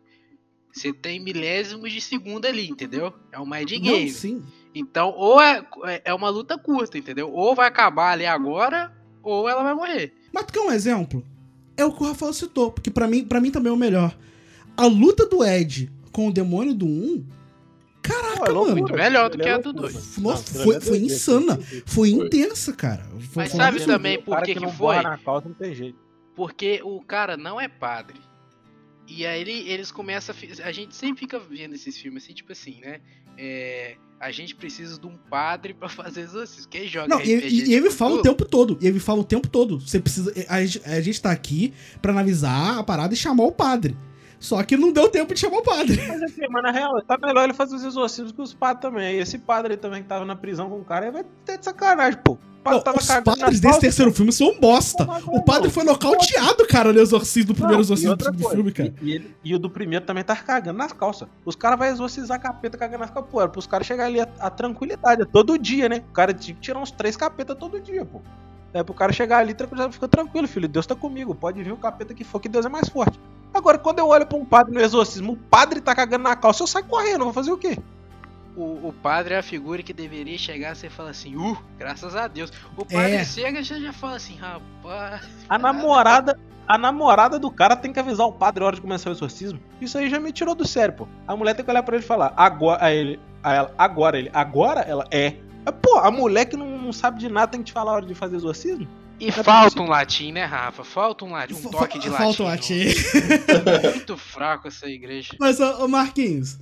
Você 0.73 0.93
tem 0.93 1.19
milésimos 1.19 1.91
de 1.93 2.01
segundo 2.03 2.45
ali, 2.45 2.69
entendeu? 2.69 3.13
É 3.33 3.41
um 3.41 3.47
mind 3.49 3.73
Não, 3.73 3.81
game. 3.81 4.11
sim. 4.11 4.43
Então, 4.75 5.11
ou 5.17 5.41
é, 5.41 5.65
é 6.05 6.15
uma 6.15 6.29
luta 6.29 6.57
curta, 6.59 6.97
entendeu? 6.97 7.31
Ou 7.33 7.55
vai 7.55 7.67
acabar 7.67 8.13
ali 8.13 8.25
agora, 8.27 8.93
ou 9.23 9.49
ela 9.49 9.63
vai 9.63 9.75
morrer. 9.75 10.15
Mas 10.33 10.45
tu 10.47 10.53
quer 10.53 10.61
um 10.61 10.71
exemplo? 10.71 11.25
É 11.77 11.85
o 11.85 11.93
que 11.93 12.03
o 12.03 12.07
Rafael 12.07 12.33
citou, 12.33 12.71
porque 12.71 12.91
pra 12.91 13.09
mim, 13.09 13.25
pra 13.25 13.41
mim 13.41 13.51
também 13.51 13.71
é 13.71 13.75
o 13.75 13.77
melhor. 13.79 14.17
A 14.77 14.87
luta 14.87 15.27
do 15.27 15.45
Ed 15.45 15.91
com 16.13 16.29
o 16.29 16.33
demônio 16.33 16.73
do 16.75 16.87
1, 16.87 17.27
caraca, 18.03 18.37
Pô, 18.39 18.47
é 18.47 18.49
loucura. 18.51 18.59
mano. 18.75 18.77
Muito 18.77 18.93
melhor 18.95 19.31
do 19.31 19.39
que 19.39 19.49
é 19.49 19.53
a 19.53 19.59
do 19.59 19.65
loucura. 19.73 19.93
dois. 19.93 20.19
Nossa, 20.19 20.59
Não, 20.59 20.65
foi, 20.65 20.77
aquilo 20.77 20.91
foi 20.93 20.99
é 20.99 21.03
insana. 21.07 21.57
Foi 21.57 21.85
Foi. 21.87 22.09
intensa, 22.11 22.73
cara. 22.73 23.05
Foi, 23.33 23.43
Mas 23.45 23.53
sabe 23.53 23.85
também 23.85 24.21
por 24.23 24.41
que 24.43 24.55
que 24.55 24.61
não 24.61 24.73
foi? 24.73 25.01
na 25.03 25.19
não 25.27 25.55
tem 25.55 25.75
jeito. 25.75 25.99
Porque 26.35 26.81
o 26.85 27.01
cara 27.03 27.37
não 27.37 27.61
é 27.61 27.67
padre. 27.69 28.21
E 29.07 29.27
aí 29.27 29.41
ele- 29.41 29.69
eles 29.69 29.91
começam 29.91 30.35
a. 30.63 30.69
A 30.69 30.73
gente 30.73 30.95
sempre 30.95 31.19
fica 31.21 31.39
vendo 31.39 31.75
esses 31.75 31.99
filmes 31.99 32.23
assim, 32.25 32.33
tipo 32.33 32.53
assim, 32.53 32.81
né? 32.81 33.01
É, 33.37 33.97
a 34.21 34.31
gente 34.31 34.55
precisa 34.55 35.01
de 35.01 35.07
um 35.07 35.17
padre 35.17 35.73
pra 35.73 35.89
fazer 35.91 36.21
exorcismo. 36.21 36.69
Quem 36.71 36.87
joga 36.87 37.09
Não, 37.09 37.21
e, 37.23 37.31
e- 37.33 37.71
e 37.71 37.75
ele 37.75 37.91
fala 37.91 38.17
o 38.17 38.23
tempo 38.23 38.45
todo. 38.45 38.77
E 38.81 38.87
ele 38.87 39.01
fala 39.01 39.21
o 39.21 39.25
tempo 39.25 39.49
todo. 39.49 39.81
Você 39.81 39.99
precisa. 39.99 40.33
A, 40.49 40.63
gente- 40.65 40.83
a 40.87 41.01
gente 41.01 41.21
tá 41.23 41.31
aqui 41.31 41.73
pra 42.03 42.13
analisar 42.13 42.79
a 42.79 42.85
parada 42.85 43.15
e 43.15 43.17
chamar 43.17 43.45
o 43.45 43.53
padre. 43.53 43.97
Só 44.41 44.63
que 44.63 44.75
não 44.77 44.91
deu 44.91 45.07
tempo 45.09 45.35
de 45.35 45.39
chamar 45.41 45.59
o 45.59 45.63
padre. 45.63 46.01
Mas 46.09 46.23
assim, 46.23 46.49
mas 46.51 46.63
na 46.63 46.71
real, 46.73 47.01
tá 47.03 47.19
melhor 47.19 47.45
ele 47.45 47.53
fazer 47.53 47.77
os 47.77 47.85
exorcismos 47.85 48.33
que 48.33 48.41
os 48.41 48.55
padres 48.55 48.81
também. 48.81 49.15
E 49.17 49.21
esse 49.21 49.39
padre 49.39 49.77
também 49.77 50.03
que 50.03 50.09
tava 50.09 50.25
na 50.25 50.35
prisão 50.35 50.69
com 50.71 50.79
o 50.81 50.85
cara, 50.85 51.05
ele 51.05 51.13
vai 51.13 51.25
ter 51.45 51.59
de 51.59 51.65
sacanagem, 51.67 52.19
pô. 52.25 52.33
O 52.33 52.63
padre 52.63 52.83
Não, 52.87 52.95
os 52.97 53.07
padres 53.25 53.61
desse 53.61 53.81
terceiro 53.81 54.13
filme 54.13 54.33
são 54.33 54.49
um 54.49 54.59
bosta. 54.61 55.07
O 55.29 55.43
padre 55.43 55.71
foi 55.71 55.85
nocauteado, 55.85 56.67
cara, 56.67 56.93
no 56.93 57.01
exorcismo, 57.01 57.49
do 57.49 57.55
primeiro 57.55 57.77
Não, 57.77 57.81
exorcismo 57.83 58.17
do 58.17 58.25
coisa, 58.25 58.51
filme, 58.51 58.73
cara. 58.73 58.95
E, 59.03 59.13
ele- 59.13 59.35
e 59.45 59.55
o 59.55 59.59
do 59.59 59.69
primeiro 59.71 60.05
também 60.05 60.25
tá 60.25 60.35
cagando 60.37 60.79
nas 60.79 60.93
calças. 60.93 61.29
Os 61.45 61.55
caras 61.55 61.79
vão 61.79 61.89
exorcizar 61.89 62.41
capeta 62.41 62.77
cagando 62.79 63.01
nas 63.01 63.11
calças. 63.11 63.31
Pô, 63.31 63.41
era 63.41 63.49
pros 63.49 63.67
caras 63.67 63.87
chegarem 63.87 64.21
ali 64.21 64.31
a, 64.41 64.47
a 64.47 64.51
tranquilidade, 64.51 65.23
é 65.23 65.25
todo 65.27 65.59
dia, 65.59 65.89
né? 65.89 66.03
O 66.11 66.13
cara 66.13 66.33
tinha 66.35 66.55
que 66.55 66.61
tirar 66.61 66.79
uns 66.81 66.91
três 66.91 67.17
capetas 67.17 67.57
todo 67.59 67.81
dia, 67.81 68.05
pô. 68.05 68.21
É 68.73 68.83
pro 68.83 68.95
cara 68.95 69.13
chegar 69.13 69.39
ali 69.39 69.53
tranquilo, 69.55 69.91
fica 69.93 70.07
tranquilo, 70.09 70.47
filho. 70.47 70.69
Deus 70.69 70.87
tá 70.87 70.95
comigo. 70.95 71.35
Pode 71.35 71.63
vir 71.63 71.73
o 71.73 71.77
capeta 71.77 72.15
que 72.15 72.25
for, 72.25 72.41
que 72.41 72.49
Deus 72.49 72.65
é 72.67 72.69
mais 72.69 72.89
forte. 72.89 73.19
Agora, 73.53 73.79
quando 73.79 73.99
eu 73.99 74.09
olho 74.09 74.27
pra 74.27 74.39
um 74.39 74.45
padre 74.45 74.73
no 74.73 74.81
exorcismo, 74.81 75.33
o 75.33 75.37
padre 75.37 75.81
tá 75.81 75.95
cagando 75.95 76.25
na 76.25 76.37
calça, 76.37 76.63
eu 76.63 76.67
saio 76.67 76.85
correndo, 76.85 77.25
vou 77.25 77.33
fazer 77.33 77.51
o 77.51 77.59
quê? 77.59 77.79
O, 78.57 78.89
o 78.89 78.95
padre 79.03 79.35
é 79.35 79.39
a 79.39 79.43
figura 79.43 79.83
que 79.83 79.93
deveria 79.93 80.37
chegar 80.37 80.73
e 80.73 80.77
você 80.77 80.91
fala 80.91 81.11
assim, 81.11 81.37
uh, 81.37 81.57
graças 81.79 82.15
a 82.17 82.27
Deus. 82.29 82.53
O 82.77 82.85
padre 82.85 83.17
É. 83.17 83.25
chega 83.25 83.61
e 83.61 83.65
você 83.65 83.81
já 83.81 83.93
fala 83.93 84.17
assim, 84.17 84.37
rapaz. 84.37 85.23
A 85.49 85.59
namorada. 85.59 86.39
A 86.69 86.79
namorada 86.79 87.37
do 87.37 87.51
cara 87.51 87.75
tem 87.75 87.93
que 87.93 87.99
avisar 87.99 88.29
o 88.29 88.33
padre 88.33 88.61
na 88.61 88.67
hora 88.67 88.77
de 88.77 88.83
começar 88.83 89.11
o 89.11 89.13
exorcismo. 89.13 89.59
Isso 89.81 89.99
aí 89.99 90.09
já 90.09 90.21
me 90.21 90.31
tirou 90.31 90.55
do 90.55 90.65
sério, 90.65 90.95
pô. 90.95 91.09
A 91.27 91.35
mulher 91.35 91.55
tem 91.55 91.65
que 91.65 91.71
olhar 91.71 91.83
pra 91.83 91.97
ele 91.97 92.05
e 92.05 92.07
falar, 92.07 92.33
agora, 92.37 92.85
a 92.85 92.93
ele, 92.93 93.19
a 93.43 93.55
ela, 93.55 93.75
agora 93.77 94.19
ele, 94.19 94.31
agora 94.33 94.81
ela 94.83 95.05
é. 95.11 95.35
Pô, 95.83 95.99
a 95.99 96.13
mulher 96.13 96.45
que 96.45 96.57
não, 96.57 96.79
não 96.79 96.93
sabe 96.93 97.19
de 97.19 97.29
nada 97.29 97.49
tem 97.49 97.61
que 97.61 97.67
te 97.67 97.73
falar 97.73 97.91
a 97.91 97.95
hora 97.95 98.07
de 98.07 98.15
fazer 98.15 98.37
exorcismo? 98.37 98.87
E 99.21 99.29
é 99.29 99.33
falta 99.33 99.65
possível. 99.65 99.85
um 99.85 99.89
latim, 99.89 100.33
né, 100.33 100.45
Rafa? 100.45 100.83
Falta 100.83 101.25
um 101.25 101.33
latim, 101.33 101.55
um 101.55 101.71
toque 101.71 101.99
de 101.99 102.09
latim. 102.09 102.25
Falta 102.25 102.43
o 102.43 102.47
latim. 102.47 102.85
Muito 103.95 104.17
fraco 104.17 104.69
essa 104.69 104.87
igreja. 104.89 105.35
Mas, 105.39 105.61
ô, 105.61 105.85
ô, 105.85 105.89
Marquinhos, 105.89 106.59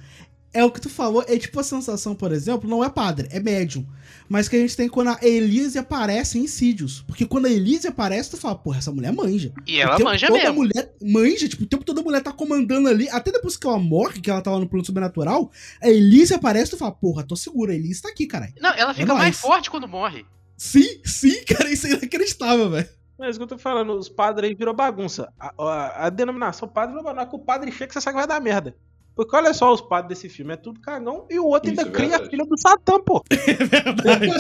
é 0.53 0.65
o 0.65 0.71
que 0.71 0.81
tu 0.81 0.89
falou, 0.89 1.25
é 1.29 1.39
tipo 1.39 1.61
a 1.61 1.63
sensação, 1.63 2.15
por 2.15 2.33
exemplo, 2.33 2.69
não 2.69 2.83
é 2.83 2.89
padre, 2.89 3.29
é 3.31 3.39
médium. 3.39 3.87
Mas 4.29 4.49
que 4.49 4.57
a 4.57 4.59
gente 4.59 4.77
tem 4.77 4.89
quando 4.89 5.09
a 5.09 5.19
Elise 5.23 5.79
aparece 5.79 6.39
em 6.39 6.47
Sídios. 6.47 7.03
Porque 7.07 7.25
quando 7.25 7.47
a 7.47 7.51
Elise 7.51 7.87
aparece, 7.89 8.31
tu 8.31 8.37
fala, 8.37 8.55
porra, 8.57 8.79
essa 8.79 8.93
mulher 8.93 9.13
manja. 9.13 9.53
E 9.67 9.79
ela 9.79 9.99
manja 9.99 10.27
todo 10.27 10.37
A 10.37 10.41
mesmo. 10.41 10.55
mulher 10.57 10.93
manja, 11.03 11.49
tipo, 11.49 11.63
o 11.65 11.67
tempo 11.67 11.85
todo 11.85 12.01
a 12.01 12.03
mulher 12.03 12.23
tá 12.23 12.33
comandando 12.33 12.89
ali. 12.89 13.09
Até 13.11 13.31
depois 13.31 13.57
que 13.57 13.67
ela 13.67 13.79
morre, 13.79 14.21
que 14.21 14.31
ela 14.31 14.43
tá 14.43 14.51
lá 14.51 14.59
no 14.59 14.69
plano 14.69 14.85
sobrenatural, 14.85 15.51
a 15.81 15.89
Elise 15.89 16.35
aparece 16.35 16.69
e 16.69 16.71
tu 16.73 16.77
fala, 16.79 16.93
porra, 16.93 17.23
tô 17.23 17.37
segura, 17.37 17.73
a 17.73 17.75
Elise 17.75 18.03
tá 18.03 18.09
aqui, 18.11 18.27
caralho. 18.27 18.53
Não, 18.61 18.71
ela 18.75 18.93
fica 18.93 19.07
nóis. 19.07 19.19
mais 19.19 19.39
forte 19.39 19.71
quando 19.71 19.89
morre. 19.89 20.27
Sim, 20.59 21.01
sim, 21.05 21.43
cara, 21.49 21.71
isso 21.71 21.87
é 21.87 21.91
inacreditável, 21.93 22.69
velho. 22.69 22.89
É 23.21 23.31
isso 23.31 23.39
que 23.39 23.43
eu 23.45 23.49
tô 23.49 23.59
falando, 23.59 23.95
os 23.95 24.09
padres 24.09 24.51
aí 24.51 24.55
virou 24.55 24.75
bagunça. 24.75 25.33
A, 25.41 25.53
a- 25.59 26.07
a 26.07 26.11
denominação 26.11 26.69
padre 26.69 26.91
virou 26.97 27.05
bagunça, 27.05 27.27
que 27.27 27.37
o 27.37 27.39
padre 27.39 27.73
chega 27.73 27.87
que 27.89 27.95
você 27.95 28.01
sabe 28.01 28.15
que 28.15 28.21
vai 28.21 28.29
dar 28.29 28.41
merda. 28.41 28.77
Porque 29.17 29.35
olha 29.35 29.53
só 29.53 29.73
os 29.75 29.81
padres 29.81 30.11
desse 30.21 30.29
filme, 30.33 30.53
é 30.53 30.57
tudo 30.57 30.79
cagão, 30.81 31.27
e 31.29 31.41
o 31.41 31.47
outro 31.47 31.73
Isso 31.73 31.81
ainda 31.81 31.91
é 31.91 31.93
cria 31.93 32.17
a 32.19 32.25
filha 32.31 32.45
do 32.47 32.57
Satã, 32.57 33.01
pô. 33.01 33.21
É 33.49 33.65
verdade. 33.65 34.31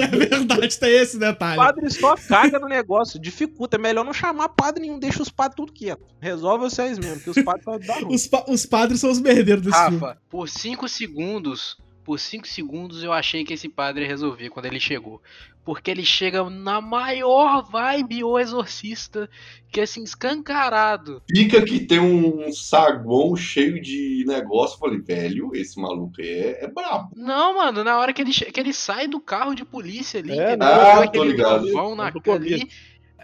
é 0.00 0.06
verdade, 0.06 0.78
tem 0.78 0.90
esse 0.96 1.16
O 1.16 1.18
detalhe. 1.18 1.56
padre 1.56 1.90
só 1.90 2.14
caga 2.16 2.60
no 2.60 2.68
negócio, 2.68 3.18
dificulta. 3.18 3.76
É 3.76 3.80
melhor 3.80 4.04
não 4.04 4.12
chamar 4.12 4.50
padre 4.50 4.82
nenhum, 4.82 4.96
deixa 4.98 5.20
os 5.20 5.28
padres 5.28 5.56
tudo 5.56 5.72
quieto. 5.72 6.04
Resolve 6.20 6.70
vocês 6.70 7.00
mesmo, 7.00 7.20
que 7.20 7.30
os 7.30 7.42
padres 7.42 7.64
ruim. 7.66 8.14
Os, 8.14 8.28
pa- 8.28 8.44
os 8.46 8.64
padres 8.64 9.00
são 9.00 9.10
os 9.10 9.18
merdeiros 9.20 9.64
desse 9.64 9.76
filme. 9.86 9.98
Rafa, 9.98 10.18
por 10.30 10.48
5 10.48 10.88
segundos, 10.88 11.76
por 12.04 12.18
5 12.18 12.46
segundos 12.48 13.02
eu 13.02 13.12
achei 13.12 13.44
que 13.44 13.52
esse 13.54 13.68
padre 13.68 14.02
ia 14.02 14.08
resolver 14.08 14.50
quando 14.50 14.66
ele 14.66 14.80
chegou. 14.80 15.20
Porque 15.64 15.90
ele 15.90 16.04
chega 16.04 16.48
na 16.48 16.80
maior 16.80 17.62
vibe 17.62 18.24
o 18.24 18.38
exorcista, 18.38 19.28
que 19.70 19.78
é 19.78 19.82
assim, 19.82 20.02
escancarado. 20.02 21.22
Fica 21.30 21.62
que 21.62 21.80
tem 21.80 22.00
um 22.00 22.50
saguão 22.52 23.36
cheio 23.36 23.80
de 23.80 24.24
negócio. 24.26 24.76
Eu 24.76 24.78
falei, 24.80 24.98
velho, 25.00 25.50
esse 25.54 25.78
maluco 25.80 26.14
é, 26.20 26.64
é 26.64 26.66
brabo. 26.66 27.10
Não, 27.14 27.54
mano, 27.56 27.84
na 27.84 27.98
hora 27.98 28.12
que 28.12 28.22
ele, 28.22 28.32
que 28.32 28.58
ele 28.58 28.72
sai 28.72 29.06
do 29.06 29.20
carro 29.20 29.54
de 29.54 29.64
polícia 29.64 30.18
ali, 30.20 30.32
É, 30.32 30.54
entendeu? 30.54 30.68
ah, 30.68 31.06
tô 31.08 31.24
ligado. 31.24 31.66
na, 31.94 32.10
No 32.10 32.22
começo. 32.22 32.54
ali, 32.54 32.70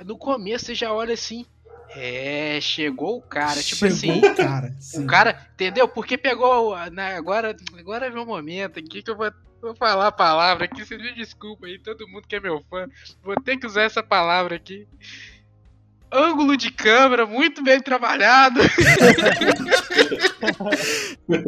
no 0.05 0.19
começo 0.19 0.67
você 0.67 0.75
já 0.75 0.93
olha 0.93 1.15
assim, 1.15 1.47
é, 1.91 2.59
chegou 2.61 3.19
o 3.19 3.23
cara, 3.23 3.63
tipo 3.63 3.89
Chegou 3.89 3.97
assim, 3.97 4.19
o 4.19 4.35
cara. 4.35 4.75
sim. 4.81 5.05
O 5.05 5.07
cara, 5.07 5.47
entendeu? 5.55 5.89
Porque 5.89 6.17
pegou. 6.19 6.77
Né, 6.91 7.17
agora, 7.17 7.57
agora 7.79 8.07
é 8.07 8.11
meu 8.11 8.27
momento 8.27 8.79
aqui 8.79 9.03
que 9.03 9.11
eu 9.11 9.17
vou, 9.17 9.31
vou 9.61 9.75
falar 9.75 10.09
a 10.09 10.13
palavra 10.13 10.65
aqui. 10.65 10.85
Você 10.85 10.97
me 10.97 11.15
desculpa 11.15 11.67
aí, 11.67 11.79
todo 11.79 12.09
mundo 12.09 12.27
que 12.29 12.37
é 12.37 12.41
meu 12.41 12.63
fã. 12.69 12.87
Vou 13.23 13.37
ter 13.41 13.57
que 13.57 13.67
usar 13.67 13.83
essa 13.83 14.03
palavra 14.03 14.57
aqui. 14.57 14.87
Ângulo 16.13 16.57
de 16.57 16.71
câmera 16.71 17.27
muito 17.27 17.63
bem 17.63 17.81
trabalhado. 17.81 18.61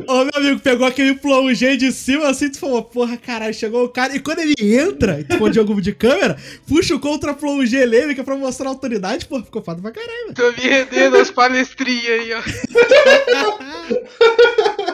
Ô, 0.07 0.25
meu 0.25 0.33
amigo, 0.37 0.61
pegou 0.61 0.87
aquele 0.87 1.15
plongé 1.15 1.77
de 1.77 1.93
cima 1.93 2.29
assim, 2.29 2.51
tu 2.51 2.59
falou, 2.59 2.83
porra, 2.83 3.17
caralho, 3.17 3.55
chegou 3.55 3.85
o 3.85 3.89
cara. 3.89 4.15
E 4.15 4.21
quando 4.21 4.41
ele 4.41 4.55
entra, 4.59 5.25
tu 5.25 5.51
de 5.51 5.61
ângulo 5.61 5.81
de 5.81 5.93
câmera, 5.93 6.37
puxa 6.67 6.95
o 6.95 7.01
contra 7.01 7.35
plongé 7.35 7.87
nele, 7.87 8.15
que 8.15 8.21
é 8.21 8.25
pra 8.25 8.37
mostrar 8.37 8.69
a 8.69 8.73
autoridade, 8.73 9.27
porra, 9.27 9.45
ficou 9.45 9.63
foda 9.63 9.81
pra 9.81 9.91
caralho. 9.91 10.35
Tô 10.35 10.51
me 10.53 10.69
rendendo 10.69 11.17
as 11.17 11.31
palestrinhas 11.31 12.21
aí, 12.21 12.33
ó. 12.35 12.43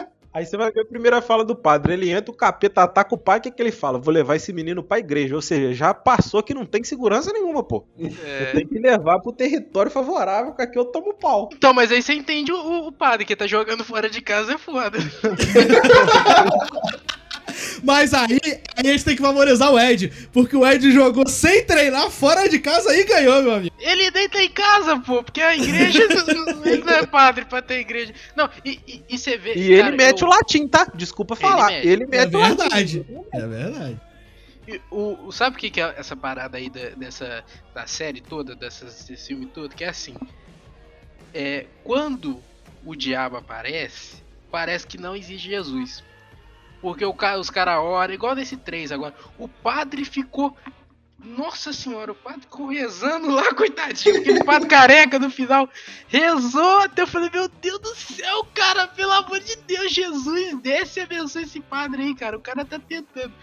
Aí 0.35 0.45
você 0.45 0.57
vai 0.57 0.69
ver 0.69 0.81
a 0.81 0.85
primeira 0.85 1.21
fala 1.21 1.45
do 1.45 1.55
padre. 1.55 1.93
Ele 1.93 2.09
entra, 2.09 2.29
o 2.29 2.35
capeta 2.35 2.83
ataca 2.83 3.15
o 3.15 3.17
pai, 3.17 3.39
o 3.39 3.41
que, 3.41 3.49
que 3.49 3.61
ele 3.61 3.71
fala? 3.71 3.97
Vou 3.97 4.13
levar 4.13 4.35
esse 4.35 4.51
menino 4.51 4.83
pra 4.83 4.99
igreja. 4.99 5.33
Ou 5.33 5.41
seja, 5.41 5.73
já 5.73 5.93
passou 5.93 6.43
que 6.43 6.53
não 6.53 6.65
tem 6.65 6.83
segurança 6.83 7.31
nenhuma, 7.31 7.63
pô. 7.63 7.85
É. 7.97 8.51
Tem 8.51 8.67
que 8.67 8.77
levar 8.77 9.21
pro 9.21 9.31
território 9.31 9.89
favorável, 9.89 10.53
que 10.53 10.61
aqui 10.61 10.77
eu 10.77 10.83
tomo 10.83 11.13
pau. 11.13 11.47
Então, 11.53 11.73
mas 11.73 11.89
aí 11.89 12.01
você 12.01 12.13
entende 12.13 12.51
o, 12.51 12.87
o 12.87 12.91
padre 12.91 13.23
que 13.23 13.33
tá 13.33 13.47
jogando 13.47 13.85
fora 13.85 14.09
de 14.09 14.19
casa 14.19 14.55
é 14.55 14.57
foda. 14.57 14.97
Mas 17.83 18.13
aí, 18.13 18.39
aí 18.75 18.87
a 18.89 18.91
gente 18.91 19.05
tem 19.05 19.15
que 19.15 19.21
valorizar 19.21 19.69
o 19.69 19.79
Ed, 19.79 20.11
porque 20.33 20.55
o 20.55 20.65
Ed 20.65 20.91
jogou 20.91 21.27
sem 21.27 21.65
treinar 21.65 22.09
fora 22.09 22.47
de 22.49 22.59
casa 22.59 22.95
e 22.95 23.03
ganhou, 23.03 23.41
meu 23.43 23.53
amigo. 23.53 23.75
Ele 23.79 24.11
nem 24.11 24.27
tem 24.29 24.49
casa, 24.49 24.99
pô, 24.99 25.23
porque 25.23 25.41
a 25.41 25.55
igreja. 25.55 26.03
ele 26.65 26.83
não 26.83 26.93
é 26.93 27.05
padre 27.05 27.45
pra 27.45 27.61
ter 27.61 27.79
igreja. 27.79 28.13
Não, 28.35 28.49
e, 28.63 28.79
e, 28.87 29.03
e 29.09 29.17
você 29.17 29.37
vê. 29.37 29.53
E 29.55 29.73
ele 29.73 29.83
cara, 29.83 29.95
mete 29.95 30.21
eu- 30.21 30.27
o 30.27 30.31
latim, 30.31 30.67
tá? 30.67 30.87
Desculpa 30.95 31.35
falar. 31.35 31.67
mete. 31.67 31.87
Ele 31.87 32.03
É 32.03 32.07
mete, 32.07 32.35
o 32.35 32.39
latim. 32.39 32.55
verdade. 32.57 33.05
É 33.33 33.47
verdade. 33.47 34.01
O, 34.89 35.27
o- 35.27 35.31
sabe 35.31 35.55
o 35.55 35.59
que, 35.59 35.69
que 35.69 35.79
é 35.79 35.93
essa 35.97 36.15
parada 36.15 36.57
aí 36.57 36.69
da, 36.69 36.89
dessa 36.89 37.43
da 37.73 37.85
série 37.85 38.19
toda, 38.21 38.55
dessas, 38.55 39.05
desse 39.05 39.27
filme 39.27 39.45
todo? 39.45 39.75
Que 39.75 39.83
é 39.83 39.89
assim: 39.89 40.15
é, 41.33 41.65
quando 41.83 42.41
o 42.83 42.95
diabo 42.95 43.37
aparece, 43.37 44.15
parece 44.51 44.87
que 44.87 44.97
não 44.97 45.15
existe 45.15 45.49
Jesus. 45.49 46.03
Porque 46.85 47.03
o, 47.03 47.13
ca- 47.15 47.39
os 47.39 47.49
caras 47.49 47.79
oram, 47.79 48.13
igual 48.13 48.35
nesse 48.35 48.55
3 48.55 48.91
agora. 48.91 49.15
O 49.39 49.47
padre 49.47 50.05
ficou. 50.05 50.55
Nossa 51.17 51.73
senhora, 51.73 52.11
o 52.11 52.15
padre 52.15 52.41
ficou 52.41 52.67
rezando 52.67 53.31
lá, 53.31 53.49
coitadinho, 53.55 54.17
aquele 54.19 54.43
padre 54.43 54.69
careca 54.69 55.17
no 55.17 55.31
final. 55.31 55.67
Rezou 56.07 56.79
até 56.81 57.01
eu 57.01 57.07
falei, 57.07 57.31
meu 57.33 57.47
Deus 57.49 57.79
do 57.79 57.95
céu, 57.95 58.45
cara, 58.53 58.87
pelo 58.87 59.11
amor 59.13 59.39
de 59.39 59.55
Deus, 59.65 59.91
Jesus, 59.91 60.59
desce 60.61 60.99
e 60.99 61.03
abençoe 61.03 61.41
esse 61.41 61.59
padre 61.59 62.03
aí, 62.03 62.13
cara. 62.13 62.37
O 62.37 62.41
cara 62.41 62.63
tá 62.63 62.77
tentando. 62.77 63.33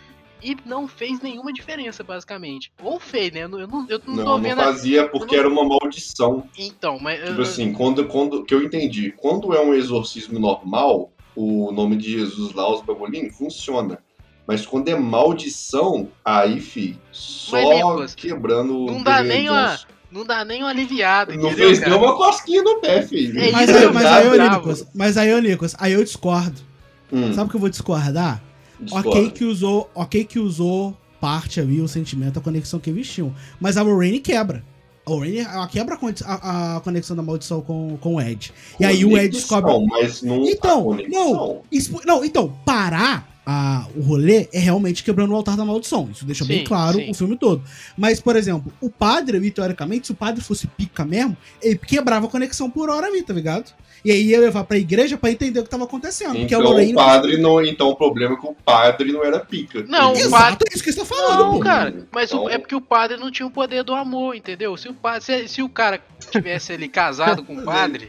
E 0.40 0.57
não 0.64 0.86
fez 0.86 1.20
nenhuma 1.20 1.53
diferença, 1.53 2.05
basicamente. 2.05 2.72
Ou 2.80 3.01
fez, 3.01 3.32
né? 3.32 3.43
Eu 3.43 3.49
não, 3.49 3.59
eu 3.61 3.66
não, 3.66 3.86
eu 3.88 3.99
não 3.99 4.05
tô 4.05 4.12
Não, 4.12 4.24
não 4.24 4.40
vendo. 4.40 4.61
a- 4.61 4.64
fazia 4.66 5.09
porque 5.09 5.34
era 5.34 5.49
uma 5.49 5.64
maldição. 5.64 6.49
Então, 6.57 7.01
mas. 7.01 7.20
Tipo 7.28 7.43
assim, 7.43 7.72
quando, 7.72 8.07
quando, 8.07 8.45
que 8.45 8.55
eu 8.55 8.62
entendi, 8.62 9.11
quando 9.16 9.53
é 9.53 9.61
um 9.61 9.74
exorcismo 9.74 10.38
normal, 10.38 11.11
o 11.35 11.72
nome 11.72 11.97
de 11.97 12.11
Jesus 12.12 12.53
lá, 12.53 12.72
os 12.72 12.83
bagulhinhos, 12.83 13.37
funciona. 13.37 13.99
Mas 14.47 14.66
quando 14.66 14.89
é 14.89 14.95
maldição, 14.95 16.09
aí, 16.24 16.61
fi, 16.61 16.99
só 17.12 17.97
Mas, 17.97 18.14
quebrando 18.14 18.76
o 18.76 18.87
não 18.87 19.03
dá 19.03 19.20
Indiana 19.20 19.22
nem 19.22 19.51
uma-. 19.51 19.80
Não 20.11 20.26
dá 20.26 20.45
nem 20.45 20.62
uma 20.62 20.68
aliviada. 20.68 21.35
Não 21.35 21.47
entendeu, 21.47 21.68
fez 21.68 21.80
nem 21.80 21.93
uma 21.95 22.14
cosquinha 22.14 22.62
no 22.62 22.80
pé, 22.80 23.01
filho. 23.01 23.41
É 23.41 23.51
Mas 23.51 23.70
aí, 23.70 23.93
mas 23.93 24.05
aí, 24.05 24.28
ô, 24.28 24.33
bravo. 24.33 24.57
Nicolas, 24.57 24.87
mas 24.95 25.16
aí, 25.16 25.33
ô, 25.33 25.39
Nicolas, 25.39 25.74
aí 25.78 25.93
eu 25.95 26.05
discordo. 26.05 26.61
Hum, 27.11 27.33
Sabe 27.33 27.47
o 27.47 27.51
que 27.51 27.57
eu 27.57 27.61
vou 27.61 27.70
discordar? 27.70 28.43
discordo. 28.78 29.09
Ok 29.09 29.30
que 29.30 29.45
usou, 29.45 29.91
ok 29.95 30.24
que 30.24 30.39
usou 30.39 30.95
parte 31.18 31.61
ali, 31.61 31.80
o 31.80 31.89
sentimento, 31.89 32.39
a 32.39 32.43
conexão 32.43 32.78
que 32.78 32.91
eles 32.91 33.09
tinham. 33.09 33.35
Mas 33.59 33.76
a 33.76 33.83
Lorraine 33.83 34.20
quebra. 34.20 34.62
A 35.05 35.11
Lorraine 35.11 35.38
ela 35.38 35.66
quebra 35.66 35.98
a, 36.24 36.76
a- 36.76 36.80
conexão 36.80 37.16
da 37.16 37.22
maldição 37.22 37.61
com, 37.61 37.96
com 38.00 38.14
o 38.16 38.20
Ed. 38.20 38.53
E 38.78 38.84
aí 38.84 39.05
o 39.05 39.16
Ed 39.18 39.30
Conexão, 39.36 39.61
descobre. 39.62 39.86
Mas 39.88 40.22
não 40.22 40.44
Então, 40.46 40.84
conexão. 40.84 41.62
Expo- 41.72 42.03
Não, 42.07 42.24
então, 42.24 42.53
parar 42.64 43.32
a- 43.45 43.86
o 43.97 44.01
rolê 44.03 44.49
é 44.53 44.59
realmente 44.59 45.03
quebrando 45.03 45.32
o 45.32 45.36
altar 45.36 45.57
da 45.57 45.64
maldição. 45.64 46.09
Isso 46.12 46.24
deixa 46.24 46.45
bem 46.45 46.61
Sim, 46.61 46.64
claro 46.64 46.99
sim. 46.99 47.11
o 47.11 47.14
filme 47.14 47.36
todo. 47.36 47.62
Mas, 47.97 48.20
por 48.20 48.36
exemplo, 48.36 48.72
o 48.80 48.88
padre, 48.88 49.36
ali, 49.36 49.51
teoricamente, 49.51 50.07
se 50.07 50.12
o 50.12 50.16
padre 50.16 50.40
fosse 50.43 50.66
pica 50.66 51.05
mesmo, 51.05 51.36
ele 51.61 51.76
quebrava 51.78 52.26
a 52.26 52.30
conexão 52.30 52.70
por 52.70 52.88
hora 52.90 53.07
ali, 53.07 53.22
tá 53.22 53.32
ligado? 53.34 53.72
E 54.05 54.11
aí 54.11 54.26
ia 54.30 54.40
levar 54.40 54.64
pra 54.64 54.76
igreja 54.76 55.16
pra 55.16 55.30
entender 55.30 55.61
o 55.61 55.62
que 55.62 55.70
tava 55.70 55.84
acontecendo. 55.84 56.30
porque 56.36 56.55
a 56.55 56.59
Então 56.59 56.61
Lorraine. 56.61 56.93
o 56.93 56.97
padre 56.97 57.36
não. 57.36 57.64
Então 57.64 57.88
o 57.88 57.95
problema 57.97 58.34
é 58.34 58.36
que 58.36 58.47
o 58.47 58.55
padre 58.64 59.12
não 59.12 59.24
era 59.24 59.38
pica. 59.38 59.84
Não, 59.88 60.11
Ele- 60.12 60.22
o 60.22 60.26
Exato, 60.26 60.43
padre- 60.43 60.68
é 60.70 60.74
isso 60.74 60.82
que 60.82 60.93
você 60.93 60.99
tá 61.01 61.05
falando, 61.07 61.38
Não, 61.45 61.53
pô. 61.53 61.61
cara, 61.61 62.07
mas 62.12 62.32
o- 62.32 62.34
Então- 62.36 62.51
é 62.51 62.59
porque 62.59 62.74
o 62.74 62.80
padre 62.80 63.16
não 63.16 63.30
tinha 63.30 63.47
o 63.47 63.51
poder 63.51 63.84
do 63.84 63.95
amor, 63.95 64.34
entendeu? 64.34 64.76
Se 64.76 64.88
o, 64.88 64.95
padre, 64.95 65.22
se, 65.24 65.47
se 65.49 65.62
o 65.62 65.68
cara 65.68 66.01
tivesse 66.33 66.72
ali 66.72 66.89
casado 66.89 67.45
com 67.45 67.57
o 67.57 67.62
padre, 67.62 68.09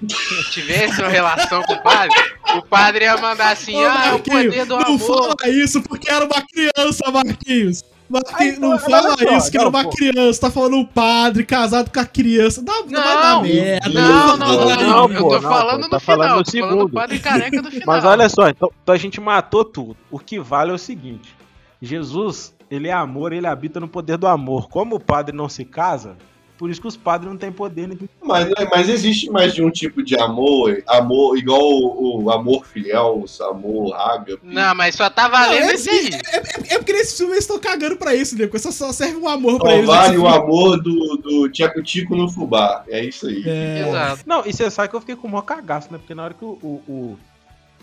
tivesse 0.51 0.99
uma 1.01 1.09
relação 1.09 1.61
com 1.63 1.73
o 1.73 1.81
padre, 1.83 2.15
o 2.55 2.61
padre 2.63 3.05
ia 3.05 3.17
mandar 3.17 3.51
assim, 3.51 3.75
Ô, 3.75 3.87
ah, 3.87 4.07
é 4.07 4.13
o 4.13 4.19
poder 4.19 4.65
do 4.65 4.77
não 4.77 4.85
amor. 4.95 4.99
fala 4.99 5.49
isso 5.49 5.81
porque 5.83 6.09
era 6.09 6.25
uma 6.25 6.41
criança, 6.41 7.11
Marquinhos. 7.11 7.83
Marquinhos, 8.09 8.53
Aí, 8.55 8.59
não 8.59 8.69
olha 8.71 8.79
fala 8.79 9.17
só, 9.17 9.37
isso, 9.37 9.51
que 9.51 9.57
era 9.57 9.69
não, 9.69 9.71
uma 9.71 9.83
pô. 9.83 9.89
criança. 9.89 10.41
Tá 10.41 10.51
falando 10.51 10.75
um 10.77 10.85
padre 10.85 11.45
casado 11.45 11.89
com 11.91 11.99
a 11.99 12.05
criança. 12.05 12.61
Dá, 12.61 12.73
vai 12.83 12.91
dar 12.91 13.33
Não, 13.33 13.41
merda. 13.43 13.89
Não, 13.89 14.37
não, 14.37 14.37
não, 14.37 14.75
Não, 14.75 15.07
não, 15.07 15.11
eu 15.13 15.21
pô, 15.21 15.29
tô 15.29 15.39
não, 15.41 15.49
falando 15.49 15.81
pô, 15.81 15.83
no 15.83 15.89
tá 15.89 15.99
final, 15.99 16.17
falando 16.17 16.37
no 16.37 16.43
tô 16.43 16.43
falando 16.43 16.43
do 16.43 16.51
segundo. 16.51 16.89
padre 16.93 17.19
careca 17.19 17.61
do 17.61 17.71
final. 17.71 17.87
Mas 17.87 18.05
olha 18.05 18.29
só, 18.29 18.49
então, 18.49 18.71
então 18.83 18.93
a 18.93 18.97
gente 18.97 19.19
matou 19.21 19.65
tudo. 19.65 19.97
O 20.11 20.19
que 20.19 20.39
vale 20.39 20.71
é 20.71 20.73
o 20.73 20.77
seguinte: 20.77 21.35
Jesus, 21.81 22.53
ele 22.69 22.87
é 22.87 22.93
amor, 22.93 23.33
ele 23.33 23.47
habita 23.47 23.79
no 23.79 23.87
poder 23.87 24.17
do 24.17 24.27
amor. 24.27 24.69
Como 24.69 24.95
o 24.95 24.99
padre 24.99 25.35
não 25.35 25.49
se 25.49 25.65
casa, 25.65 26.15
por 26.63 26.69
isso 26.69 26.79
que 26.79 26.87
os 26.87 26.95
padres 26.95 27.29
não 27.29 27.37
têm 27.37 27.51
poder 27.51 27.89
nenhum. 27.89 28.07
Mas, 28.23 28.45
né, 28.45 28.53
mas 28.71 28.87
existe 28.87 29.29
mais 29.29 29.53
de 29.53 29.61
um 29.61 29.69
tipo 29.69 30.01
de 30.01 30.17
amor, 30.17 30.81
amor 30.87 31.37
igual 31.37 31.59
o, 31.61 32.23
o 32.23 32.31
amor 32.31 32.65
filial, 32.65 33.19
o 33.19 33.43
amor 33.43 33.93
ágape. 33.93 34.39
Não, 34.41 34.73
mas 34.73 34.95
só 34.95 35.09
tá 35.09 35.23
Não, 35.23 35.31
valendo 35.31 35.63
é, 35.65 35.73
esse 35.73 35.89
aí. 35.89 36.09
é, 36.31 36.37
é- 36.37 36.75
é 36.75 36.77
porque 36.77 36.93
nesse 36.93 37.17
filme 37.17 37.33
eles 37.33 37.43
estão 37.43 37.59
cagando 37.59 37.97
pra 37.97 38.15
isso, 38.15 38.37
Nico. 38.37 38.57
Só, 38.57 38.71
só 38.71 38.93
serve 38.93 39.17
um 39.17 39.27
amor 39.27 39.59
pra 39.59 39.71
Só 39.71 39.75
eles. 39.75 39.87
vale 39.87 40.07
nesse 40.11 40.23
o 40.23 40.27
amor 40.29 40.81
do, 40.81 41.17
do 41.17 41.49
Tiaco-Tico 41.49 42.15
no 42.15 42.29
fubá. 42.29 42.85
É 42.87 43.03
isso 43.03 43.27
aí. 43.27 43.43
É. 43.45 43.85
Exato. 43.89 44.23
Não, 44.25 44.45
e 44.45 44.53
você 44.53 44.71
sabe 44.71 44.87
que 44.87 44.95
eu 44.95 45.01
fiquei 45.01 45.17
com 45.17 45.27
o 45.27 45.31
maior 45.31 45.41
cagaço, 45.41 45.91
né? 45.91 45.97
Porque 45.97 46.15
na 46.15 46.23
hora 46.23 46.33
que 46.33 46.45
o, 46.45 46.57
o, 46.63 46.81
o, 46.87 47.19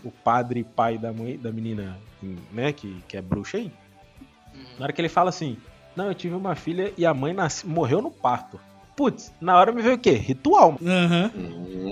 o 0.04 0.10
padre 0.10 0.64
pai 0.64 0.96
da 0.96 1.12
mãe 1.12 1.36
da 1.36 1.52
menina, 1.52 1.98
né, 2.50 2.72
que, 2.72 2.96
que 3.06 3.14
é 3.14 3.20
bruxa 3.20 3.58
aí, 3.58 3.70
na 4.78 4.84
hora 4.86 4.92
que 4.94 5.02
ele 5.02 5.10
fala 5.10 5.28
assim: 5.28 5.58
Não, 5.94 6.06
eu 6.06 6.14
tive 6.14 6.34
uma 6.34 6.54
filha 6.54 6.94
e 6.96 7.04
a 7.04 7.12
mãe 7.12 7.34
nasce, 7.34 7.66
morreu 7.66 8.00
no 8.00 8.10
parto. 8.10 8.58
Putz, 9.00 9.32
na 9.40 9.56
hora 9.58 9.72
me 9.72 9.80
veio 9.80 9.94
o 9.94 9.98
quê? 9.98 10.10
Ritual. 10.10 10.78
Aham. 10.84 11.30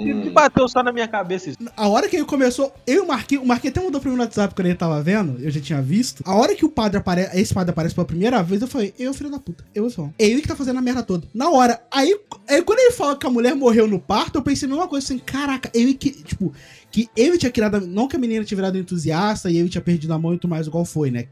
E 0.05 0.13
Hum. 0.13 0.31
bateu 0.31 0.69
só 0.69 0.83
na 0.83 0.93
minha 0.93 1.09
cabeça 1.09 1.49
isso. 1.49 1.59
A 1.75 1.89
hora 1.89 2.07
que 2.07 2.15
ele 2.17 2.27
começou, 2.27 2.71
eu 2.87 2.97
e 2.97 3.01
o 3.01 3.07
Marquinhos, 3.07 3.43
o 3.45 3.47
Marquinhos 3.47 3.75
até 3.75 3.83
mandou 3.83 3.99
pra 3.99 4.11
mim 4.11 4.17
no 4.19 4.23
WhatsApp 4.23 4.55
quando 4.55 4.67
ele 4.67 4.75
tava 4.75 5.03
vendo, 5.03 5.43
eu 5.43 5.51
já 5.51 5.59
tinha 5.59 5.81
visto. 5.81 6.23
A 6.27 6.35
hora 6.37 6.55
que 6.55 6.67
o 6.67 6.69
padre 6.69 6.99
aparece, 6.99 7.41
esse 7.41 7.55
padre 7.55 7.71
aparece 7.71 7.95
pela 7.95 8.05
primeira 8.07 8.43
vez, 8.43 8.61
eu 8.61 8.69
falei, 8.69 8.93
eu, 8.99 9.15
filho 9.15 9.31
da 9.31 9.39
puta, 9.39 9.65
eu 9.75 9.89
sou. 9.89 10.13
É 10.19 10.27
ele 10.27 10.43
que 10.43 10.49
tá 10.49 10.55
fazendo 10.55 10.79
a 10.79 10.83
merda 10.83 11.03
toda. 11.03 11.27
Na 11.33 11.49
hora. 11.51 11.81
Aí, 11.91 12.15
aí 12.47 12.61
quando 12.61 12.79
ele 12.81 12.93
fala 12.93 13.17
que 13.17 13.27
a 13.27 13.31
mulher 13.31 13.55
morreu 13.55 13.89
no 13.89 13.99
parto, 13.99 14.37
eu 14.37 14.43
pensei 14.43 14.67
a 14.67 14.71
mesma 14.71 14.87
coisa 14.87 15.07
assim, 15.07 15.19
caraca, 15.19 15.71
ele 15.73 15.95
que, 15.95 16.11
tipo, 16.11 16.53
que 16.91 17.09
ele 17.17 17.39
tinha 17.39 17.51
criado, 17.51 17.81
não 17.87 18.07
que 18.07 18.17
a 18.17 18.19
menina 18.19 18.45
tinha 18.45 18.57
virado 18.57 18.77
entusiasta 18.77 19.51
e 19.51 19.57
ele 19.57 19.71
tinha 19.71 19.81
perdido 19.83 20.13
a 20.13 20.19
mão 20.19 20.35
e 20.35 20.39
tudo 20.39 20.51
mais, 20.51 20.67
igual 20.67 20.85
foi, 20.85 21.11
né? 21.11 21.25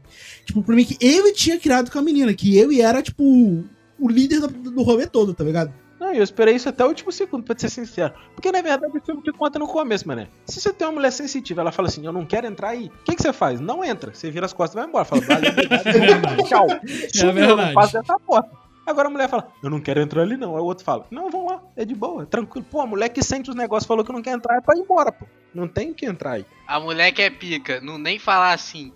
Tipo, 0.43 0.63
pra 0.63 0.75
mim 0.75 0.83
que 0.83 0.97
ele 0.99 1.33
tinha 1.33 1.59
criado 1.59 1.91
com 1.91 1.99
a 1.99 2.01
menina, 2.01 2.33
que 2.33 2.57
ele 2.57 2.81
era, 2.81 2.99
tipo, 3.03 3.63
o 3.99 4.09
líder 4.09 4.41
do, 4.41 4.47
do 4.47 4.83
rolê 4.83 5.07
todo, 5.07 5.33
tá 5.33 5.43
ligado? 5.43 5.73
Não, 5.99 6.13
eu 6.13 6.23
esperei 6.23 6.55
isso 6.55 6.69
até 6.69 6.85
o 6.85 6.87
último 6.87 7.11
segundo, 7.11 7.43
pra 7.43 7.57
ser 7.57 7.69
sincero. 7.69 8.13
Porque 8.35 8.51
na 8.51 8.61
verdade 8.61 8.95
o 8.95 9.01
filme 9.01 9.21
te 9.23 9.31
conta 9.31 9.57
no 9.57 9.67
começo, 9.67 10.07
mané. 10.07 10.27
Se 10.45 10.61
você 10.61 10.71
tem 10.71 10.87
uma 10.87 10.93
mulher 10.93 11.11
sensitiva, 11.11 11.61
ela 11.61 11.71
fala 11.71 11.87
assim, 11.87 12.05
eu 12.05 12.13
não 12.13 12.25
quero 12.25 12.45
entrar 12.45 12.69
aí. 12.69 12.85
O 12.87 13.03
que, 13.03 13.15
que 13.15 13.21
você 13.21 13.33
faz? 13.33 13.59
Não 13.59 13.83
entra. 13.83 14.13
Você 14.13 14.29
vira 14.29 14.45
as 14.45 14.53
costas 14.53 14.75
e 14.75 14.79
vai 14.79 14.87
embora. 14.87 15.05
Fala, 15.05 15.21
valeu, 15.21 15.51
obrigado, 15.51 16.43
tchau. 16.43 16.67
Sumiu, 17.13 17.33
verdade. 17.33 17.67
não 17.67 17.73
passa 17.73 17.99
dessa 17.99 18.19
porta. 18.19 18.67
Agora 18.85 19.09
a 19.09 19.11
mulher 19.11 19.27
fala, 19.27 19.51
eu 19.61 19.69
não 19.69 19.81
quero 19.81 19.99
entrar 19.99 20.21
ali 20.21 20.37
não. 20.37 20.55
Aí 20.55 20.61
o 20.61 20.65
outro 20.65 20.85
fala, 20.85 21.05
não, 21.11 21.29
vão 21.29 21.47
lá, 21.47 21.61
é 21.75 21.83
de 21.83 21.93
boa, 21.93 22.23
é 22.23 22.25
tranquilo. 22.25 22.65
Pô, 22.71 22.79
a 22.79 22.87
mulher 22.87 23.09
que 23.09 23.21
sente 23.21 23.49
os 23.49 23.55
negócios 23.55 23.85
falou 23.85 24.05
que 24.05 24.13
não 24.13 24.21
quer 24.21 24.31
entrar, 24.31 24.55
é 24.57 24.61
pra 24.61 24.77
ir 24.77 24.81
embora, 24.81 25.11
pô. 25.11 25.25
Não 25.53 25.67
tem 25.67 25.93
que 25.93 26.05
entrar 26.05 26.33
aí. 26.33 26.45
A 26.65 26.79
mulher 26.79 27.11
que 27.11 27.21
é 27.21 27.29
pica, 27.29 27.81
não 27.81 27.97
nem 27.97 28.17
falar 28.17 28.53
assim. 28.53 28.93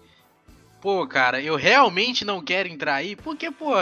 Pô, 0.81 1.05
cara, 1.07 1.39
eu 1.41 1.55
realmente 1.55 2.25
não 2.25 2.41
quero 2.41 2.67
entrar 2.67 2.95
aí, 2.95 3.15
porque, 3.15 3.51
pô, 3.51 3.73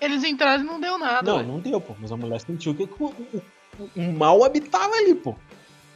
eles 0.00 0.22
entraram 0.22 0.62
e 0.62 0.66
não 0.66 0.80
deu 0.80 0.96
nada. 0.96 1.22
Não, 1.28 1.38
ué. 1.38 1.42
não 1.42 1.58
deu, 1.58 1.80
pô. 1.80 1.94
Mas 2.00 2.12
a 2.12 2.16
mulher 2.16 2.40
sentiu 2.40 2.74
que 2.74 2.84
o, 2.84 2.88
o- 3.00 3.42
o- 3.80 3.90
o 3.96 4.12
mal 4.12 4.44
habitava 4.44 4.94
ali, 4.94 5.14
pô. 5.14 5.34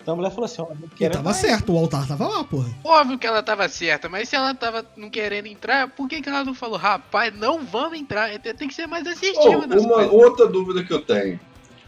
Então 0.03 0.15
a 0.15 0.17
mulher 0.17 0.31
falou 0.31 0.47
assim, 0.47 0.63
ó, 0.63 0.67
não 0.69 0.87
E 0.87 0.97
quero 0.97 1.13
tava 1.15 1.31
entrar 1.31 1.43
aí. 1.49 1.51
certo, 1.51 1.73
o 1.73 1.79
altar 1.79 2.09
tava 2.09 2.27
lá, 2.27 2.43
porra. 2.43 2.69
Óbvio 2.83 3.19
que 3.19 3.27
ela 3.27 3.43
tava 3.43 3.69
certa, 3.69 4.09
mas 4.09 4.29
se 4.29 4.35
ela 4.37 4.55
tava 4.55 4.85
não 4.97 5.11
querendo 5.11 5.47
entrar, 5.47 5.89
por 5.91 6.09
que, 6.09 6.21
que 6.23 6.29
ela 6.29 6.45
não 6.45 6.55
falou, 6.55 6.77
rapaz, 6.79 7.33
não 7.35 7.61
vamos 7.65 7.99
entrar? 7.99 8.31
Tem 8.39 8.55
tem 8.55 8.69
que 8.69 8.75
ser 8.75 8.87
mais 8.89 9.07
Oh, 9.07 9.11
assertiva 9.11 9.67
nas 9.67 9.83
uma 9.85 9.95
coisas. 9.95 10.13
outra 10.13 10.47
dúvida 10.49 10.83
que 10.83 10.93
eu 10.93 11.01
tenho. 11.03 11.39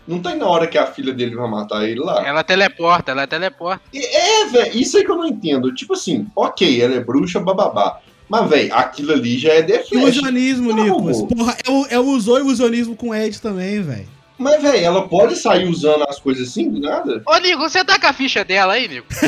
Não 0.07 0.21
tem 0.21 0.37
na 0.37 0.47
hora 0.47 0.67
que 0.67 0.77
a 0.79 0.87
filha 0.87 1.13
dele 1.13 1.35
vai 1.35 1.49
matar 1.49 1.85
ele 1.85 2.01
lá? 2.01 2.25
Ela 2.27 2.43
teleporta, 2.45 3.11
ela 3.13 3.27
teleporta. 3.27 3.83
É, 3.95 4.45
velho, 4.47 4.77
isso 4.79 4.97
aí 4.97 5.05
que 5.05 5.11
eu 5.11 5.17
não 5.17 5.27
entendo. 5.27 5.73
Tipo 5.75 5.95
assim, 5.95 6.27
ok, 6.37 6.83
ela 6.83 6.95
é 6.95 7.01
bruxa, 7.01 7.41
bababá. 7.41 8.01
Mas, 8.31 8.49
velho, 8.49 8.73
aquilo 8.73 9.13
ali 9.13 9.37
já 9.37 9.53
é 9.55 9.63
The 9.63 9.81
Flash. 9.81 9.91
Ilusionismo, 9.91 10.73
Não, 10.73 10.85
Nicolas. 10.85 11.21
Porra, 11.23 11.57
eu, 11.67 11.87
eu 11.91 12.07
usou 12.07 12.39
ilusionismo 12.39 12.95
com 12.95 13.09
o 13.09 13.15
Ed 13.15 13.41
também, 13.41 13.83
velho. 13.83 14.09
Mas, 14.39 14.63
velho, 14.63 14.85
ela 14.85 15.09
pode 15.09 15.35
sair 15.37 15.69
usando 15.69 16.05
as 16.09 16.19
coisas 16.21 16.49
assim, 16.49 16.71
do 16.71 16.81
nada? 16.81 17.23
Ô, 17.27 17.37
Nico, 17.39 17.59
você 17.59 17.85
tá 17.85 17.99
com 17.99 18.07
a 18.07 18.13
ficha 18.13 18.45
dela 18.45 18.75
aí, 18.75 18.87
Nico? 18.89 19.09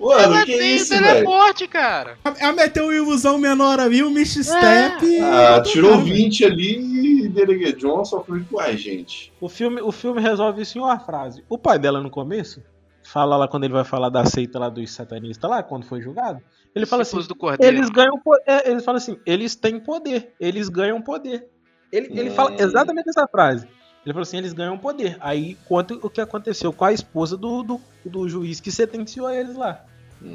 Mano, 0.00 0.20
ela 0.20 0.44
que 0.44 0.56
tem 0.56 0.74
isso, 0.76 0.88
teleporte, 0.88 1.68
cara. 1.68 2.16
Ela 2.40 2.52
meteu 2.52 2.84
uma 2.84 2.94
ilusão 2.94 3.38
menor 3.38 3.78
ali, 3.78 4.02
o 4.02 4.10
Mist 4.10 4.38
É. 4.38 4.42
Step. 4.42 5.20
Ah, 5.20 5.56
botou 5.58 5.70
tirou 5.72 5.90
cara, 5.92 6.02
velho. 6.02 6.16
20 6.16 6.44
ali 6.46 7.24
e 7.24 7.28
Derek 7.28 7.72
Johnson. 7.74 8.16
Eu 8.16 8.24
falei, 8.24 8.42
uai, 8.50 8.76
gente. 8.76 9.32
O 9.40 9.48
filme, 9.48 9.80
o 9.80 9.92
filme 9.92 10.20
resolve 10.20 10.62
isso 10.62 10.78
em 10.78 10.80
uma 10.80 10.98
frase. 10.98 11.44
O 11.48 11.56
pai 11.56 11.78
dela 11.78 12.00
no 12.00 12.10
começo, 12.10 12.60
fala 13.04 13.36
lá 13.36 13.46
quando 13.46 13.64
ele 13.64 13.74
vai 13.74 13.84
falar 13.84 14.08
da 14.08 14.24
seita 14.24 14.58
lá 14.58 14.68
dos 14.68 14.90
satanistas 14.90 15.48
lá, 15.48 15.62
quando 15.62 15.84
foi 15.86 16.00
julgado. 16.00 16.40
Ele 16.74 16.86
fala 16.86 17.02
assim, 17.02 17.18
eles 17.60 17.90
ganham 17.90 18.18
poder. 18.18 18.42
Eles 18.64 18.84
falam 18.84 18.96
assim, 18.96 19.18
eles 19.26 19.54
têm 19.54 19.78
poder, 19.78 20.34
eles 20.40 20.68
ganham 20.68 21.00
poder. 21.02 21.48
Ele, 21.90 22.08
ele 22.18 22.30
fala 22.30 22.52
Hum. 22.52 22.56
exatamente 22.58 23.08
essa 23.10 23.26
frase. 23.26 23.66
Ele 24.04 24.12
falou 24.12 24.22
assim, 24.22 24.38
eles 24.38 24.52
ganham 24.52 24.78
poder. 24.78 25.16
Aí 25.20 25.56
conta 25.68 25.94
o 25.94 26.08
que 26.10 26.20
aconteceu 26.20 26.72
com 26.72 26.84
a 26.84 26.92
esposa 26.92 27.36
do, 27.36 27.62
do, 27.62 27.80
do 28.04 28.28
juiz 28.28 28.58
que 28.60 28.72
sentenciou 28.72 29.30
eles 29.30 29.54
lá. 29.54 29.84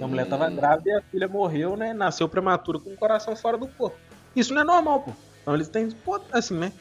A 0.02 0.08
mulher 0.08 0.28
tava 0.28 0.50
grávida 0.50 0.90
e 0.90 0.94
a 0.94 1.02
filha 1.02 1.28
morreu, 1.28 1.76
né? 1.76 1.94
Nasceu 1.94 2.28
prematura 2.30 2.80
com 2.80 2.92
o 2.92 2.98
coração 2.98 3.36
fora 3.36 3.58
do 3.58 3.68
corpo. 3.68 3.98
Isso 4.36 4.54
não 4.54 4.62
é 4.62 4.64
normal, 4.64 5.02
pô. 5.02 5.12
Então 5.42 5.56
eles 5.56 5.70
têm 5.70 5.90
poder, 5.90 6.26
assim, 6.32 6.56
né? 6.58 6.72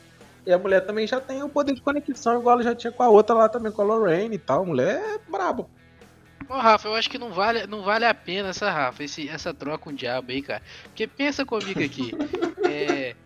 E 0.44 0.52
a 0.52 0.58
mulher 0.58 0.84
também 0.84 1.06
já 1.06 1.20
tem 1.20 1.42
o 1.42 1.48
poder 1.48 1.74
de 1.74 1.80
conexão, 1.80 2.38
igual 2.38 2.54
ela 2.54 2.62
já 2.62 2.74
tinha 2.74 2.92
com 2.92 3.02
a 3.02 3.08
outra 3.08 3.34
lá 3.34 3.48
também, 3.48 3.72
com 3.72 3.82
a 3.82 3.84
Lorraine 3.84 4.36
e 4.36 4.38
tal. 4.38 4.62
A 4.62 4.66
mulher 4.66 5.00
é 5.00 5.30
braba. 5.30 5.66
Ô, 6.48 6.58
Rafa, 6.58 6.88
eu 6.88 6.94
acho 6.94 7.10
que 7.10 7.18
não 7.18 7.32
vale, 7.32 7.66
não 7.66 7.82
vale 7.82 8.04
a 8.04 8.14
pena 8.14 8.50
essa, 8.50 8.70
Rafa, 8.70 9.02
esse, 9.02 9.28
essa 9.28 9.52
troca 9.52 9.78
com 9.78 9.90
o 9.90 9.94
diabo 9.94 10.30
aí, 10.30 10.42
cara. 10.42 10.62
Porque 10.84 11.06
pensa 11.06 11.44
comigo 11.44 11.82
aqui. 11.82 12.12
é, 12.68 13.16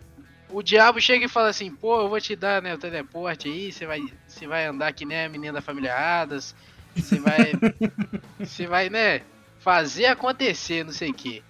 o 0.49 0.63
diabo 0.63 1.01
chega 1.01 1.27
e 1.27 1.29
fala 1.29 1.49
assim, 1.49 1.71
pô, 1.71 2.01
eu 2.01 2.09
vou 2.09 2.21
te 2.21 2.35
dar 2.35 2.63
né, 2.63 2.75
o 2.75 2.79
teleporte 2.79 3.49
aí, 3.49 3.73
você 3.73 3.87
vai, 3.87 4.01
você 4.27 4.47
vai 4.47 4.67
andar 4.67 4.93
que 4.93 5.05
nem 5.05 5.25
a 5.25 5.29
menina 5.29 5.55
da 5.55 5.61
família 5.61 5.95
Adas, 5.95 6.55
você 6.95 7.21
vai. 7.21 7.53
Você 8.41 8.67
vai, 8.67 8.89
né, 8.89 9.21
fazer 9.61 10.07
acontecer, 10.07 10.85
não 10.85 10.93
sei 10.93 11.11
o 11.11 11.15
quê. 11.15 11.43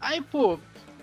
Aí, 0.00 0.20
pô, 0.20 0.58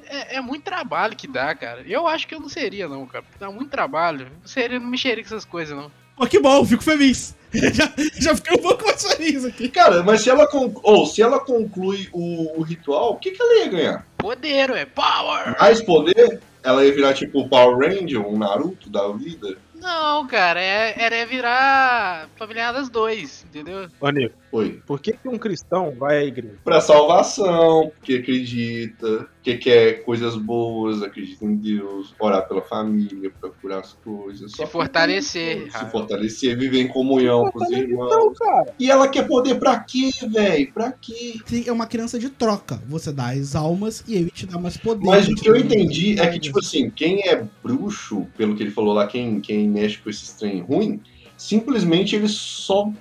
é, 0.05 0.37
é 0.37 0.41
muito 0.41 0.63
trabalho 0.63 1.15
que 1.15 1.27
dá, 1.27 1.53
cara. 1.53 1.83
Eu 1.87 2.07
acho 2.07 2.27
que 2.27 2.33
eu 2.33 2.39
não 2.39 2.49
seria, 2.49 2.87
não, 2.87 3.05
cara. 3.05 3.23
Dá 3.39 3.49
muito 3.51 3.69
trabalho. 3.69 4.29
Não 4.41 4.47
seria, 4.47 4.79
não 4.79 4.87
mexeria 4.87 5.23
com 5.23 5.27
essas 5.27 5.45
coisas, 5.45 5.77
não. 5.77 5.91
Pô, 6.19 6.27
que 6.27 6.37
bom, 6.37 6.65
fico 6.65 6.83
feliz. 6.83 7.33
já, 7.73 7.89
já 8.19 8.35
fiquei 8.35 8.57
um 8.59 8.61
pouco 8.61 8.85
mais 8.85 9.01
feliz 9.01 9.45
aqui. 9.45 9.69
Cara, 9.69 10.03
mas 10.03 10.21
se 10.21 10.29
ela, 10.29 10.45
con- 10.45 10.73
ou 10.83 11.05
se 11.05 11.21
ela 11.21 11.39
conclui 11.39 12.09
o, 12.11 12.59
o 12.59 12.61
ritual, 12.61 13.13
o 13.13 13.15
que, 13.15 13.31
que 13.31 13.41
ela 13.41 13.59
ia 13.63 13.67
ganhar? 13.69 14.07
Poder, 14.17 14.69
é 14.71 14.85
power! 14.85 15.55
Mais 15.57 15.81
poder? 15.81 16.41
Ela 16.61 16.83
ia 16.85 16.93
virar 16.93 17.13
tipo 17.13 17.39
o 17.39 17.47
Power 17.47 17.77
Ranger, 17.77 18.19
um 18.19 18.37
Naruto 18.37 18.89
da 18.89 19.07
vida? 19.13 19.57
Não, 19.81 20.25
cara, 20.27 20.61
é, 20.61 20.93
era 20.97 21.25
virar 21.25 22.27
familiar 22.37 22.73
das 22.73 22.89
dois, 22.89 23.45
entendeu? 23.49 23.87
Ô, 23.99 24.09
Nico, 24.09 24.35
Oi. 24.51 24.81
por 24.85 24.99
que, 24.99 25.13
que 25.13 25.27
um 25.27 25.37
cristão 25.37 25.91
vai 25.97 26.17
à 26.19 26.23
igreja? 26.25 26.55
Pra 26.63 26.81
salvação, 26.81 27.91
porque 27.97 28.15
acredita, 28.15 29.27
que 29.41 29.55
quer 29.57 30.03
coisas 30.03 30.35
boas, 30.35 31.01
acredita 31.01 31.45
em 31.45 31.55
Deus, 31.55 32.13
orar 32.19 32.47
pela 32.47 32.61
família, 32.61 33.31
procurar 33.39 33.79
as 33.79 33.93
coisas. 33.93 34.51
Se 34.51 34.65
fortalecer. 34.65 35.63
Se 35.63 35.69
Rafa. 35.69 35.89
fortalecer, 35.89 36.57
viver 36.57 36.81
em 36.81 36.87
comunhão 36.87 37.49
com 37.51 37.59
os 37.63 37.69
Então, 37.69 37.79
irmãos. 37.81 38.37
cara. 38.37 38.73
E 38.79 38.89
ela 38.91 39.07
quer 39.07 39.27
poder 39.27 39.55
pra 39.59 39.79
quê, 39.79 40.09
velho? 40.29 40.71
Pra 40.73 40.91
quê? 40.91 41.35
Sim, 41.45 41.63
É 41.67 41.71
uma 41.71 41.87
criança 41.87 42.19
de 42.19 42.29
troca. 42.29 42.81
Você 42.87 43.11
dá 43.11 43.29
as 43.29 43.55
almas 43.55 44.03
e 44.07 44.15
ele 44.15 44.29
te 44.31 44.45
dá 44.45 44.57
mais 44.59 44.77
poder. 44.77 45.05
Mas 45.05 45.27
o 45.27 45.35
que 45.35 45.49
eu 45.49 45.55
entendi 45.55 46.19
é 46.19 46.27
que, 46.27 46.39
tipo 46.39 46.59
assim, 46.59 46.89
quem 46.89 47.21
é 47.27 47.43
bruxo, 47.63 48.27
pelo 48.37 48.55
que 48.55 48.63
ele 48.63 48.71
falou 48.71 48.93
lá, 48.93 49.07
quem, 49.07 49.39
quem 49.39 49.68
mexe 49.69 49.97
com 49.97 50.09
esse 50.09 50.37
trem 50.37 50.61
ruim, 50.61 50.99
simplesmente 51.37 52.15
eles 52.15 52.31
só 52.31 52.91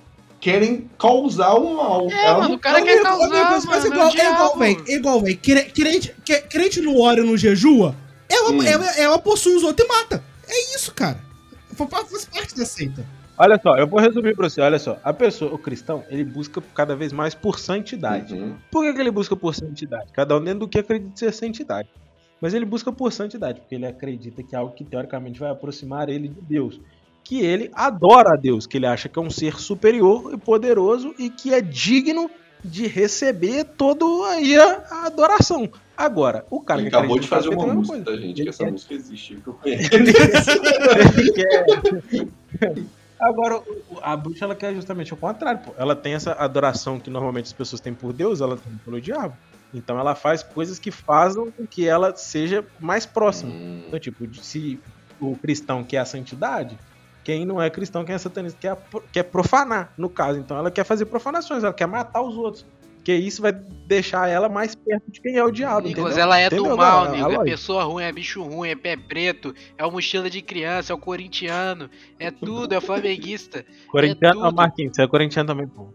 querem 0.41 0.89
causar 0.99 1.55
o 1.55 1.77
mal. 1.77 2.09
É, 2.11 2.33
mano, 2.33 2.55
o 2.55 2.59
cara 2.59 2.81
quer 2.83 3.03
causar, 3.03 3.27
Nico, 3.29 3.51
mas 3.51 3.65
mano, 3.65 3.87
igual, 3.87 4.09
é 4.09 4.13
o 4.13 4.21
é 4.21 4.33
igual, 4.33 4.59
velho. 4.59 4.85
É 4.87 4.95
igual, 4.95 5.21
velho. 5.21 5.39
Cre- 5.39 5.65
Crente, 5.73 6.15
crente 6.49 6.87
ora 6.87 7.21
e 7.21 7.25
não 7.27 7.37
jejua, 7.37 7.95
ela, 8.29 8.51
Hum. 8.53 8.63
ela, 8.63 8.87
ela 8.97 9.19
possui 9.19 9.57
os 9.57 9.65
outros 9.65 9.85
e 9.85 9.93
mata. 9.93 10.23
É 10.49 10.77
isso, 10.77 10.93
cara. 10.95 11.19
Fa- 11.75 11.87
fa- 11.87 12.05
Faz 12.05 12.25
parte 12.27 12.57
da 12.57 12.65
seita. 12.65 13.05
Olha 13.41 13.61
só, 13.63 13.77
eu 13.77 13.87
vou 13.87 14.01
resumir 14.01 14.35
pra 14.35 14.49
você. 14.51 14.61
Olha 14.61 14.79
só, 14.81 14.99
a 15.05 15.13
pessoa, 15.13 15.55
o 15.55 15.59
cristão, 15.59 16.03
ele 16.09 16.25
busca 16.25 16.61
cada 16.75 16.97
vez 16.97 17.13
mais 17.13 17.35
por 17.35 17.59
santidade. 17.61 18.35
Uhum. 18.35 18.55
Por 18.71 18.83
que, 18.85 18.95
que 18.95 19.01
ele 19.01 19.13
busca 19.13 19.37
por 19.37 19.55
santidade? 19.55 20.07
Cada 20.13 20.37
um 20.37 20.43
dentro 20.43 20.61
do 20.61 20.69
que 20.69 20.79
acredita 20.81 21.17
ser 21.17 21.33
santidade. 21.33 21.89
Mas 22.41 22.55
ele 22.55 22.65
busca 22.65 22.93
por 22.93 23.13
santidade, 23.13 23.61
porque 23.61 23.75
ele 23.75 23.87
acredita 23.87 24.43
que 24.43 24.55
é 24.55 24.59
algo 24.59 24.75
que 24.75 24.85
teoricamente 24.85 25.41
vai 25.41 25.51
aproximar 25.51 26.09
ele 26.09 26.29
de 26.29 26.41
Deus. 26.41 26.81
Que 27.25 27.41
ele 27.45 27.71
adora 27.75 28.35
a 28.35 28.37
Deus, 28.37 28.67
que 28.67 28.77
ele 28.79 28.87
acha 28.87 29.09
que 29.09 29.19
é 29.19 29.23
um 29.23 29.29
ser 29.31 29.59
superior 29.59 30.33
e 30.33 30.37
poderoso 30.39 31.15
e 31.19 31.29
que 31.29 31.53
é 31.53 31.61
digno 31.61 32.31
de 32.65 32.87
receber 32.87 33.65
toda 33.65 34.05
aí 34.31 34.57
a, 34.57 35.07
adoração. 35.07 35.69
Agora, 35.97 36.45
o 36.51 36.61
cara 36.61 36.81
Ele 36.81 36.91
que 36.91 36.97
acabou 36.97 37.19
de 37.19 37.27
fazer 37.27 37.49
uma 37.49 37.67
música, 37.75 38.01
tá, 38.03 38.17
gente? 38.17 38.35
Que 38.35 38.41
Ele 38.43 38.49
essa 38.51 38.65
quer- 38.65 38.71
música 38.73 38.95
existe, 38.95 39.37
que 39.37 39.49
eu 39.49 39.55
conheço. 39.55 39.91
Agora, 43.21 43.61
a 44.01 44.17
bruxa 44.17 44.45
ela 44.45 44.55
quer 44.55 44.73
justamente 44.75 45.13
o 45.13 45.17
contrário, 45.17 45.61
pô. 45.65 45.73
Ela 45.77 45.97
tem 45.97 46.15
essa 46.15 46.33
adoração 46.33 47.01
que 47.01 47.11
normalmente 47.11 47.47
as 47.47 47.53
pessoas 47.53 47.81
têm 47.81 47.93
por 47.93 48.13
Deus, 48.13 48.41
ela 48.41 48.57
tem 48.57 48.73
pelo 48.85 49.01
diabo. 49.01 49.37
Então 49.73 49.99
ela 49.99 50.15
faz 50.15 50.43
coisas 50.43 50.79
que 50.79 50.91
fazem 50.91 51.51
com 51.51 51.67
que 51.67 51.87
ela 51.87 52.15
seja 52.17 52.65
mais 52.81 53.05
próxima. 53.05 53.53
Hum, 53.53 53.83
Então, 53.87 53.99
tipo, 53.99 54.27
se 54.43 54.81
o 55.21 55.37
cristão 55.37 55.85
quer 55.85 55.99
a 55.99 56.05
santidade, 56.05 56.79
quem 57.23 57.45
não 57.45 57.61
é 57.61 57.69
cristão, 57.69 58.05
quem 58.05 58.15
é 58.15 58.19
satanista, 58.19 58.59
quer, 58.59 59.01
quer 59.13 59.23
profanar, 59.25 59.93
no 59.99 60.09
caso. 60.09 60.39
Então 60.39 60.57
ela 60.57 60.71
quer 60.71 60.85
fazer 60.85 61.05
profanações, 61.07 61.63
ela 61.63 61.75
quer 61.75 61.87
matar 61.87 62.23
os 62.23 62.37
outros. 62.37 62.65
Porque 62.97 63.15
isso 63.15 63.41
vai 63.41 63.53
deixar 63.53 64.29
ela 64.29 64.49
mais 64.49 64.75
perto 64.75 65.11
de 65.11 65.21
quem 65.21 65.37
é 65.37 65.45
o 65.45 65.51
diabo. 65.51 65.87
Nicolas, 65.89 66.13
entendeu? 66.13 66.25
ela 66.25 66.41
é 66.41 66.47
Entendeu 66.47 66.71
do 66.71 66.77
mal, 66.77 67.05
a 67.05 67.11
nego. 67.11 67.43
É 67.43 67.45
pessoa 67.45 67.85
ruim, 67.85 68.03
é 68.05 68.13
bicho 68.13 68.43
ruim, 68.43 68.69
é 68.71 68.77
pé 68.77 68.97
preto, 68.97 69.55
é 69.79 69.85
uma 69.85 69.93
mochila 69.93 70.29
de 70.29 70.43
criança, 70.43 70.93
é 70.93 70.97
o 70.97 70.99
corintiano, 70.99 71.89
é 72.19 72.31
tudo, 72.31 72.75
é 72.75 72.81
flamenguista. 72.81 73.65
Corintiano, 73.87 74.41
é 74.41 74.43
tudo. 74.45 74.57
Marquinhos, 74.57 74.97
você 74.97 75.03
é 75.03 75.07
corintiano 75.07 75.47
também, 75.47 75.67
pô. 75.67 75.89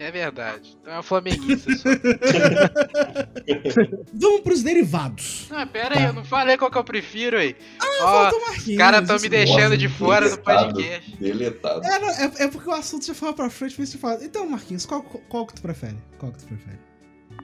É 0.00 0.10
verdade. 0.10 0.76
Então 0.80 0.98
é 0.98 1.02
flamenguista 1.02 1.70
só. 1.76 1.90
Vamos 4.14 4.40
pros 4.40 4.62
derivados. 4.62 5.46
Não, 5.50 5.66
pera 5.66 5.98
aí, 5.98 6.04
eu 6.06 6.12
não 6.14 6.24
falei 6.24 6.56
qual 6.56 6.70
que 6.70 6.78
eu 6.78 6.84
prefiro 6.84 7.36
aí. 7.36 7.54
Ó, 7.82 8.02
Falta 8.02 8.34
o 8.34 8.38
os 8.40 8.48
Marquinhos, 8.48 8.78
caras 8.78 9.06
tão 9.06 9.16
isso 9.16 9.22
me 9.24 9.28
deixando 9.28 9.76
de 9.76 9.88
fora 9.90 10.26
do 10.28 10.36
deletado. 10.36 10.74
podcast. 10.74 11.16
Deletado. 11.16 11.84
É, 11.86 11.98
não, 11.98 12.08
é, 12.10 12.32
é 12.44 12.48
porque 12.48 12.68
o 12.68 12.72
assunto 12.72 13.04
já 13.04 13.14
fala 13.14 13.34
pra 13.34 13.50
frente, 13.50 13.74
mas 13.78 13.90
você 13.90 13.98
fala. 13.98 14.24
Então, 14.24 14.48
Marquinhos, 14.48 14.86
qual, 14.86 15.02
qual 15.02 15.46
que 15.46 15.54
tu 15.54 15.60
prefere? 15.62 15.98
Qual 16.18 16.32
que 16.32 16.38
tu 16.38 16.46
prefere? 16.46 16.78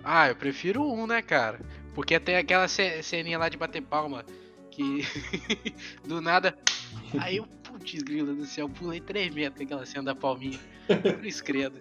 Ah, 0.03 0.29
eu 0.29 0.37
prefiro 0.37 0.83
um, 0.83 1.07
né, 1.07 1.21
cara? 1.21 1.61
Porque 1.95 2.19
tem 2.19 2.37
aquela 2.37 2.69
ce- 2.69 3.03
ceninha 3.03 3.39
lá 3.39 3.51
de 3.51 3.59
bater 3.59 3.83
palma 3.83 4.25
que 4.71 5.07
do 6.07 6.23
nada. 6.23 6.57
Aí 7.19 7.37
eu, 7.37 7.47
putz, 7.65 8.03
grila 8.03 8.33
do 8.33 8.47
céu, 8.47 8.67
pulei 8.69 9.01
3 9.01 9.35
metros 9.35 9.59
com 9.59 9.65
aquela 9.65 9.85
cena 9.85 10.05
da 10.05 10.15
palminha. 10.15 10.59
Cruz 11.19 11.41
credo. 11.41 11.79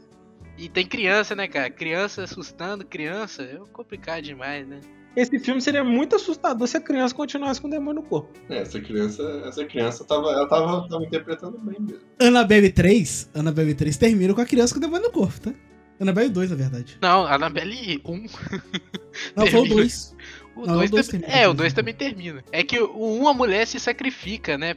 E 0.57 0.69
tem 0.69 0.85
criança, 0.85 1.35
né, 1.35 1.47
cara? 1.47 1.69
Criança 1.69 2.23
assustando 2.23 2.85
criança 2.85 3.43
é 3.43 3.59
complicado 3.73 4.23
demais, 4.23 4.67
né? 4.67 4.79
Esse 5.15 5.39
filme 5.39 5.61
seria 5.61 5.83
muito 5.83 6.15
assustador 6.17 6.67
se 6.67 6.75
a 6.75 6.81
criança 6.81 7.15
continuasse 7.15 7.61
com 7.61 7.67
o 7.67 7.71
demônio 7.71 8.01
no 8.01 8.07
corpo. 8.07 8.29
É, 8.49 8.59
essa 8.59 8.79
criança, 8.81 9.23
essa 9.45 9.63
criança 9.63 10.03
tava, 10.03 10.29
ela 10.31 10.47
tava, 10.47 10.87
tava 10.89 11.03
interpretando 11.05 11.57
bem 11.59 11.77
mesmo. 11.79 12.01
Annabelle 12.19 12.69
3, 12.69 13.29
Annabelle 13.33 13.73
3 13.73 13.95
termina 13.97 14.33
com 14.33 14.41
a 14.41 14.45
criança 14.45 14.73
com 14.73 14.79
o 14.79 14.81
demônio 14.81 15.05
no 15.07 15.11
corpo, 15.13 15.39
tá? 15.39 15.53
Annabelle 16.01 16.29
2, 16.29 16.49
na 16.49 16.55
verdade. 16.57 16.97
Não, 17.01 17.25
Annabelle 17.25 18.01
1. 18.03 18.25
Não, 19.37 19.47
foi 19.47 19.59
o 19.59 19.63
Termina. 19.63 19.75
2. 19.75 20.15
O 20.55 20.65
Não, 20.65 20.73
o 20.73 20.77
2 20.77 20.91
dois 20.91 21.07
também. 21.07 21.21
termina, 21.21 21.41
É, 21.41 21.47
o 21.47 21.51
o 21.51 21.53
2 21.53 21.55
dois 21.55 21.73
também 21.73 21.93
termina. 21.93 22.43
É 22.51 22.63
que 22.63 22.77
o 22.79 23.21
1 23.21 23.27
a 23.29 23.33
mulher 23.33 23.65
se 23.65 23.79
sacrifica, 23.79 24.57
né? 24.57 24.75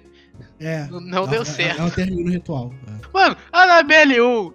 É. 0.61 0.87
Não, 0.87 1.01
não 1.01 1.27
deu 1.27 1.37
ela, 1.37 1.45
certo. 1.45 1.81
Ela 1.81 1.91
termina 1.91 2.31
o 2.31 2.33
ritual. 2.33 2.73
é. 2.87 3.09
Mano, 3.13 3.37
Annabelle 3.53 4.21
1, 4.21 4.53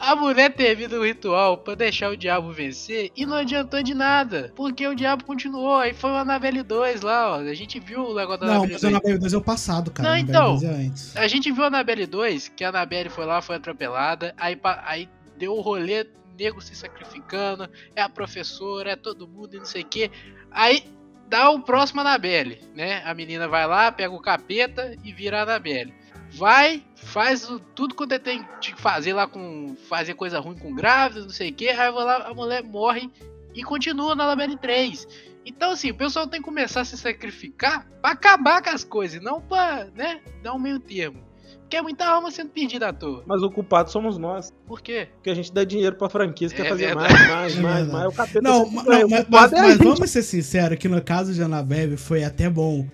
a 0.00 0.16
mulher 0.16 0.52
termina 0.54 0.96
o 0.96 1.04
ritual 1.04 1.58
pra 1.58 1.74
deixar 1.74 2.10
o 2.10 2.16
diabo 2.16 2.50
vencer 2.50 3.12
e 3.14 3.26
não 3.26 3.36
adiantou 3.36 3.82
de 3.82 3.92
nada. 3.92 4.50
Porque 4.56 4.86
o 4.86 4.94
diabo 4.94 5.24
continuou. 5.24 5.76
Aí 5.76 5.92
foi 5.92 6.10
o 6.10 6.16
Annabelle 6.16 6.62
2 6.62 7.02
lá, 7.02 7.36
ó. 7.36 7.40
A 7.40 7.54
gente 7.54 7.78
viu 7.78 8.06
o 8.06 8.14
negócio 8.14 8.40
da 8.40 8.46
Não, 8.46 8.52
Annabelle 8.54 8.72
mas 8.72 8.82
2. 8.82 8.92
o 8.92 8.96
Annabelle 8.96 9.18
2 9.18 9.32
é 9.34 9.36
o 9.36 9.42
passado, 9.42 9.90
cara. 9.90 10.08
Não, 10.08 10.16
então. 10.16 10.56
2 10.56 11.14
é. 11.16 11.20
A 11.20 11.28
gente 11.28 11.52
viu 11.52 11.62
a 11.62 11.66
Annabelle 11.66 12.06
2, 12.06 12.48
que 12.48 12.64
a 12.64 12.70
Annabelle 12.70 13.10
foi 13.10 13.26
lá, 13.26 13.42
foi 13.42 13.56
atropelada, 13.56 14.34
aí, 14.38 14.58
aí 14.84 15.08
deu 15.36 15.54
o 15.54 15.60
rolê, 15.60 16.06
nego 16.38 16.62
se 16.62 16.74
sacrificando, 16.74 17.68
é 17.94 18.00
a 18.00 18.08
professora, 18.08 18.92
é 18.92 18.96
todo 18.96 19.28
mundo 19.28 19.54
e 19.56 19.58
não 19.58 19.66
sei 19.66 19.82
o 19.82 19.86
que. 19.86 20.10
Aí 20.50 20.82
dá 21.28 21.50
o 21.50 21.60
próximo 21.60 22.00
Annabelle, 22.00 22.58
né? 22.74 23.02
A 23.04 23.12
menina 23.12 23.46
vai 23.46 23.66
lá, 23.66 23.92
pega 23.92 24.14
o 24.14 24.20
capeta 24.20 24.96
e 25.04 25.12
vira 25.12 25.40
a 25.40 25.42
Annabelle. 25.42 25.94
Vai, 26.32 26.82
faz 26.94 27.48
o- 27.50 27.58
tudo 27.58 27.94
quanto 27.94 28.12
ele 28.12 28.20
tem 28.20 28.46
de 28.60 28.74
fazer 28.76 29.12
lá 29.12 29.26
com. 29.26 29.74
fazer 29.88 30.14
coisa 30.14 30.38
ruim 30.40 30.56
com 30.56 30.74
grávidas, 30.74 31.24
não 31.24 31.32
sei 31.32 31.50
o 31.50 31.54
que. 31.54 31.68
Aí 31.68 31.76
vai 31.92 32.04
lá, 32.04 32.28
a 32.28 32.34
mulher 32.34 32.62
morre 32.62 33.10
e 33.54 33.62
continua 33.62 34.14
na 34.14 34.24
Annabelle 34.24 34.56
3. 34.56 35.06
Então, 35.44 35.72
assim, 35.72 35.90
o 35.90 35.94
pessoal 35.94 36.26
tem 36.26 36.40
que 36.40 36.44
começar 36.44 36.82
a 36.82 36.84
se 36.84 36.96
sacrificar 36.96 37.86
pra 38.00 38.12
acabar 38.12 38.62
com 38.62 38.70
as 38.70 38.84
coisas, 38.84 39.20
não 39.22 39.40
pra, 39.40 39.86
né, 39.94 40.20
dar 40.42 40.52
um 40.54 40.58
meio 40.58 40.78
termo. 40.78 41.18
Porque 41.62 41.76
é 41.76 41.82
muita 41.82 42.04
alma 42.04 42.30
sendo 42.30 42.50
perdida 42.50 42.88
à 42.88 42.92
toa. 42.92 43.22
Mas 43.26 43.42
o 43.42 43.50
culpado 43.50 43.90
somos 43.90 44.18
nós. 44.18 44.52
Por 44.66 44.80
quê? 44.80 45.08
Porque 45.14 45.30
a 45.30 45.34
gente 45.34 45.52
dá 45.52 45.62
dinheiro 45.64 45.94
pra 45.96 46.08
franquias, 46.08 46.52
quer 46.52 46.66
É 46.66 46.68
fazer 46.68 46.86
verdade. 46.86 47.12
mais, 47.14 47.28
mais, 47.28 47.54
É 47.58 47.60
mais, 47.60 47.88
mais. 47.92 48.06
O 48.06 48.12
capeta 48.12 48.40
Não, 48.42 48.64
não, 48.64 48.70
mas, 49.08 49.26
mas- 49.28 49.52
é 49.52 49.60
mas 49.62 49.78
vamos 49.78 50.10
ser 50.10 50.22
sinceros 50.22 50.78
que 50.78 50.88
no 50.88 51.00
caso 51.02 51.32
de 51.32 51.42
Annabelle 51.42 51.96
foi 51.96 52.22
até 52.24 52.48
bom. 52.50 52.86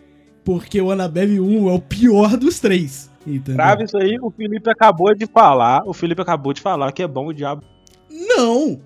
Porque 0.44 0.80
o 0.80 0.90
Annabelle 0.90 1.40
1 1.40 1.68
é 1.68 1.72
o 1.72 1.80
pior 1.80 2.36
dos 2.36 2.60
três. 2.60 3.10
Entendeu? 3.26 3.54
Grave 3.56 3.84
isso 3.84 3.96
aí, 3.98 4.18
o 4.20 4.30
Felipe 4.30 4.70
acabou 4.70 5.14
de 5.14 5.26
falar. 5.26 5.82
O 5.86 5.92
Felipe 5.92 6.22
acabou 6.22 6.52
de 6.52 6.60
falar 6.60 6.92
que 6.92 7.02
é 7.02 7.08
bom 7.08 7.26
o 7.26 7.32
diabo. 7.34 7.62
Não! 8.10 8.80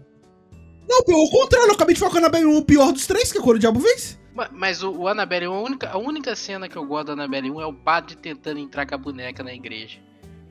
Não, 0.89 1.05
pelo 1.05 1.29
contrário, 1.31 1.69
eu 1.69 1.75
acabei 1.75 1.95
de 1.95 2.01
falar 2.01 2.11
que 2.13 2.19
a 2.19 2.21
Annabelle 2.21 2.47
1 2.47 2.55
é 2.55 2.59
o 2.59 2.65
pior 2.65 2.93
dos 2.93 3.07
três, 3.07 3.31
que 3.31 3.39
é 3.39 3.41
quando 3.41 3.57
o 3.57 3.61
diabo 3.61 3.79
vence. 3.79 4.19
Ma- 4.35 4.49
Mas 4.53 4.83
o, 4.83 4.91
o 4.93 5.07
Annabelle 5.09 5.47
1, 5.47 5.53
a 5.53 5.61
única, 5.63 5.91
a 5.91 5.99
única 5.99 6.35
cena 6.35 6.69
que 6.69 6.77
eu 6.77 6.85
gosto 6.85 7.09
da 7.09 7.13
Annabelle 7.13 7.51
1 7.51 7.61
é 7.61 7.67
o 7.67 7.73
padre 7.73 8.17
tentando 8.17 8.59
entrar 8.59 8.87
com 8.87 8.95
a 8.95 8.99
boneca 8.99 9.43
na 9.45 9.55
igreja. 9.55 9.99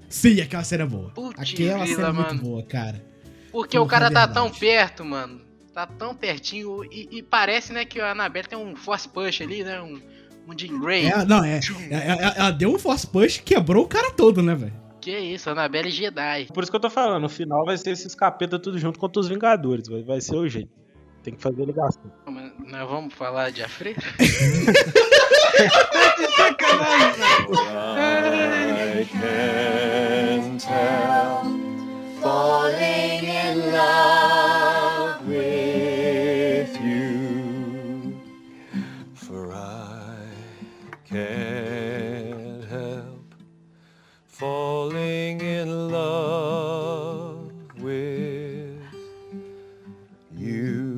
Sim, 0.08 0.40
aquela 0.40 0.64
cena 0.64 0.84
é 0.84 0.88
boa. 0.88 1.10
Putz, 1.12 1.40
Aquela 1.42 1.84
grila, 1.84 1.88
cena 1.88 2.08
é 2.08 2.12
muito 2.12 2.36
boa, 2.44 2.64
cara. 2.64 3.04
Porque 3.52 3.78
Porra, 3.78 3.86
o 3.86 3.90
cara 3.90 4.06
tá 4.12 4.26
verdade. 4.28 4.34
tão 4.34 4.50
perto, 4.60 5.04
mano. 5.06 5.42
Tá 5.74 5.86
tão 5.86 6.16
pertinho. 6.16 6.84
E, 6.86 7.10
e 7.18 7.24
parece, 7.24 7.74
né, 7.74 7.84
que 7.86 8.00
a 8.00 8.12
Annabelle 8.12 8.48
tem 8.48 8.58
um 8.58 8.76
force 8.76 9.10
push 9.10 9.42
ali, 9.42 9.64
né? 9.64 9.82
Um, 9.82 10.02
um 10.50 10.58
Jean 10.58 10.80
Grey. 10.80 11.06
É, 11.08 11.26
não, 11.26 11.44
é. 11.44 11.60
é- 11.90 11.96
é- 11.96 12.34
Ela 12.38 12.52
deu 12.52 12.74
um 12.74 12.80
force 12.80 13.06
push 13.08 13.38
e 13.38 13.42
quebrou 13.44 13.86
o 13.86 13.88
cara 13.88 14.12
todo, 14.12 14.42
né, 14.42 14.56
velho? 14.56 14.74
Que 15.02 15.18
isso, 15.18 15.50
Annabelle 15.50 15.90
Jedi. 15.90 16.48
Por 16.54 16.62
isso 16.64 16.72
que 16.72 16.76
eu 16.76 16.82
tô 16.82 16.90
falando, 16.90 17.22
no 17.22 17.30
final 17.30 17.64
vai 17.66 17.78
ser 17.78 17.92
esses 17.92 18.14
capeta 18.14 18.60
tudo 18.60 18.78
junto 18.78 19.00
contra 19.00 19.20
os 19.22 19.28
Vingadores. 19.30 19.88
Vai, 19.88 20.04
vai 20.04 20.20
ser 20.22 20.36
o 20.36 20.48
jeito. 20.48 20.70
Tem 21.24 21.34
que 21.36 21.42
fazer 21.42 21.66
ligação. 21.66 22.02
Mas 22.28 22.52
Nós 22.66 22.90
vamos 22.90 23.14
falar 23.14 23.50
de 23.52 23.62
Afreira? 23.64 24.00
I 28.92 29.06
can 29.06 30.58
tell. 30.58 31.44
Falling 32.22 33.24
in 33.26 33.72
love 33.72 34.69
falling 44.40 45.42
in 45.42 45.92
love 45.92 47.52
with 47.78 48.80
you. 50.34 50.96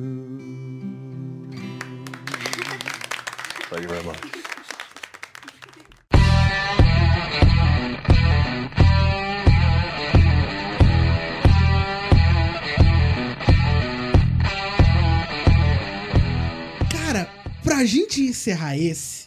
Thank 3.68 3.82
you 3.82 3.88
very 3.88 4.04
much. 4.04 4.20
Cara, 16.88 17.28
pra 17.64 17.84
gente 17.84 18.22
encerrar 18.22 18.78
esse, 18.78 19.26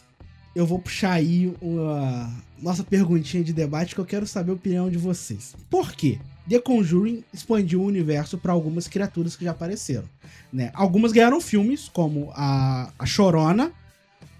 eu 0.54 0.64
vou 0.64 0.78
puxar 0.78 1.12
aí 1.12 1.54
uma 1.60 2.45
nossa 2.60 2.82
perguntinha 2.82 3.44
de 3.44 3.52
debate 3.52 3.94
que 3.94 4.00
eu 4.00 4.04
quero 4.04 4.26
saber 4.26 4.50
a 4.50 4.54
opinião 4.54 4.90
de 4.90 4.98
vocês. 4.98 5.54
Por 5.70 5.92
quê? 5.92 6.18
The 6.48 6.60
Conjuring 6.60 7.24
expandiu 7.32 7.80
o 7.80 7.86
universo 7.86 8.38
pra 8.38 8.52
algumas 8.52 8.86
criaturas 8.86 9.34
que 9.34 9.44
já 9.44 9.50
apareceram. 9.50 10.08
Né? 10.52 10.70
Algumas 10.74 11.12
ganharam 11.12 11.40
filmes, 11.40 11.88
como 11.88 12.30
a, 12.34 12.92
a 12.98 13.06
Chorona, 13.06 13.72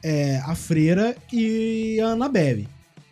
é, 0.02 0.38
a 0.38 0.54
Freira 0.54 1.16
e 1.32 2.00
a 2.00 2.08
Annabelle. 2.08 2.68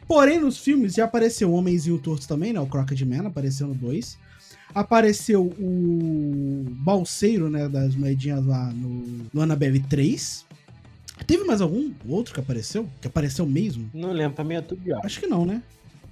Porém, 0.06 0.38
nos 0.38 0.58
filmes 0.58 0.94
já 0.94 1.04
apareceu 1.04 1.50
o 1.50 1.54
Homenzinho 1.54 1.98
Torto 1.98 2.28
também, 2.28 2.52
né? 2.52 2.60
O 2.60 2.66
Crockett 2.66 3.04
Man 3.04 3.26
apareceu 3.26 3.66
no 3.66 3.74
2. 3.74 4.18
Apareceu 4.74 5.46
o 5.58 6.64
Balseiro, 6.68 7.48
né? 7.48 7.68
Das 7.68 7.96
moedinhas 7.96 8.44
lá 8.44 8.66
no, 8.66 9.26
no 9.32 9.40
Annabelle 9.40 9.80
3. 9.80 10.44
Teve 11.26 11.44
mais 11.44 11.60
algum 11.60 11.92
outro 12.08 12.34
que 12.34 12.40
apareceu? 12.40 12.88
Que 13.00 13.06
apareceu 13.06 13.46
mesmo? 13.46 13.88
Não 13.94 14.12
lembro, 14.12 14.34
pra 14.34 14.44
mim 14.44 14.54
é 14.54 14.60
tudo 14.60 14.80
diabo. 14.82 15.06
Acho 15.06 15.20
que 15.20 15.26
não, 15.26 15.46
né? 15.46 15.62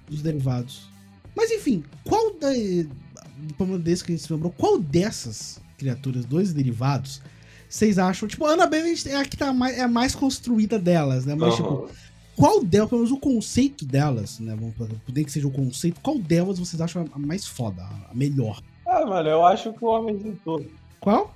Dos 0.08 0.22
derivados. 0.22 0.88
Mas 1.34 1.50
enfim, 1.50 1.82
qual 2.04 2.34
da. 2.34 2.50
Do 2.52 3.54
problema 3.54 3.82
desse 3.82 4.04
que 4.04 4.12
a 4.12 4.14
gente 4.14 4.24
se 4.24 4.32
lembrou, 4.32 4.52
qual 4.56 4.78
dessas 4.78 5.60
criaturas, 5.76 6.24
dois 6.24 6.52
derivados, 6.52 7.20
vocês 7.68 7.98
acham? 7.98 8.28
Tipo, 8.28 8.46
a 8.46 8.52
Annabelle 8.52 8.94
é 9.06 9.16
a 9.16 9.24
que 9.24 9.36
tá 9.36 9.52
mais, 9.52 9.76
é 9.76 9.80
a 9.80 9.88
mais 9.88 10.14
construída 10.14 10.78
delas, 10.78 11.26
né? 11.26 11.34
Mas, 11.34 11.56
tipo, 11.56 11.68
Aham. 11.68 11.88
qual 12.36 12.62
delas, 12.62 12.88
pelo 12.90 13.00
menos 13.00 13.16
o 13.16 13.18
conceito 13.18 13.84
delas, 13.84 14.38
né? 14.38 14.54
Vamos 14.54 14.74
poder 15.04 15.24
que 15.24 15.32
seja 15.32 15.48
o 15.48 15.50
conceito, 15.50 16.00
qual 16.00 16.18
delas 16.18 16.58
vocês 16.58 16.80
acham 16.80 17.04
a 17.12 17.18
mais 17.18 17.44
foda, 17.46 17.82
a 17.82 18.14
melhor? 18.14 18.62
Ah, 18.86 19.04
mano, 19.04 19.28
eu 19.28 19.44
acho 19.44 19.72
que 19.72 19.84
o 19.84 19.88
Homenzinho 19.88 20.38
Torto. 20.44 20.70
Qual? 21.00 21.34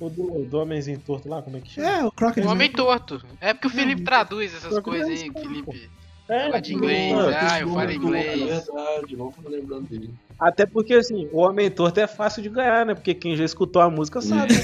O 0.00 0.10
do, 0.10 0.44
do 0.44 0.58
Homenzinho 0.58 0.98
Torto 0.98 1.28
lá, 1.28 1.40
como 1.40 1.56
é 1.56 1.60
que 1.60 1.70
chama? 1.70 1.88
É, 1.88 2.04
o 2.04 2.10
Crockett. 2.10 2.46
O 2.46 2.50
Homem. 2.50 2.70
Torto. 2.70 3.22
É 3.40 3.54
porque 3.54 3.68
o 3.68 3.70
Felipe 3.70 4.00
Não, 4.00 4.04
traduz 4.06 4.54
essas 4.54 4.78
coisas 4.80 5.08
aí. 5.08 5.30
Felipe. 5.30 5.88
É, 6.28 6.44
Fala 6.46 6.60
de 6.60 6.74
inglês, 6.74 7.12
mano, 7.12 7.36
ah, 7.38 7.60
eu 7.60 7.68
falo 7.68 7.90
É 7.90 7.94
inglês. 7.94 8.40
verdade, 8.66 9.16
não 9.16 9.30
tô 9.30 9.48
lembrando 9.48 9.86
dele. 9.88 10.10
Até 10.40 10.64
porque, 10.64 10.94
assim, 10.94 11.28
o 11.30 11.38
Homem 11.38 11.70
Torto 11.70 12.00
é 12.00 12.06
fácil 12.06 12.42
de 12.42 12.48
ganhar, 12.48 12.86
né? 12.86 12.94
Porque 12.94 13.14
quem 13.14 13.36
já 13.36 13.44
escutou 13.44 13.82
a 13.82 13.90
música 13.90 14.20
sabe. 14.22 14.54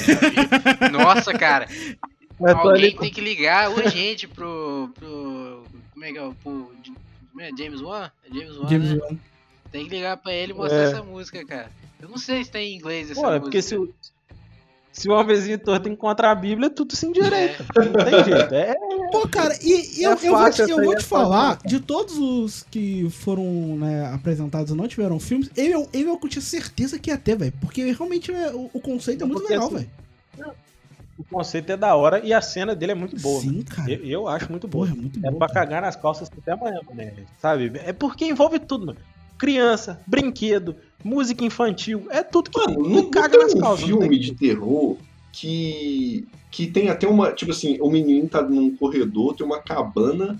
Nossa, 0.92 1.32
cara. 1.36 1.66
Eu 2.40 2.56
Alguém 2.56 2.86
ali- 2.86 2.96
tem 2.98 3.10
que 3.10 3.20
ligar 3.20 3.70
urgente 3.70 4.26
pro. 4.26 4.90
pro 4.94 5.62
como 5.92 6.04
é 6.04 6.12
que 6.12 6.18
é? 6.18 6.22
o- 6.22 6.34
Pro, 6.34 6.72
como 7.30 7.40
é? 7.42 7.50
James 7.56 7.80
Wan? 7.82 8.10
É 8.24 8.34
James 8.34 8.56
Wan, 8.56 8.68
James 8.68 8.90
né? 8.94 8.98
Wan. 9.02 9.16
Tem 9.70 9.84
que 9.84 9.90
ligar 9.90 10.16
pra 10.16 10.32
ele 10.32 10.52
e 10.52 10.54
mostrar 10.56 10.78
É. 10.78 10.84
essa 10.84 11.02
música, 11.02 11.44
cara. 11.44 11.70
Eu 12.00 12.08
não 12.08 12.16
sei 12.16 12.42
se 12.42 12.50
tem 12.50 12.72
em 12.72 12.76
inglês 12.76 13.10
essa 13.10 13.20
Pô, 13.20 13.26
é 13.26 13.30
música. 13.32 13.42
porque 13.44 13.60
se 13.62 13.76
se 14.92 15.08
o 15.08 15.12
Homenzinho 15.12 15.58
Torto 15.58 15.88
encontra 15.88 16.30
a 16.30 16.34
Bíblia, 16.34 16.66
é 16.66 16.70
tudo 16.70 16.94
se 16.96 17.06
endireita. 17.06 17.64
Não 17.76 18.04
tem 18.04 18.24
jeito. 18.24 18.54
É, 18.54 18.74
Pô, 19.12 19.26
cara, 19.28 19.56
e, 19.62 20.00
e 20.00 20.02
eu, 20.02 20.10
É 20.12 20.14
eu 20.14 20.18
vou 20.30 20.38
fácil, 20.38 20.66
te, 20.66 20.70
eu 20.72 20.76
vou 20.82 20.92
é 20.92 20.96
te 20.96 21.04
fácil, 21.04 21.08
falar, 21.26 21.50
né? 21.54 21.58
de 21.66 21.80
todos 21.80 22.16
os 22.18 22.62
que 22.70 23.08
foram 23.10 23.44
né, 23.78 24.06
apresentados 24.12 24.72
e 24.72 24.76
não 24.76 24.86
tiveram 24.88 25.18
filmes, 25.20 25.50
eu- 25.56 25.88
ele 25.92 26.08
eu 26.08 26.18
tinha 26.28 26.42
certeza 26.42 26.98
que 26.98 27.10
ia 27.10 27.16
ter, 27.18 27.36
velho. 27.36 27.52
Porque 27.60 27.90
realmente 27.92 28.32
é, 28.32 28.50
o, 28.52 28.70
o 28.72 28.80
conceito 28.80 29.22
é 29.24 29.26
muito 29.26 29.40
Porque, 29.40 29.52
legal, 29.54 29.68
assim, 29.68 29.76
velho. 30.36 30.52
o 31.18 31.24
conceito 31.24 31.70
é 31.72 31.76
da 31.76 31.94
hora 31.94 32.20
e 32.24 32.32
a 32.32 32.40
cena 32.40 32.74
dele 32.74 32.92
é 32.92 32.94
muito 32.94 33.16
boa. 33.20 33.40
Sim, 33.40 33.62
cara. 33.62 33.90
Eu, 33.90 34.04
eu 34.04 34.28
acho 34.28 34.50
muito 34.50 34.66
boa. 34.66 34.86
Porra, 34.86 34.98
é 34.98 35.00
muito 35.00 35.18
É 35.24 35.30
bom. 35.30 35.38
pra 35.38 35.48
cara. 35.48 35.60
cagar 35.66 35.82
nas 35.82 35.96
calças 35.96 36.30
até 36.36 36.52
amanhã, 36.52 36.80
né? 36.94 37.12
Sabe? 37.40 37.70
É 37.84 37.92
porque 37.92 38.24
envolve 38.24 38.58
tudo, 38.58 38.86
mano. 38.86 38.98
Criança, 39.40 40.00
brinquedo, 40.06 40.76
música 41.02 41.42
infantil, 41.44 42.06
é 42.10 42.22
tudo 42.22 42.50
que 42.50 42.58
Mano, 42.60 42.74
que 42.76 42.82
não, 42.82 42.90
não 42.90 43.10
caga 43.10 43.30
tem 43.30 43.40
nas 43.40 43.54
um 43.54 43.58
calças. 43.60 43.86
filme 43.86 44.08
tem- 44.10 44.20
de 44.20 44.34
terror 44.34 44.96
que, 45.32 46.26
que 46.50 46.66
tem 46.66 46.90
até 46.90 47.08
uma. 47.08 47.32
Tipo 47.32 47.52
assim, 47.52 47.78
o 47.80 47.90
menino 47.90 48.28
tá 48.28 48.42
num 48.42 48.76
corredor, 48.76 49.34
tem 49.34 49.46
uma 49.46 49.58
cabana 49.60 50.38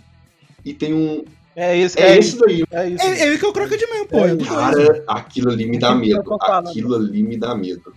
e 0.65 0.75
tem 0.75 0.93
um. 0.93 1.25
É 1.57 1.77
isso, 1.77 1.99
É, 1.99 2.13
é, 2.13 2.19
isso. 2.19 2.39
daí. 2.39 2.63
É 2.71 2.89
isso. 2.91 3.03
É, 3.05 3.27
ele 3.27 3.39
que 3.39 3.45
é 3.45 3.49
o 3.49 3.53
Man, 3.53 4.07
pô. 4.09 4.19
É, 4.19 4.31
É. 4.33 4.37
Cara, 4.37 5.05
aquilo 5.09 5.51
ali 5.51 5.67
me 5.67 5.79
dá 5.79 5.89
que 5.89 5.95
eu 5.95 6.01
medo. 6.19 6.37
Aquilo 6.41 6.95
ali 6.95 7.23
me 7.23 7.37
dá 7.37 7.55
medo. 7.55 7.93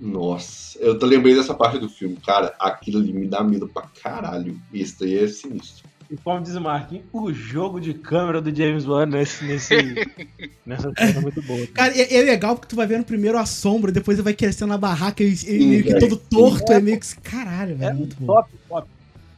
Nossa, 0.00 0.78
eu 0.78 0.98
tô 0.98 1.06
lembrei 1.06 1.34
dessa 1.34 1.54
parte 1.54 1.78
do 1.78 1.88
filme. 1.88 2.16
Cara, 2.24 2.54
aquilo 2.58 2.98
ali 2.98 3.12
me 3.12 3.26
dá 3.26 3.42
medo 3.42 3.66
pra 3.68 3.82
caralho. 4.02 4.56
Esse 4.72 4.98
daí 5.00 5.18
é 5.24 5.26
sinistro. 5.28 5.87
E 6.10 6.16
como 6.16 6.40
diz 6.40 6.54
o 6.54 6.60
Marquinhos, 6.60 7.04
o 7.12 7.30
jogo 7.32 7.78
de 7.78 7.92
câmera 7.92 8.40
do 8.40 8.54
James 8.54 8.86
Wan 8.86 9.04
nesse, 9.06 9.44
nesse, 9.44 9.74
nessa 10.64 10.90
cena 10.96 11.18
é 11.18 11.20
muito 11.20 11.42
boa. 11.42 11.66
Cara, 11.68 11.92
é, 11.94 12.16
é 12.16 12.22
legal 12.22 12.54
porque 12.54 12.68
tu 12.68 12.76
vai 12.76 12.86
vendo 12.86 13.04
primeiro 13.04 13.36
a 13.36 13.44
sombra, 13.44 13.92
depois 13.92 14.16
ele 14.16 14.24
vai 14.24 14.32
crescendo 14.32 14.70
na 14.70 14.78
barraca, 14.78 15.22
Sim, 15.22 15.68
meio 15.68 15.82
que 15.82 15.92
velho. 15.92 16.08
todo 16.08 16.16
torto, 16.16 16.72
é 16.72 16.80
meio 16.80 16.98
que. 16.98 17.14
Caralho, 17.20 17.76
velho. 17.76 17.90
É 17.90 17.92
muito 17.92 18.16
bom. 18.18 18.26
top, 18.26 18.50
top, 18.68 18.88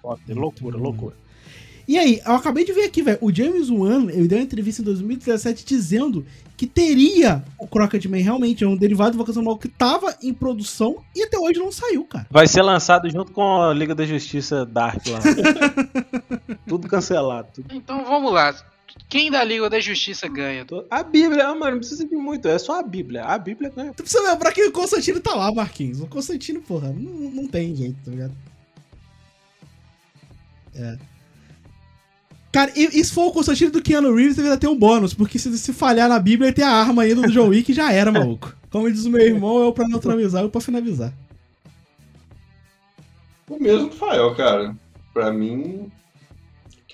top. 0.00 0.22
Muito 0.26 0.40
loucura, 0.40 0.78
bom. 0.78 0.84
loucura. 0.84 1.14
E 1.90 1.98
aí, 1.98 2.22
eu 2.24 2.34
acabei 2.36 2.64
de 2.64 2.72
ver 2.72 2.84
aqui, 2.84 3.02
velho. 3.02 3.18
O 3.20 3.34
James 3.34 3.68
Wan, 3.68 4.08
ele 4.12 4.28
deu 4.28 4.38
uma 4.38 4.44
entrevista 4.44 4.80
em 4.80 4.84
2017 4.84 5.64
dizendo 5.64 6.24
que 6.56 6.64
teria 6.64 7.42
o 7.58 7.66
Crockett 7.66 8.06
Man 8.06 8.18
realmente, 8.18 8.62
é 8.62 8.68
um 8.68 8.76
derivado 8.76 9.10
do 9.10 9.18
Vocação 9.18 9.42
Mal 9.42 9.58
que 9.58 9.66
tava 9.66 10.16
em 10.22 10.32
produção 10.32 11.02
e 11.16 11.24
até 11.24 11.36
hoje 11.36 11.58
não 11.58 11.72
saiu, 11.72 12.04
cara. 12.04 12.28
Vai 12.30 12.46
ser 12.46 12.62
lançado 12.62 13.10
junto 13.10 13.32
com 13.32 13.60
a 13.60 13.74
Liga 13.74 13.92
da 13.92 14.06
Justiça 14.06 14.64
Dark 14.64 15.04
lá. 15.08 15.18
tudo 16.68 16.86
cancelado. 16.86 17.48
tudo. 17.54 17.74
Então 17.74 18.04
vamos 18.04 18.32
lá. 18.32 18.54
Quem 19.08 19.28
da 19.28 19.42
Liga 19.42 19.68
da 19.68 19.80
Justiça 19.80 20.28
ganha? 20.28 20.64
A 20.88 21.02
Bíblia, 21.02 21.48
ah, 21.48 21.56
mano, 21.56 21.72
não 21.72 21.78
precisa 21.78 22.06
de 22.06 22.14
muito, 22.14 22.46
é 22.46 22.56
só 22.56 22.78
a 22.78 22.84
Bíblia. 22.84 23.24
A 23.24 23.36
Bíblia 23.36 23.68
ganha. 23.68 23.92
Tu 23.92 24.04
precisa 24.04 24.22
lembrar 24.30 24.52
que 24.52 24.62
o 24.62 24.70
Constantino 24.70 25.18
tá 25.18 25.34
lá, 25.34 25.52
Marquinhos. 25.52 26.00
O 26.00 26.06
Constantino, 26.06 26.60
porra, 26.60 26.92
não, 26.92 27.32
não 27.32 27.48
tem 27.48 27.74
jeito, 27.74 27.98
tá 28.04 28.12
ligado? 28.12 28.34
É. 30.72 31.09
Cara, 32.52 32.72
e, 32.74 33.04
se 33.04 33.12
for 33.12 33.28
o 33.28 33.32
Constantino 33.32 33.70
do 33.70 33.82
Keanu 33.82 34.14
Reeves, 34.14 34.36
ele 34.36 34.48
ainda 34.48 34.70
um 34.70 34.76
bônus, 34.76 35.14
porque 35.14 35.38
se, 35.38 35.56
se 35.56 35.72
falhar 35.72 36.08
na 36.08 36.18
Bíblia, 36.18 36.52
tem 36.52 36.64
a 36.64 36.70
arma 36.70 37.02
ainda 37.02 37.22
do 37.22 37.30
John 37.30 37.48
Wick 37.48 37.72
já 37.72 37.92
era, 37.92 38.10
maluco. 38.10 38.54
Como 38.70 38.90
diz 38.90 39.04
o 39.04 39.10
meu 39.10 39.20
irmão, 39.20 39.62
é 39.62 39.66
o 39.66 39.72
pra 39.72 39.86
neutralizar 39.86 40.42
e 40.42 40.46
o 40.46 40.50
pra 40.50 40.60
finalizar. 40.60 41.12
O 43.48 43.58
mesmo 43.58 43.90
Fael, 43.92 44.34
cara. 44.34 44.76
Pra 45.12 45.32
mim, 45.32 45.90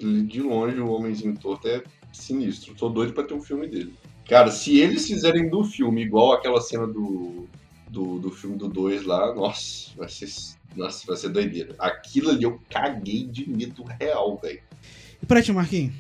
de 0.01 0.41
longe, 0.41 0.79
o 0.81 0.91
Homenzinho 0.91 1.37
Torto 1.39 1.69
é 1.69 1.83
sinistro. 2.13 2.75
Tô 2.75 2.89
doido 2.89 3.13
pra 3.13 3.25
ter 3.25 3.35
um 3.35 3.43
filme 3.43 3.67
dele. 3.67 3.95
Cara, 4.29 4.51
se 4.51 4.79
eles 4.79 5.07
fizerem 5.07 5.49
do 5.49 5.65
filme 5.65 6.03
igual 6.03 6.33
aquela 6.33 6.61
cena 6.61 6.87
do, 6.87 7.47
do, 7.89 8.19
do 8.19 8.31
filme 8.31 8.57
do 8.57 8.69
2 8.69 9.05
lá, 9.05 9.35
nossa, 9.35 9.91
vai 9.97 10.09
ser. 10.09 10.29
Nossa, 10.75 11.07
vai 11.07 11.17
ser 11.17 11.29
doideira. 11.29 11.75
Aquilo 11.79 12.31
ali 12.31 12.43
eu 12.43 12.61
caguei 12.69 13.27
de 13.27 13.49
medo 13.49 13.83
real, 13.85 14.39
velho. 14.43 14.61
E 15.23 15.27
pra 15.27 15.43
ti, 15.43 15.53
Marquinhos? 15.53 15.95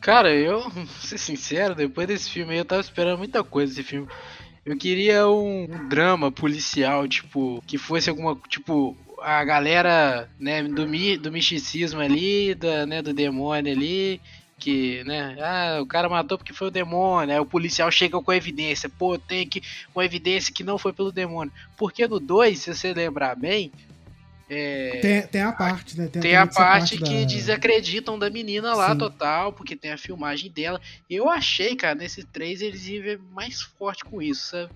Cara, 0.00 0.34
eu, 0.34 0.68
vou 0.68 0.86
ser 1.00 1.18
sincero, 1.18 1.74
depois 1.74 2.08
desse 2.08 2.28
filme 2.28 2.52
aí 2.52 2.58
eu 2.58 2.64
tava 2.64 2.80
esperando 2.80 3.18
muita 3.18 3.44
coisa 3.44 3.72
desse 3.72 3.88
filme. 3.88 4.08
Eu 4.64 4.76
queria 4.76 5.26
um, 5.28 5.64
um 5.64 5.88
drama 5.88 6.30
policial, 6.30 7.06
tipo, 7.08 7.62
que 7.66 7.76
fosse 7.78 8.08
alguma. 8.08 8.38
Tipo, 8.48 8.96
a 9.20 9.44
galera, 9.44 10.28
né, 10.38 10.62
do, 10.62 10.86
mi, 10.86 11.16
do 11.16 11.32
misticismo 11.32 12.00
ali, 12.00 12.54
da, 12.54 12.86
né, 12.86 13.02
do 13.02 13.12
demônio 13.12 13.72
ali. 13.72 14.20
Que, 14.58 15.02
né? 15.02 15.36
Ah, 15.40 15.80
o 15.82 15.86
cara 15.86 16.08
matou 16.08 16.38
porque 16.38 16.52
foi 16.52 16.68
o 16.68 16.70
demônio. 16.70 17.34
Aí 17.34 17.40
o 17.40 17.46
policial 17.46 17.90
chega 17.90 18.20
com 18.20 18.32
evidência. 18.32 18.88
Pô, 18.88 19.18
tem 19.18 19.44
que. 19.44 19.60
Com 19.92 20.00
evidência 20.00 20.54
que 20.54 20.62
não 20.62 20.78
foi 20.78 20.92
pelo 20.92 21.10
demônio. 21.10 21.52
Porque 21.76 22.06
no 22.06 22.20
2, 22.20 22.56
se 22.56 22.72
você 22.72 22.94
lembrar 22.94 23.34
bem. 23.34 23.72
É, 24.54 24.98
Tem, 25.00 25.22
tem 25.26 25.40
a 25.40 25.52
parte, 25.52 25.96
né? 25.98 26.04
tem 26.08 26.20
também 26.20 26.36
a 26.36 26.42
essa 26.42 26.52
parte 26.52 26.98
que 26.98 27.20
da- 27.20 27.24
desacreditam 27.24 28.18
da 28.18 28.28
menina 28.28 28.74
lá 28.74 28.92
Sim. 28.92 28.98
total, 28.98 29.52
porque 29.52 29.74
tem 29.74 29.92
a 29.92 29.96
filmagem 29.96 30.50
dela. 30.50 30.78
Eu 31.08 31.30
achei, 31.30 31.74
cara, 31.74 31.94
nesse 31.94 32.22
3 32.24 32.60
eles 32.60 32.86
iam 32.86 33.02
ver 33.02 33.20
mais 33.32 33.62
forte 33.62 34.04
com 34.04 34.20
isso, 34.20 34.50
sabe? 34.50 34.70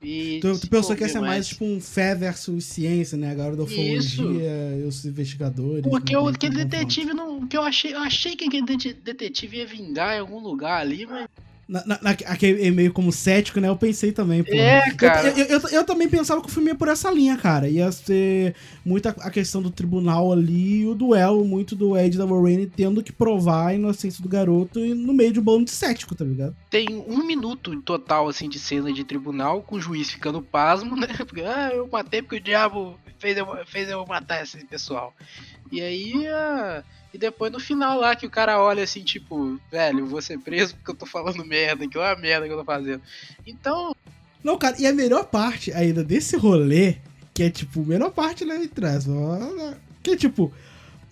E 0.00 0.38
Tu, 0.40 0.60
tu 0.60 0.68
pensou 0.70 0.94
que 0.94 1.02
ia 1.02 1.08
ser 1.08 1.18
mais 1.20 1.48
tipo 1.48 1.64
um 1.64 1.80
fé 1.80 2.14
versus 2.14 2.64
ciência, 2.66 3.18
né? 3.18 3.32
Agora 3.32 3.56
da 3.56 3.64
ufologia 3.64 4.76
e 4.80 4.84
os 4.86 5.04
investigadores. 5.04 5.82
Porque 5.82 6.12
né? 6.12 6.18
o, 6.20 6.26
Tem 6.26 6.34
aquele 6.50 6.64
detetive 6.64 7.12
não. 7.12 7.44
Que 7.48 7.56
eu 7.56 7.62
achei. 7.62 7.92
Eu 7.94 7.98
achei 7.98 8.36
que 8.36 8.44
aquele 8.44 8.64
dete- 8.64 8.92
detetive 8.94 9.56
ia 9.56 9.66
vingar 9.66 10.14
em 10.16 10.20
algum 10.20 10.38
lugar 10.38 10.80
ali, 10.80 11.04
mas. 11.04 11.26
Na, 11.68 11.84
na, 11.86 11.98
é 12.02 12.70
meio 12.70 12.94
como 12.94 13.12
cético, 13.12 13.60
né? 13.60 13.68
Eu 13.68 13.76
pensei 13.76 14.10
também, 14.10 14.42
pô. 14.42 14.54
É, 14.54 14.90
cara. 14.92 15.28
Eu, 15.28 15.44
eu, 15.44 15.60
eu, 15.60 15.68
eu 15.68 15.84
também 15.84 16.08
pensava 16.08 16.40
que 16.40 16.48
o 16.48 16.50
filme 16.50 16.70
ia 16.70 16.74
por 16.74 16.88
essa 16.88 17.10
linha, 17.10 17.36
cara. 17.36 17.68
Ia 17.68 17.92
ser 17.92 18.54
muito 18.82 19.06
a, 19.06 19.30
questão 19.30 19.60
do 19.60 19.70
tribunal 19.70 20.32
ali 20.32 20.80
e 20.80 20.86
o 20.86 20.94
duelo, 20.94 21.44
muito 21.44 21.76
do 21.76 21.94
Ed 21.94 22.16
da 22.16 22.24
Lorraine 22.24 22.66
tendo 22.66 23.02
que 23.02 23.12
provar 23.12 23.66
a 23.66 23.74
inocência 23.74 24.22
do 24.22 24.30
garoto 24.30 24.80
e 24.80 24.94
no 24.94 25.12
meio 25.12 25.30
de 25.30 25.40
um 25.40 25.42
bando 25.42 25.66
de 25.66 25.70
cético, 25.70 26.14
tá 26.14 26.24
ligado? 26.24 26.56
Tem 26.70 27.04
um 27.06 27.22
minuto 27.22 27.74
em 27.74 27.82
total, 27.82 28.28
assim, 28.28 28.48
de 28.48 28.58
cena 28.58 28.90
de 28.90 29.04
tribunal, 29.04 29.60
com 29.60 29.76
o 29.76 29.80
juiz 29.80 30.10
ficando 30.10 30.40
pasmo, 30.40 30.96
né? 30.96 31.08
Porque, 31.28 31.42
ah, 31.42 31.70
eu 31.74 31.86
matei 31.86 32.22
porque 32.22 32.36
o 32.36 32.40
diabo 32.40 32.98
fez 33.18 33.36
eu, 33.36 33.46
fez 33.66 33.90
eu 33.90 34.06
matar 34.06 34.42
esse 34.42 34.64
pessoal. 34.64 35.14
E 35.70 35.82
aí, 35.82 36.26
ah, 36.28 36.82
e 37.12 37.18
depois 37.18 37.50
no 37.50 37.58
final 37.58 37.98
lá, 37.98 38.14
que 38.14 38.26
o 38.26 38.30
cara 38.30 38.60
olha 38.60 38.82
assim, 38.82 39.02
tipo, 39.02 39.58
velho, 39.70 40.00
eu 40.00 40.06
vou 40.06 40.20
ser 40.20 40.38
preso 40.38 40.74
porque 40.76 40.90
eu 40.90 40.94
tô 40.94 41.06
falando 41.06 41.44
merda, 41.44 41.88
que 41.88 41.96
é 41.96 42.00
uma 42.00 42.16
merda 42.16 42.46
que 42.46 42.52
eu 42.52 42.58
tô 42.58 42.64
fazendo. 42.64 43.02
Então, 43.46 43.94
Não, 44.44 44.58
cara, 44.58 44.76
e 44.78 44.86
a 44.86 44.92
melhor 44.92 45.24
parte 45.24 45.72
ainda 45.72 46.04
desse 46.04 46.36
rolê, 46.36 46.96
que 47.32 47.42
é 47.42 47.50
tipo, 47.50 47.80
a 47.80 47.86
melhor 47.86 48.10
parte, 48.10 48.44
né, 48.44 48.56
aspas, 48.56 49.08
ó, 49.08 49.74
que 50.02 50.10
é 50.10 50.16
tipo, 50.16 50.52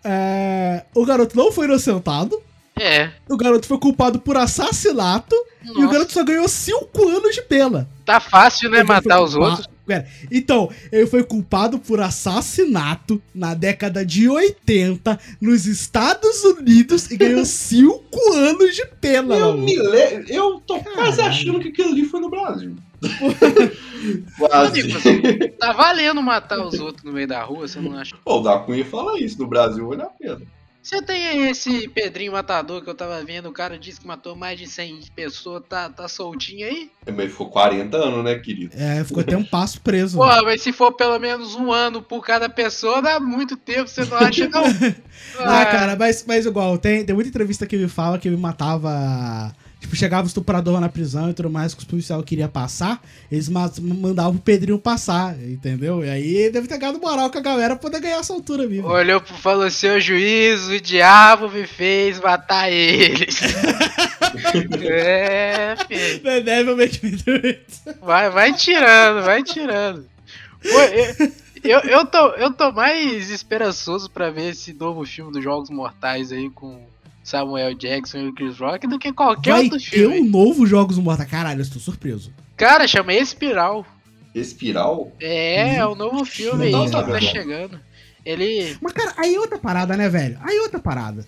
é, 0.04 0.84
o 0.94 1.04
garoto 1.04 1.36
não 1.36 1.50
foi 1.50 1.66
inocentado, 1.66 2.40
é. 2.78 3.10
o 3.28 3.36
garoto 3.36 3.66
foi 3.66 3.78
culpado 3.78 4.20
por 4.20 4.36
assassinato 4.36 5.34
e 5.64 5.70
o 5.70 5.74
Nossa, 5.74 5.92
garoto 5.92 6.12
só 6.12 6.22
ganhou 6.22 6.46
5 6.46 7.08
anos 7.08 7.34
de 7.34 7.42
pena. 7.42 7.88
tá 8.04 8.20
fácil, 8.20 8.70
né, 8.70 8.82
matar 8.82 9.22
os 9.22 9.34
outros. 9.34 9.66
Pera, 9.86 10.06
então, 10.32 10.68
ele 10.90 11.06
foi 11.06 11.22
culpado 11.22 11.78
por 11.78 12.00
assassinato 12.00 13.22
na 13.34 13.54
década 13.54 14.04
de 14.04 14.28
80 14.28 15.18
nos 15.40 15.64
Estados 15.66 16.42
Unidos 16.44 17.10
e 17.10 17.16
ganhou 17.16 17.44
5 17.46 18.32
anos 18.34 18.74
de 18.74 18.84
pena, 19.00 19.34
Eu 19.34 19.40
maluco. 19.52 19.62
me 19.62 19.76
le... 19.76 20.24
Eu 20.28 20.60
tô 20.66 20.78
quase 20.80 21.18
Caralho. 21.18 21.22
achando 21.22 21.60
que 21.60 21.68
aquilo 21.68 21.90
ali 21.90 22.04
foi 22.04 22.20
no 22.20 22.28
Brasil. 22.28 22.74
Quase. 24.38 24.82
Tá 25.58 25.72
valendo 25.72 26.22
matar 26.22 26.64
os 26.66 26.78
outros 26.80 27.04
no 27.04 27.12
meio 27.12 27.26
da 27.28 27.42
rua, 27.42 27.68
você 27.68 27.80
não 27.80 27.96
acha? 27.96 28.16
Pô, 28.24 28.38
o 28.40 28.42
da 28.42 28.58
Cunha 28.58 28.84
fala 28.84 29.18
isso. 29.20 29.38
No 29.38 29.46
Brasil 29.46 29.86
vale 29.88 30.02
a 30.02 30.06
pena. 30.06 30.40
Você 30.86 31.02
tem 31.02 31.26
aí 31.26 31.48
esse 31.48 31.88
Pedrinho 31.88 32.30
Matador 32.30 32.80
que 32.80 32.88
eu 32.88 32.94
tava 32.94 33.20
vendo, 33.24 33.48
o 33.48 33.52
cara 33.52 33.76
disse 33.76 34.00
que 34.00 34.06
matou 34.06 34.36
mais 34.36 34.56
de 34.56 34.68
100 34.68 35.00
pessoas, 35.16 35.60
tá, 35.68 35.90
tá 35.90 36.06
soltinho 36.06 36.64
aí? 36.64 36.88
Mas 37.12 37.32
ficou 37.32 37.50
40 37.50 37.96
anos, 37.96 38.24
né, 38.24 38.36
querido? 38.36 38.70
É, 38.72 39.02
ficou 39.02 39.20
até 39.20 39.36
um 39.36 39.42
passo 39.42 39.80
preso. 39.80 40.16
Porra, 40.16 40.42
mas 40.44 40.62
se 40.62 40.72
for 40.72 40.92
pelo 40.92 41.18
menos 41.18 41.56
um 41.56 41.72
ano 41.72 42.00
por 42.00 42.24
cada 42.24 42.48
pessoa, 42.48 43.02
dá 43.02 43.18
muito 43.18 43.56
tempo, 43.56 43.88
você 43.88 44.04
não 44.04 44.16
acha 44.16 44.48
não? 44.48 44.62
Ah, 45.40 45.66
cara, 45.66 45.96
mas, 45.96 46.24
mas 46.24 46.46
igual, 46.46 46.78
tem, 46.78 47.04
tem 47.04 47.14
muita 47.14 47.30
entrevista 47.30 47.66
que 47.66 47.74
ele 47.74 47.88
fala 47.88 48.16
que 48.16 48.28
ele 48.28 48.36
matava. 48.36 49.52
Tipo, 49.78 49.94
chegava 49.94 50.24
o 50.24 50.26
estuprador 50.26 50.80
na 50.80 50.88
prisão 50.88 51.28
e 51.30 51.34
tudo 51.34 51.50
mais 51.50 51.74
que 51.74 51.80
os 51.80 51.84
policiais 51.84 52.24
queriam 52.24 52.48
passar, 52.48 53.00
eles 53.30 53.46
ma- 53.48 53.70
mandavam 53.78 54.32
o 54.36 54.38
Pedrinho 54.38 54.78
passar, 54.78 55.38
entendeu? 55.42 56.02
E 56.02 56.08
aí 56.08 56.50
deve 56.50 56.66
ter 56.66 56.78
ganhado 56.78 56.98
moral 56.98 57.30
com 57.30 57.36
a 57.36 57.42
galera 57.42 57.76
pra 57.76 57.82
poder 57.90 58.00
ganhar 58.00 58.18
essa 58.18 58.32
altura 58.32 58.66
mesmo. 58.66 58.88
Olhou 58.88 59.20
pro 59.20 59.34
falou, 59.34 59.70
seu 59.70 60.00
juiz, 60.00 60.66
o 60.68 60.80
diabo 60.80 61.50
me 61.50 61.66
fez 61.66 62.18
matar 62.18 62.70
eles. 62.72 63.38
é, 64.82 65.76
filho. 65.86 66.20
The 66.22 66.40
Devil 66.40 66.76
Make 66.76 67.04
Me 67.04 67.12
Do 67.16 67.32
It. 67.46 67.66
Vai, 68.00 68.30
vai 68.30 68.52
tirando, 68.54 69.24
vai 69.24 69.42
tirando. 69.42 70.06
Pô, 70.62 70.80
eu, 70.80 71.32
eu, 71.62 71.80
eu 71.80 72.06
tô, 72.06 72.28
eu 72.30 72.50
tô 72.52 72.72
mais 72.72 73.30
esperançoso 73.30 74.10
pra 74.10 74.30
ver 74.30 74.50
esse 74.50 74.72
novo 74.72 75.04
filme 75.04 75.32
dos 75.32 75.42
Jogos 75.44 75.70
Mortais 75.70 76.32
aí 76.32 76.48
com 76.50 76.86
Samuel 77.26 77.74
Jackson 77.74 78.18
e 78.18 78.28
o 78.28 78.32
Chris 78.32 78.56
Rock 78.56 78.86
do 78.86 79.00
que 79.00 79.12
qualquer 79.12 79.50
Vai 79.50 79.64
outro 79.64 79.80
ter 79.80 79.84
filme. 79.84 80.20
um 80.20 80.30
novo 80.30 80.64
Jogos 80.64 80.96
Mortais. 80.96 81.28
Caralho, 81.28 81.58
eu 81.58 81.62
estou 81.62 81.82
surpreso. 81.82 82.32
Cara, 82.56 82.86
chama 82.86 83.12
Espiral. 83.12 83.84
Espiral? 84.32 85.10
É, 85.18 85.74
é 85.74 85.86
o 85.86 85.96
novo 85.96 86.24
filme 86.24 86.66
aí 86.66 86.70
Não 86.70 86.84
que 86.84 86.92
tá 86.92 87.02
tá 87.02 87.20
chegando. 87.20 87.80
Ele. 88.24 88.76
Mas, 88.80 88.92
cara, 88.92 89.12
aí 89.16 89.34
é 89.34 89.40
outra 89.40 89.58
parada, 89.58 89.96
né, 89.96 90.08
velho? 90.08 90.38
Aí 90.40 90.56
é 90.56 90.62
outra 90.62 90.78
parada. 90.78 91.26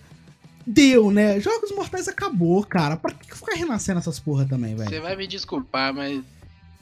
Deu, 0.65 1.11
né? 1.11 1.37
Jogos 1.41 1.75
Mortais 1.75 2.07
acabou, 2.07 2.63
cara. 2.63 2.95
Pra 2.95 3.11
que 3.11 3.35
ficar 3.35 3.57
renascendo 3.57 3.99
essas 3.99 4.21
porra 4.21 4.45
também, 4.45 4.75
velho? 4.75 4.89
Você 4.89 5.01
vai 5.01 5.17
me 5.17 5.27
desculpar, 5.27 5.93
mas 5.93 6.23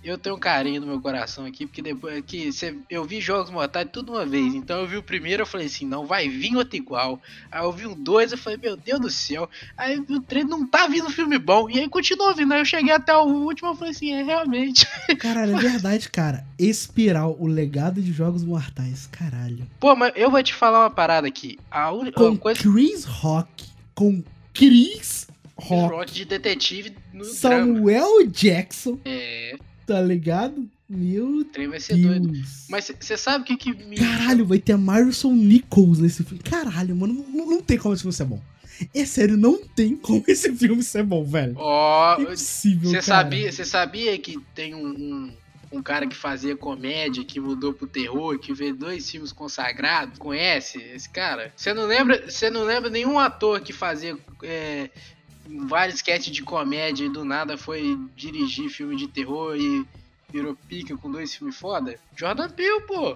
eu 0.10 0.18
tenho 0.18 0.36
um 0.36 0.40
carinho 0.40 0.82
no 0.82 0.88
meu 0.88 1.02
coração 1.02 1.46
aqui, 1.46 1.66
porque 1.66 1.82
depois 1.82 2.24
que 2.26 2.52
você, 2.52 2.76
eu 2.90 3.04
vi 3.04 3.20
Jogos 3.20 3.52
Mortais 3.52 3.88
tudo 3.92 4.14
uma 4.14 4.26
vez. 4.26 4.54
Então 4.54 4.80
eu 4.80 4.88
vi 4.88 4.98
o 4.98 5.04
primeiro, 5.04 5.44
eu 5.44 5.48
falei 5.48 5.68
assim, 5.68 5.86
não 5.86 6.06
vai 6.06 6.30
vir 6.30 6.56
outro 6.56 6.76
igual. 6.76 7.22
Aí 7.52 7.64
eu 7.64 7.72
vi 7.72 7.88
um 7.88 7.94
dois, 7.94 8.32
eu 8.32 8.38
falei, 8.38 8.58
meu 8.58 8.78
Deus 8.78 9.00
do 9.00 9.10
céu. 9.10 9.50
Aí 9.78 10.00
o 10.00 10.22
três 10.22 10.46
não 10.46 10.66
tá 10.66 10.88
vindo 10.88 11.10
filme 11.10 11.38
bom. 11.38 11.70
E 11.70 11.80
aí 11.80 11.90
continuou 11.90 12.34
vindo. 12.34 12.54
Aí 12.54 12.62
eu 12.62 12.66
cheguei 12.66 12.94
até 12.94 13.16
o 13.16 13.24
último, 13.24 13.70
eu 13.70 13.76
falei 13.76 13.92
assim, 13.92 14.14
é 14.14 14.24
realmente. 14.24 14.88
Caralho, 15.20 15.56
é 15.56 15.60
verdade, 15.60 16.10
cara. 16.10 16.46
Espiral, 16.58 17.36
o 17.40 17.48
legado 17.48 18.02
de 18.02 18.12
Jogos 18.12 18.44
Mortais. 18.44 19.08
Caralho. 19.08 19.68
Pô, 19.80 19.96
mas 19.96 20.14
eu 20.16 20.32
vou 20.32 20.42
te 20.42 20.54
falar 20.54 20.80
uma 20.80 20.90
parada 20.90 21.28
aqui. 21.28 21.60
A 21.70 21.92
única 21.92 22.18
Com 22.18 22.38
coisa 22.38 22.60
Chris 22.60 23.04
Rock. 23.04 23.66
Com 23.94 24.24
Chris 24.54 25.28
Rock. 25.56 25.94
rock 25.94 26.14
de 26.14 26.26
detetive 26.26 26.96
no 27.14 27.24
drama. 27.24 27.34
Samuel 27.34 28.28
Jackson. 28.28 29.00
É, 29.04 29.58
Tá 29.88 30.02
ligado? 30.02 30.70
Meu 30.90 31.46
trem 31.46 31.70
vai 31.70 31.80
ser 31.80 31.96
doido. 31.96 32.28
Deus. 32.28 32.66
Mas 32.70 32.92
você 33.00 33.16
sabe 33.16 33.44
o 33.44 33.48
que 33.48 33.56
que 33.56 33.74
me. 33.74 33.96
Caralho, 33.96 34.46
vai 34.46 34.60
ter 34.60 34.74
a 34.74 34.78
Marison 34.78 35.34
Nichols 35.34 36.00
nesse 36.00 36.26
filme. 36.26 36.44
Caralho, 36.44 36.94
mano, 36.94 37.26
não, 37.34 37.46
não 37.50 37.62
tem 37.62 37.78
como 37.78 37.94
esse 37.94 38.04
filme 38.04 38.14
ser 38.14 38.26
bom. 38.26 38.42
É 38.94 39.06
sério, 39.06 39.38
não 39.38 39.58
tem 39.64 39.96
como 39.96 40.24
esse 40.28 40.54
filme 40.54 40.84
ser 40.84 41.04
bom, 41.04 41.24
velho. 41.24 41.56
Ó, 41.58 42.22
Impossível, 42.22 42.90
Você 42.90 43.02
sabia, 43.02 43.52
você 43.52 43.66
sabia 43.66 44.18
que 44.20 44.38
tem 44.54 44.76
um, 44.76 44.88
um, 44.88 45.34
um 45.72 45.82
cara 45.82 46.06
que 46.06 46.16
fazia 46.16 46.56
comédia, 46.56 47.24
que 47.24 47.40
mudou 47.40 47.74
pro 47.74 47.88
terror, 47.88 48.38
que 48.38 48.54
fez 48.54 48.76
dois 48.76 49.10
filmes 49.10 49.32
consagrados? 49.32 50.20
Conhece 50.20 50.80
esse 50.94 51.10
cara? 51.10 51.54
Você 51.56 51.74
não 51.74 51.86
lembra, 51.86 52.30
você 52.30 52.50
não 52.50 52.64
lembra 52.64 52.90
nenhum 52.90 53.18
ator 53.18 53.62
que 53.62 53.74
fazia 53.74 54.18
é, 54.44 54.90
vários 55.68 55.96
sketches 55.96 56.34
de 56.34 56.44
comédia 56.44 57.06
e 57.06 57.10
do 57.10 57.24
nada 57.26 57.58
foi 57.58 57.98
dirigir 58.16 58.70
filme 58.70 58.96
de 58.96 59.08
terror 59.08 59.56
e 59.56 59.86
virou 60.32 60.56
pica 60.68 60.96
com 60.98 61.12
dois 61.12 61.34
filmes 61.36 61.56
foda? 61.56 61.96
Jordan 62.16 62.50
Peele, 62.50 62.82
pô! 62.82 63.16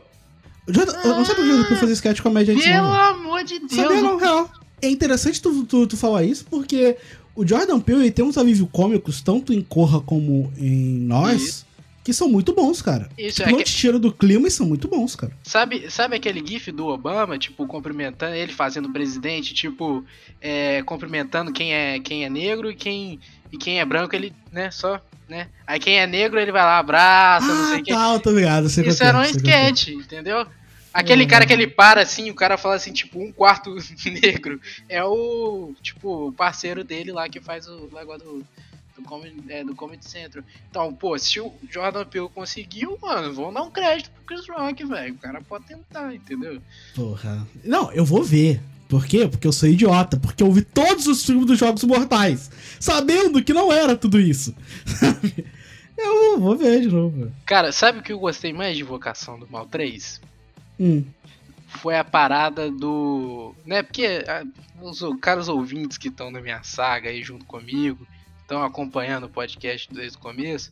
Jordan- 0.68 1.00
eu 1.04 1.16
não 1.16 1.26
sabia 1.26 1.36
que 1.36 1.42
o 1.42 1.48
Jordan 1.48 1.64
Peele 1.66 1.80
fazia 1.80 1.94
sketch 1.94 2.16
de 2.18 2.22
comédia 2.22 2.54
antes, 2.54 2.66
Pelo 2.66 2.88
amor 2.88 3.44
de 3.44 3.60
Deus! 3.60 3.72
Sabia 3.74 4.02
não, 4.02 4.18
real. 4.18 4.50
É 4.82 4.90
interessante 4.90 5.42
tu, 5.42 5.64
tu, 5.66 5.86
tu 5.88 5.98
falar 5.98 6.24
isso, 6.24 6.46
porque 6.50 6.98
o 7.36 7.46
Jordan 7.46 7.80
Peele 7.80 8.02
ele 8.02 8.12
tem 8.12 8.26
uns 8.26 8.38
alívios 8.38 8.68
cômicos, 8.72 9.22
tanto 9.22 9.54
em 9.54 9.62
Corra 9.62 10.00
como 10.02 10.52
em 10.58 10.98
Nós, 11.00 11.66
que 12.04 12.14
são 12.14 12.28
muito 12.30 12.54
bons, 12.54 12.82
cara. 12.82 13.10
Isso, 13.18 13.38
Tipo, 13.38 13.50
é 13.50 13.52
não 13.52 13.58
que- 13.60 13.66
te 13.66 13.76
tiram 13.76 14.00
do 14.00 14.12
clima 14.12 14.48
e 14.48 14.52
são 14.52 14.66
muito 14.66 14.88
bons, 14.88 15.16
cara. 15.16 15.32
Sabe, 15.44 15.90
sabe 15.92 16.16
aquele 16.16 16.46
gif 16.46 16.72
do 16.72 16.88
Obama, 16.88 17.38
tipo, 17.38 17.68
cumprimentando 17.68 18.36
ele 18.36 18.52
fazendo 18.54 18.90
presidente, 18.92 19.54
tipo, 19.54 20.04
é, 20.42 20.82
cumprimentando 20.84 21.52
quem 21.54 21.74
é, 21.74 22.00
quem 22.00 22.26
é 22.26 22.30
negro 22.30 22.72
e 22.72 22.76
quem, 22.76 23.20
e 23.52 23.58
quem 23.58 23.80
é 23.80 23.86
branco, 23.86 24.16
ele, 24.16 24.34
né, 24.52 24.72
só, 24.72 25.00
né? 25.30 25.48
Aí 25.68 25.80
quem 25.80 26.00
é 26.00 26.08
negro, 26.08 26.40
ele 26.40 26.52
vai 26.52 26.64
lá, 26.64 26.80
abraça, 26.80 27.46
não 27.48 27.66
sei 27.68 27.78
Ah, 27.78 27.80
o 27.80 27.84
que. 27.84 27.94
tá, 27.94 28.14
eu 28.16 28.20
tô 28.20 28.32
ligado. 28.32 28.68
sei 28.70 28.86
Isso 28.88 28.98
que 28.98 29.04
é, 29.04 29.08
era 29.08 29.20
um 29.20 29.22
que 29.22 29.52
é. 29.52 29.70
sketch, 29.70 29.88
entendeu? 29.90 30.46
Aquele 30.94 31.24
Uhum. 31.24 31.30
cara 31.30 31.46
que 31.46 31.54
ele 31.54 31.68
para 31.68 32.02
assim, 32.02 32.30
o 32.30 32.34
cara 32.36 32.58
fala 32.58 32.76
assim, 32.76 32.92
tipo, 32.92 33.18
um 33.18 33.32
quarto 33.32 33.74
negro. 34.06 34.60
É 34.90 35.02
o, 35.06 35.74
tipo, 35.82 36.28
o 36.28 36.32
parceiro 36.34 36.84
dele 36.84 37.14
lá 37.14 37.30
que 37.30 37.40
faz 37.40 37.66
o 37.68 37.88
negócio 37.94 38.26
do, 38.28 38.46
do, 38.96 39.04
Comedy, 39.04 39.44
é, 39.50 39.64
do 39.64 39.76
Comedy 39.76 40.06
Central. 40.06 40.44
Então, 40.70 40.94
pô, 40.94 41.18
se 41.18 41.40
o 41.40 41.54
Jordan 41.70 42.06
Peele 42.06 42.30
conseguiu, 42.30 42.98
mano, 43.02 43.34
vamos 43.34 43.54
dar 43.54 43.64
um 43.64 43.72
crédito 43.72 44.12
pro 44.12 44.24
Chris 44.24 44.48
Rock, 44.50 44.86
velho. 44.86 45.14
O 45.14 45.18
cara 45.18 45.42
pode 45.42 45.66
tentar, 45.66 46.14
entendeu? 46.14 46.62
Porra. 46.96 47.48
Não, 47.64 47.92
eu 47.92 48.06
vou 48.06 48.24
ver. 48.24 48.62
Por 48.88 49.06
quê? 49.06 49.28
Porque 49.28 49.48
eu 49.48 49.54
sou 49.54 49.70
idiota. 49.70 50.18
Porque 50.18 50.44
eu 50.44 50.52
vi 50.52 50.62
todos 50.62 51.08
os 51.08 51.26
filmes 51.26 51.46
dos 51.46 51.58
Jogos 51.58 51.84
Mortais. 51.84 52.52
Sabendo 52.80 53.44
que 53.44 53.54
não 53.54 53.72
era 53.72 53.96
tudo 53.96 54.20
isso. 54.20 54.54
Sabe? 54.86 55.46
Eu 56.04 56.40
vou 56.40 56.58
ver 56.58 56.82
de 56.82 56.88
novo. 56.88 57.32
Cara, 57.46 57.72
sabe 57.72 58.00
o 58.00 58.02
que 58.02 58.12
eu 58.12 58.18
gostei 58.18 58.52
mais 58.52 58.76
de 58.76 58.82
Invocação 58.82 59.38
do 59.38 59.48
Mal 59.48 59.68
3? 59.68 60.20
Hum. 60.80 61.06
Foi 61.68 61.96
a 61.96 62.04
parada 62.04 62.72
do. 62.72 63.54
Né, 63.66 63.84
porque 63.84 64.24
ah, 64.28 64.44
os 64.82 65.00
caros 65.22 65.48
ouvintes 65.48 65.98
que 65.98 66.08
estão 66.08 66.32
na 66.32 66.42
minha 66.42 66.64
saga 66.64 67.10
aí 67.10 67.24
junto 67.24 67.46
comigo, 67.46 68.06
estão 68.52 68.64
acompanhando 68.64 69.26
o 69.26 69.30
podcast 69.30 69.88
desde 69.94 70.18
o 70.18 70.22
começo. 70.22 70.72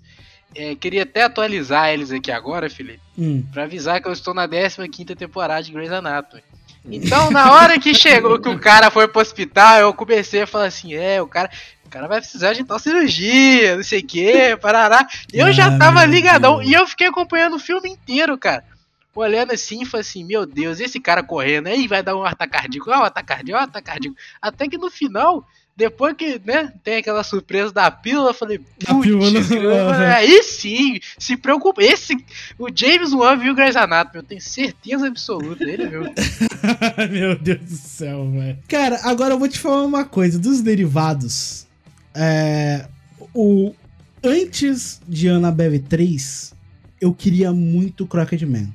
é, 0.56 0.74
queria 0.76 1.04
até 1.04 1.24
atualizar 1.24 1.90
eles 1.90 2.12
aqui 2.12 2.32
agora, 2.32 2.70
Felipe, 2.70 3.00
Hum. 3.18 3.46
pra 3.54 3.64
avisar 3.64 4.02
que 4.02 4.08
eu 4.08 4.12
estou 4.12 4.34
na 4.34 4.48
15 4.48 5.16
temporada 5.16 5.62
de 5.64 5.72
Grey's 5.72 5.92
Anatomy. 5.92 6.42
Então, 6.86 7.30
na 7.30 7.54
hora 7.54 7.80
que 7.80 7.94
chegou, 7.94 8.40
que 8.40 8.50
o 8.50 8.58
cara 8.60 8.90
foi 8.90 9.08
pro 9.08 9.22
hospital, 9.22 9.78
eu 9.80 9.94
comecei 9.94 10.42
a 10.42 10.48
falar 10.48 10.66
assim: 10.66 10.94
é, 10.96 11.22
o 11.22 11.28
cara, 11.28 11.52
o 11.86 11.90
cara 11.90 12.08
vai 12.08 12.20
precisar 12.20 12.54
de 12.54 12.64
tal 12.64 12.80
cirurgia, 12.80 13.76
não 13.76 13.84
sei 13.84 14.00
o 14.00 14.06
que, 14.08 14.58
parará. 14.58 15.08
E 15.32 15.38
eu 15.40 15.52
já 15.54 15.68
Ah, 15.68 15.78
tava 15.78 16.02
meu 16.08 16.10
ligadão, 16.16 16.64
e 16.64 16.74
eu 16.74 16.88
fiquei 16.88 17.08
acompanhando 17.08 17.58
o 17.58 17.60
filme 17.60 17.90
inteiro, 17.90 18.36
cara. 18.38 18.64
Olhando 19.14 19.52
assim, 19.52 19.86
falei 19.86 20.02
assim: 20.02 20.24
meu 20.24 20.46
Deus, 20.48 20.80
esse 20.80 21.00
cara 21.00 21.22
correndo, 21.22 21.68
aí 21.68 21.88
vai 21.88 22.02
dar 22.02 22.16
um 22.16 22.24
ataque 22.24 22.54
cardíaco, 22.54 22.90
um 22.90 23.04
ataque 23.04 23.28
cardíaco, 23.28 23.62
um 23.62 23.64
ataque 23.66 23.86
cardíaco. 23.86 24.18
Até 24.42 24.68
que 24.68 24.78
no 24.80 24.90
final. 24.90 25.46
Depois 25.80 26.14
que, 26.14 26.42
né, 26.44 26.74
tem 26.84 26.98
aquela 26.98 27.24
surpresa 27.24 27.72
da 27.72 27.90
pílula, 27.90 28.32
eu 28.32 28.34
falei, 28.34 28.60
putz, 28.60 29.10
aí 30.14 30.44
sim, 30.44 31.00
se 31.18 31.38
preocupa. 31.38 31.82
Esse, 31.82 32.18
o 32.58 32.68
James 32.76 33.14
Wan 33.14 33.38
viu 33.38 33.56
Grey's 33.56 33.78
Anatomy, 33.78 34.18
eu 34.18 34.24
tenho 34.24 34.42
certeza 34.42 35.08
absoluta, 35.08 35.64
ele 35.64 35.88
viu. 35.88 36.02
Meu 37.10 37.40
Deus 37.40 37.62
do 37.62 37.78
céu, 37.78 38.30
velho. 38.30 38.58
Cara, 38.68 39.00
agora 39.04 39.36
eu 39.36 39.40
vou 39.40 39.48
te 39.48 39.58
falar 39.58 39.86
uma 39.86 40.04
coisa. 40.04 40.38
Dos 40.38 40.60
derivados, 40.60 41.66
é, 42.14 42.86
o, 43.34 43.74
antes 44.22 45.00
de 45.08 45.30
Annabelle 45.30 45.80
3, 45.80 46.54
eu 47.00 47.14
queria 47.14 47.54
muito 47.54 48.06
Crockett 48.06 48.46
Man. 48.46 48.68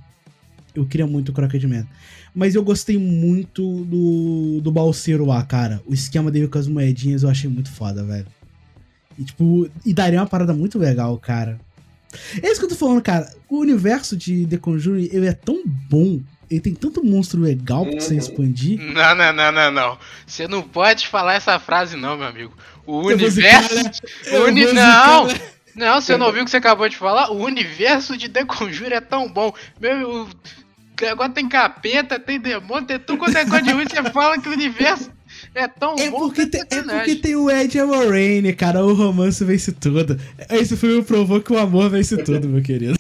Eu 0.74 0.86
queria 0.86 1.07
muito 1.07 1.34
Crockett 1.34 1.66
Man. 1.66 1.86
Mas 2.35 2.55
eu 2.55 2.62
gostei 2.64 2.99
muito 2.99 3.85
do, 3.85 4.61
do 4.61 4.72
balseiro 4.72 5.24
lá, 5.24 5.43
cara. 5.45 5.80
O 5.87 5.95
esquema 5.95 6.30
dele 6.30 6.49
com 6.49 6.59
as 6.59 6.66
moedinhas 6.66 7.22
eu 7.22 7.28
achei 7.30 7.49
muito 7.49 7.70
foda, 7.70 8.03
velho. 8.05 8.26
E, 9.18 9.22
tipo, 9.24 9.70
e 9.87 9.95
daria 9.95 10.18
uma 10.20 10.26
parada 10.26 10.53
muito 10.53 10.78
legal, 10.78 11.16
cara. 11.18 11.61
É 12.43 12.51
isso 12.51 12.59
que 12.61 12.64
eu 12.66 12.70
tô 12.70 12.74
falando, 12.76 13.01
cara. 13.03 13.32
O 13.49 13.59
universo 13.59 14.16
de 14.16 14.47
The 14.47 14.57
Conjuring, 14.59 15.09
ele 15.12 15.26
é 15.26 15.32
tão 15.32 15.62
bom. 15.66 16.20
Ele 16.51 16.61
tem 16.61 16.74
tanto 16.74 17.05
monstro 17.05 17.41
legal 17.41 17.87
pra 17.87 18.01
você 18.01 18.14
Uhum. 18.14 18.18
expandir. 18.18 18.80
Não, 18.80 19.14
não, 19.14 19.32
não, 19.32 19.53
não, 19.53 19.70
não. 19.70 19.99
Você 20.26 20.47
não 20.49 20.62
pode 20.62 21.07
falar 21.09 21.35
essa 21.35 21.59
frase, 21.61 21.97
não, 21.97 22.16
meu 22.16 22.26
amigo. 22.26 22.53
O 22.87 23.11
Eu 23.11 23.16
universo. 23.16 23.74
zicar, 23.74 23.85
né? 23.85 24.39
o 24.39 24.45
uni... 24.49 24.64
Não! 24.72 25.26
né? 25.28 25.35
Não, 25.76 26.01
você 26.01 26.16
não 26.16 26.26
ouviu 26.26 26.43
o 26.43 26.45
que 26.45 26.51
você 26.53 26.59
acabou 26.59 26.89
de 26.89 26.97
falar? 26.97 27.30
O 27.32 27.43
universo 27.43 28.16
de 28.16 28.28
The 28.28 28.45
Conjure 28.45 28.93
é 28.95 29.01
tão 29.01 29.28
bom. 29.28 29.53
Meu, 29.80 30.28
negócio 31.01 31.32
tem 31.32 31.49
capeta, 31.49 32.18
tem 32.20 32.38
demônio, 32.40 32.86
tem 32.86 32.99
tudo 32.99 33.18
quanto 33.18 33.36
é 33.36 33.45
coisa 33.45 33.62
de 33.62 33.72
ruim. 33.72 33.84
Você 33.88 34.03
fala 34.11 34.40
que 34.40 34.49
o 34.49 34.53
universo 34.53 35.11
é 35.55 35.66
tão 35.66 35.97
É 35.99 36.11
bom. 36.11 36.18
porque, 36.20 36.47
que 36.47 36.51
tem, 36.51 36.78
é 36.78 36.82
porque 36.82 37.16
tem 37.16 37.36
o 37.36 37.51
Ed 37.51 37.76
e 37.76 37.80
a 37.80 37.84
Lorraine, 37.84 38.53
cara. 38.55 38.84
O 38.84 38.95
romance 38.95 39.45
vence 39.45 39.72
tudo. 39.72 40.18
Esse 40.51 40.76
filme 40.76 41.03
provou 41.03 41.40
que 41.40 41.53
o 41.53 41.59
amor 41.59 41.90
vence 41.90 42.16
tudo, 42.22 42.49
meu 42.49 42.62
querido. 42.62 42.95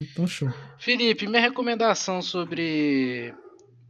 Então, 0.00 0.26
show. 0.26 0.48
Felipe, 0.78 1.26
minha 1.26 1.40
recomendação 1.40 2.22
sobre 2.22 3.34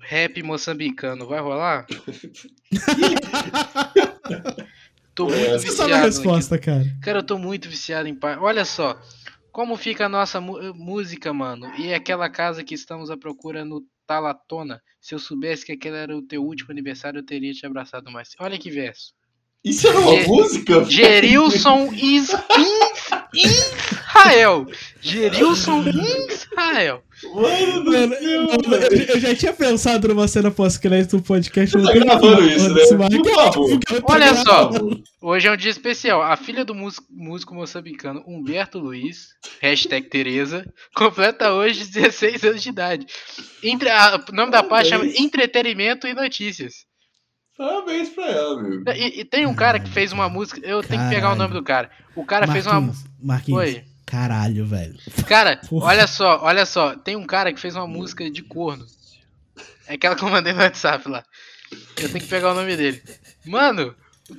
rap 0.09 0.43
moçambicano 0.43 1.27
vai 1.27 1.41
rolar? 1.41 1.87
tô 5.15 5.25
muito 5.27 5.37
É, 5.39 5.59
sabe 5.59 5.65
viciado 5.69 5.93
a 5.93 5.97
aqui. 5.97 6.07
resposta, 6.07 6.59
cara. 6.59 6.85
Cara, 7.03 7.19
eu 7.19 7.23
tô 7.23 7.39
muito 7.39 7.69
viciado 7.69 8.09
em 8.09 8.15
paz. 8.15 8.39
Olha 8.41 8.65
só, 8.65 8.99
como 9.53 9.77
fica 9.77 10.07
a 10.07 10.09
nossa 10.09 10.41
mu- 10.41 10.75
música, 10.75 11.33
mano. 11.33 11.71
E 11.79 11.93
aquela 11.93 12.29
casa 12.31 12.65
que 12.65 12.75
estamos 12.75 13.11
à 13.11 13.17
procura 13.17 13.65
no 13.65 13.85
Talatona. 14.07 14.81
Se 15.01 15.15
eu 15.15 15.19
soubesse 15.19 15.65
que 15.67 15.73
aquele 15.73 15.97
era 15.97 16.17
o 16.17 16.23
teu 16.23 16.43
último 16.43 16.71
aniversário, 16.73 17.19
eu 17.19 17.25
teria 17.27 17.53
te 17.53 17.67
abraçado 17.67 18.11
mais. 18.11 18.31
Olha 18.41 18.59
que 18.59 18.71
verso. 18.71 19.13
Isso 19.65 19.87
era 19.89 19.99
uma 19.99 20.15
Ge- 20.23 20.27
música? 20.27 20.85
Gerilson 20.85 21.93
is 21.93 22.31
in 22.33 23.45
Israel. 23.45 24.67
Gerilson 25.01 25.83
Israel. 26.59 27.03
Mano 27.35 27.85
do 27.85 27.91
Mano, 27.93 28.15
céu, 28.15 28.81
eu, 28.91 29.07
eu 29.15 29.21
já 29.21 29.35
tinha 29.35 29.53
pensado 29.53 30.09
numa 30.09 30.27
cena 30.29 30.51
pós-crédito 30.51 31.17
do 31.17 31.23
podcast. 31.23 31.71
Você 31.73 31.79
eu 31.79 31.85
tá 31.87 31.93
gravando 32.05 32.45
isso, 32.45 32.69
né? 32.75 33.09
tô 33.09 34.13
Olha 34.13 34.35
só. 34.35 34.71
Hoje 35.23 35.49
é 35.49 35.53
um 35.53 35.57
dia 35.57 35.71
especial. 35.71 36.23
A 36.23 36.37
filha 36.37 36.65
do 36.65 36.75
músico, 36.75 37.07
músico 37.11 37.55
moçambicano 37.55 38.23
Humberto 38.27 38.79
Luiz, 38.79 39.29
hashtag 39.61 40.09
Tereza, 40.09 40.65
completa 40.95 41.53
hoje 41.53 41.87
16 41.87 42.45
anos 42.45 42.63
de 42.63 42.69
idade. 42.69 43.07
Entre, 43.63 43.89
a- 43.89 44.23
o 44.31 44.35
nome 44.35 44.51
da 44.53 44.63
página 44.63 44.99
chama. 44.99 45.11
Entretenimento 45.17 46.07
e 46.07 46.15
Notícias. 46.15 46.87
Parabéns 47.57 48.09
pra 48.11 48.25
ela, 48.27 48.63
meu. 48.63 48.83
E, 48.95 49.21
e 49.21 49.25
tem 49.25 49.45
um 49.45 49.55
cara 49.55 49.81
que 49.81 49.91
fez 49.91 50.13
uma 50.13 50.29
música. 50.29 50.61
Eu 50.63 50.81
tenho 50.81 51.03
que 51.03 51.09
pegar 51.15 51.33
o 51.33 51.37
nome 51.37 51.53
do 51.55 51.63
cara. 51.63 51.91
O 52.15 52.25
cara 52.25 52.47
fez 52.47 52.65
uma. 52.67 52.81
Marquinhos, 52.81 53.05
Marquinhos. 53.21 53.59
Oi. 53.61 53.85
Caralho, 54.11 54.65
velho. 54.67 54.97
Cara, 55.27 55.57
Porra. 55.69 55.87
olha 55.87 56.07
só, 56.07 56.41
olha 56.43 56.65
só. 56.67 56.97
Tem 56.97 57.15
um 57.17 57.27
cara 57.27 57.53
que 57.53 57.61
fez 57.61 57.77
uma 57.77 57.87
música 57.87 58.31
de 58.31 58.43
corno. 58.43 58.87
É 59.87 59.95
aquela 59.95 60.17
que 60.17 60.23
eu 60.25 60.29
mandei 60.31 60.53
no 60.53 60.61
WhatsApp 60.61 61.09
lá. 61.09 61.23
Eu 62.01 62.09
tenho 62.09 62.21
que 62.25 62.29
pegar 62.31 62.53
o 62.53 62.55
nome 62.55 62.75
dele. 62.77 63.03
Mano, 63.45 63.95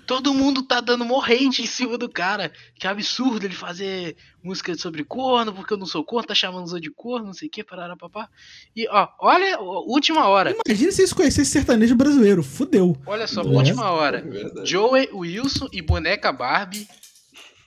todo 0.07 0.33
mundo 0.33 0.63
tá 0.63 0.81
dando 0.81 1.05
morrente 1.05 1.61
em 1.61 1.67
cima 1.67 1.97
do 1.97 2.09
cara. 2.09 2.51
Que 2.75 2.87
absurdo 2.87 3.45
ele 3.45 3.53
fazer 3.53 4.15
música 4.43 4.75
sobre 4.75 5.03
corno, 5.03 5.53
porque 5.53 5.73
eu 5.73 5.77
não 5.77 5.85
sou 5.85 6.03
corno, 6.03 6.27
tá 6.27 6.33
chamando 6.33 6.65
os 6.65 6.73
outros 6.73 6.89
de 6.89 6.95
corno, 6.95 7.27
não 7.27 7.33
sei 7.33 7.47
o 7.47 7.51
que, 7.51 7.63
parará, 7.63 7.95
papá. 7.95 8.27
E 8.75 8.87
ó, 8.89 9.07
olha, 9.19 9.59
ó, 9.59 9.81
última 9.87 10.27
hora. 10.27 10.55
Imagina 10.65 10.91
se 10.91 11.01
eles 11.01 11.13
conhecessem 11.13 11.45
sertanejo 11.45 11.95
brasileiro. 11.95 12.41
Fudeu. 12.41 12.97
Olha 13.05 13.27
só, 13.27 13.41
É. 13.41 13.45
última 13.45 13.91
hora. 13.91 14.23
É. 14.61 14.65
Joey 14.65 15.09
Wilson 15.13 15.67
e 15.71 15.81
boneca 15.81 16.31
Barbie. 16.31 16.87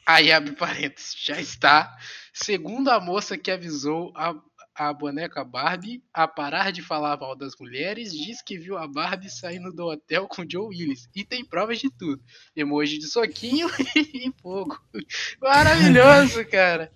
Aí 0.06 0.32
abre 0.32 0.52
parênteses, 0.52 1.14
já 1.18 1.40
está. 1.40 1.96
Segundo 2.32 2.88
a 2.88 3.00
moça 3.00 3.38
que 3.38 3.50
avisou 3.50 4.12
a, 4.16 4.34
a 4.74 4.92
boneca 4.92 5.44
Barbie 5.44 6.02
a 6.12 6.26
parar 6.26 6.72
de 6.72 6.82
falar 6.82 7.16
mal 7.18 7.36
das 7.36 7.52
mulheres, 7.58 8.12
diz 8.12 8.42
que 8.42 8.58
viu 8.58 8.76
a 8.76 8.88
Barbie 8.88 9.30
saindo 9.30 9.72
do 9.72 9.86
hotel 9.86 10.26
com 10.26 10.44
Joe 10.48 10.66
Willis. 10.66 11.08
E 11.14 11.24
tem 11.24 11.44
provas 11.44 11.78
de 11.78 11.90
tudo. 11.90 12.22
Emoji 12.56 12.98
de 12.98 13.06
soquinho 13.06 13.68
e 13.94 14.32
fogo. 14.40 14.80
Maravilhoso, 15.40 16.44
cara. 16.46 16.92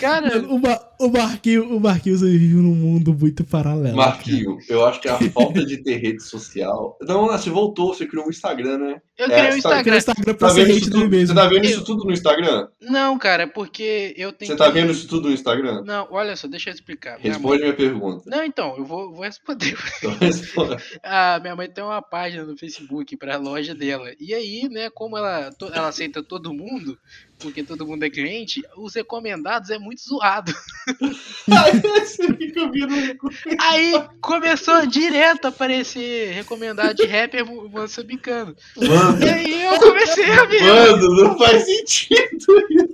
Cara, 0.00 0.28
Mano, 0.36 0.54
o, 0.54 0.58
Mar- 0.60 0.80
o, 1.00 1.08
Marquinhos, 1.08 1.66
o 1.70 1.80
Marquinhos 1.80 2.20
vive 2.22 2.54
num 2.54 2.74
mundo 2.74 3.12
muito 3.14 3.44
paralelo. 3.44 3.96
Marquinho, 3.96 4.56
eu 4.68 4.84
acho 4.86 5.00
que 5.00 5.08
a 5.08 5.18
falta 5.30 5.64
de 5.64 5.76
ter 5.78 5.96
rede 5.98 6.22
social. 6.22 6.96
Não, 7.02 7.26
você 7.26 7.50
voltou, 7.50 7.92
você 7.94 8.06
criou 8.06 8.26
um 8.26 8.30
Instagram, 8.30 8.78
né? 8.78 9.00
eu 9.18 9.26
É, 9.26 9.28
criei 9.28 9.58
um 9.58 9.60
sabe- 9.62 9.84
Cara. 9.84 9.96
Instagram. 9.96 9.96
Instagram 9.98 10.34
pra 10.34 10.48
Tá 10.48 10.54
ser 10.54 10.62
hate 10.70 10.90
tudo, 10.90 11.08
mesmo. 11.08 11.26
você 11.28 11.34
tá 11.34 11.46
vendo 11.48 11.64
Eu- 11.64 11.70
isso 11.70 11.84
tudo 11.84 12.04
no 12.04 12.12
Instagram? 12.12 12.68
Não, 12.80 13.18
cara, 13.18 13.42
é 13.42 13.46
porque 13.46 14.14
eu 14.16 14.32
tenho 14.32 14.50
Você 14.52 14.56
tá 14.56 14.66
que- 14.66 14.72
vendo 14.72 14.92
isso 14.92 15.06
tudo 15.08 15.28
no 15.28 15.34
Instagram? 15.34 15.82
Não, 15.84 16.08
olha 16.10 16.36
só, 16.36 16.46
deixa 16.48 16.70
eu 16.70 16.74
explicar. 16.74 17.18
Minha 17.18 17.32
mãe- 17.32 17.32
Responde 17.32 17.62
minha 17.62 17.74
pergunta. 17.74 18.22
Não, 18.26 18.44
então, 18.44 18.76
eu 18.78 18.84
vou, 18.84 19.12
vou 19.12 19.24
responder. 19.24 19.76
Então, 19.98 20.16
responda. 20.20 20.76
A 21.02 21.38
minha 21.40 21.54
mãe 21.56 21.68
tem 21.68 21.82
uma 21.84 22.00
página 22.02 22.44
no 22.44 22.56
Facebook 22.56 23.16
pra 23.16 23.36
loja 23.36 23.74
dela. 23.74 24.10
E 24.18 24.32
aí, 24.32 24.68
né, 24.70 24.88
como 24.90 25.16
ela, 25.18 25.50
ela 25.74 25.88
aceita 25.88 26.22
todo 26.22 26.52
mundo, 26.52 26.96
porque 27.42 27.62
todo 27.62 27.86
mundo 27.86 28.04
é 28.04 28.10
cliente, 28.10 28.62
os 28.76 28.94
recomendados 28.94 29.70
é 29.70 29.78
muito 29.78 30.00
zoado. 30.02 30.54
Aí 31.50 31.80
você 31.80 32.32
fica 32.34 32.68
vendo. 32.70 33.18
Aí 33.60 33.92
começou 34.20 34.86
direto 34.86 35.46
a 35.46 35.48
aparecer 35.48 36.32
recomendado 36.32 36.94
de 36.94 37.04
rapper 37.06 37.44
mo- 37.44 37.68
moçambicano. 37.68 38.54
Mano, 38.76 39.24
E 39.24 39.28
aí 39.28 39.62
eu 39.64 39.78
comecei 39.80 40.30
a 40.30 40.44
ver. 40.44 40.62
mano, 40.62 41.22
não 41.22 41.38
faz 41.38 41.64
sentido. 41.64 42.91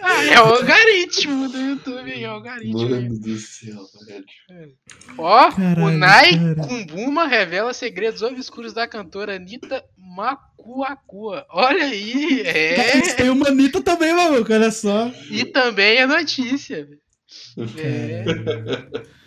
Ah, 0.00 0.24
é 0.24 0.40
o 0.40 0.44
algoritmo 0.44 1.48
do 1.48 1.58
YouTube, 1.58 2.22
é 2.22 2.28
o 2.28 2.32
algoritmo. 2.32 2.88
Mano 2.88 3.18
do 3.18 3.36
céu, 3.38 3.76
velho. 4.06 4.24
Ó, 5.16 5.48
o 5.48 5.52
Caralho, 5.54 5.98
Nai 5.98 6.38
cara. 6.38 6.62
Kumbuma 6.66 7.26
revela 7.26 7.72
segredos 7.72 8.22
obscuros 8.22 8.72
da 8.72 8.86
cantora 8.86 9.36
Anitta 9.36 9.84
Macuacua. 9.96 11.46
Olha 11.50 11.84
aí, 11.84 12.42
é. 12.42 13.00
Tem 13.14 13.30
uma 13.30 13.48
Anitta 13.48 13.80
também, 13.82 14.14
maluco, 14.14 14.52
olha 14.52 14.70
só. 14.70 15.12
E 15.30 15.44
também 15.44 15.98
é 15.98 16.06
notícia. 16.06 16.88
É. 17.76 18.24
É. 18.24 19.18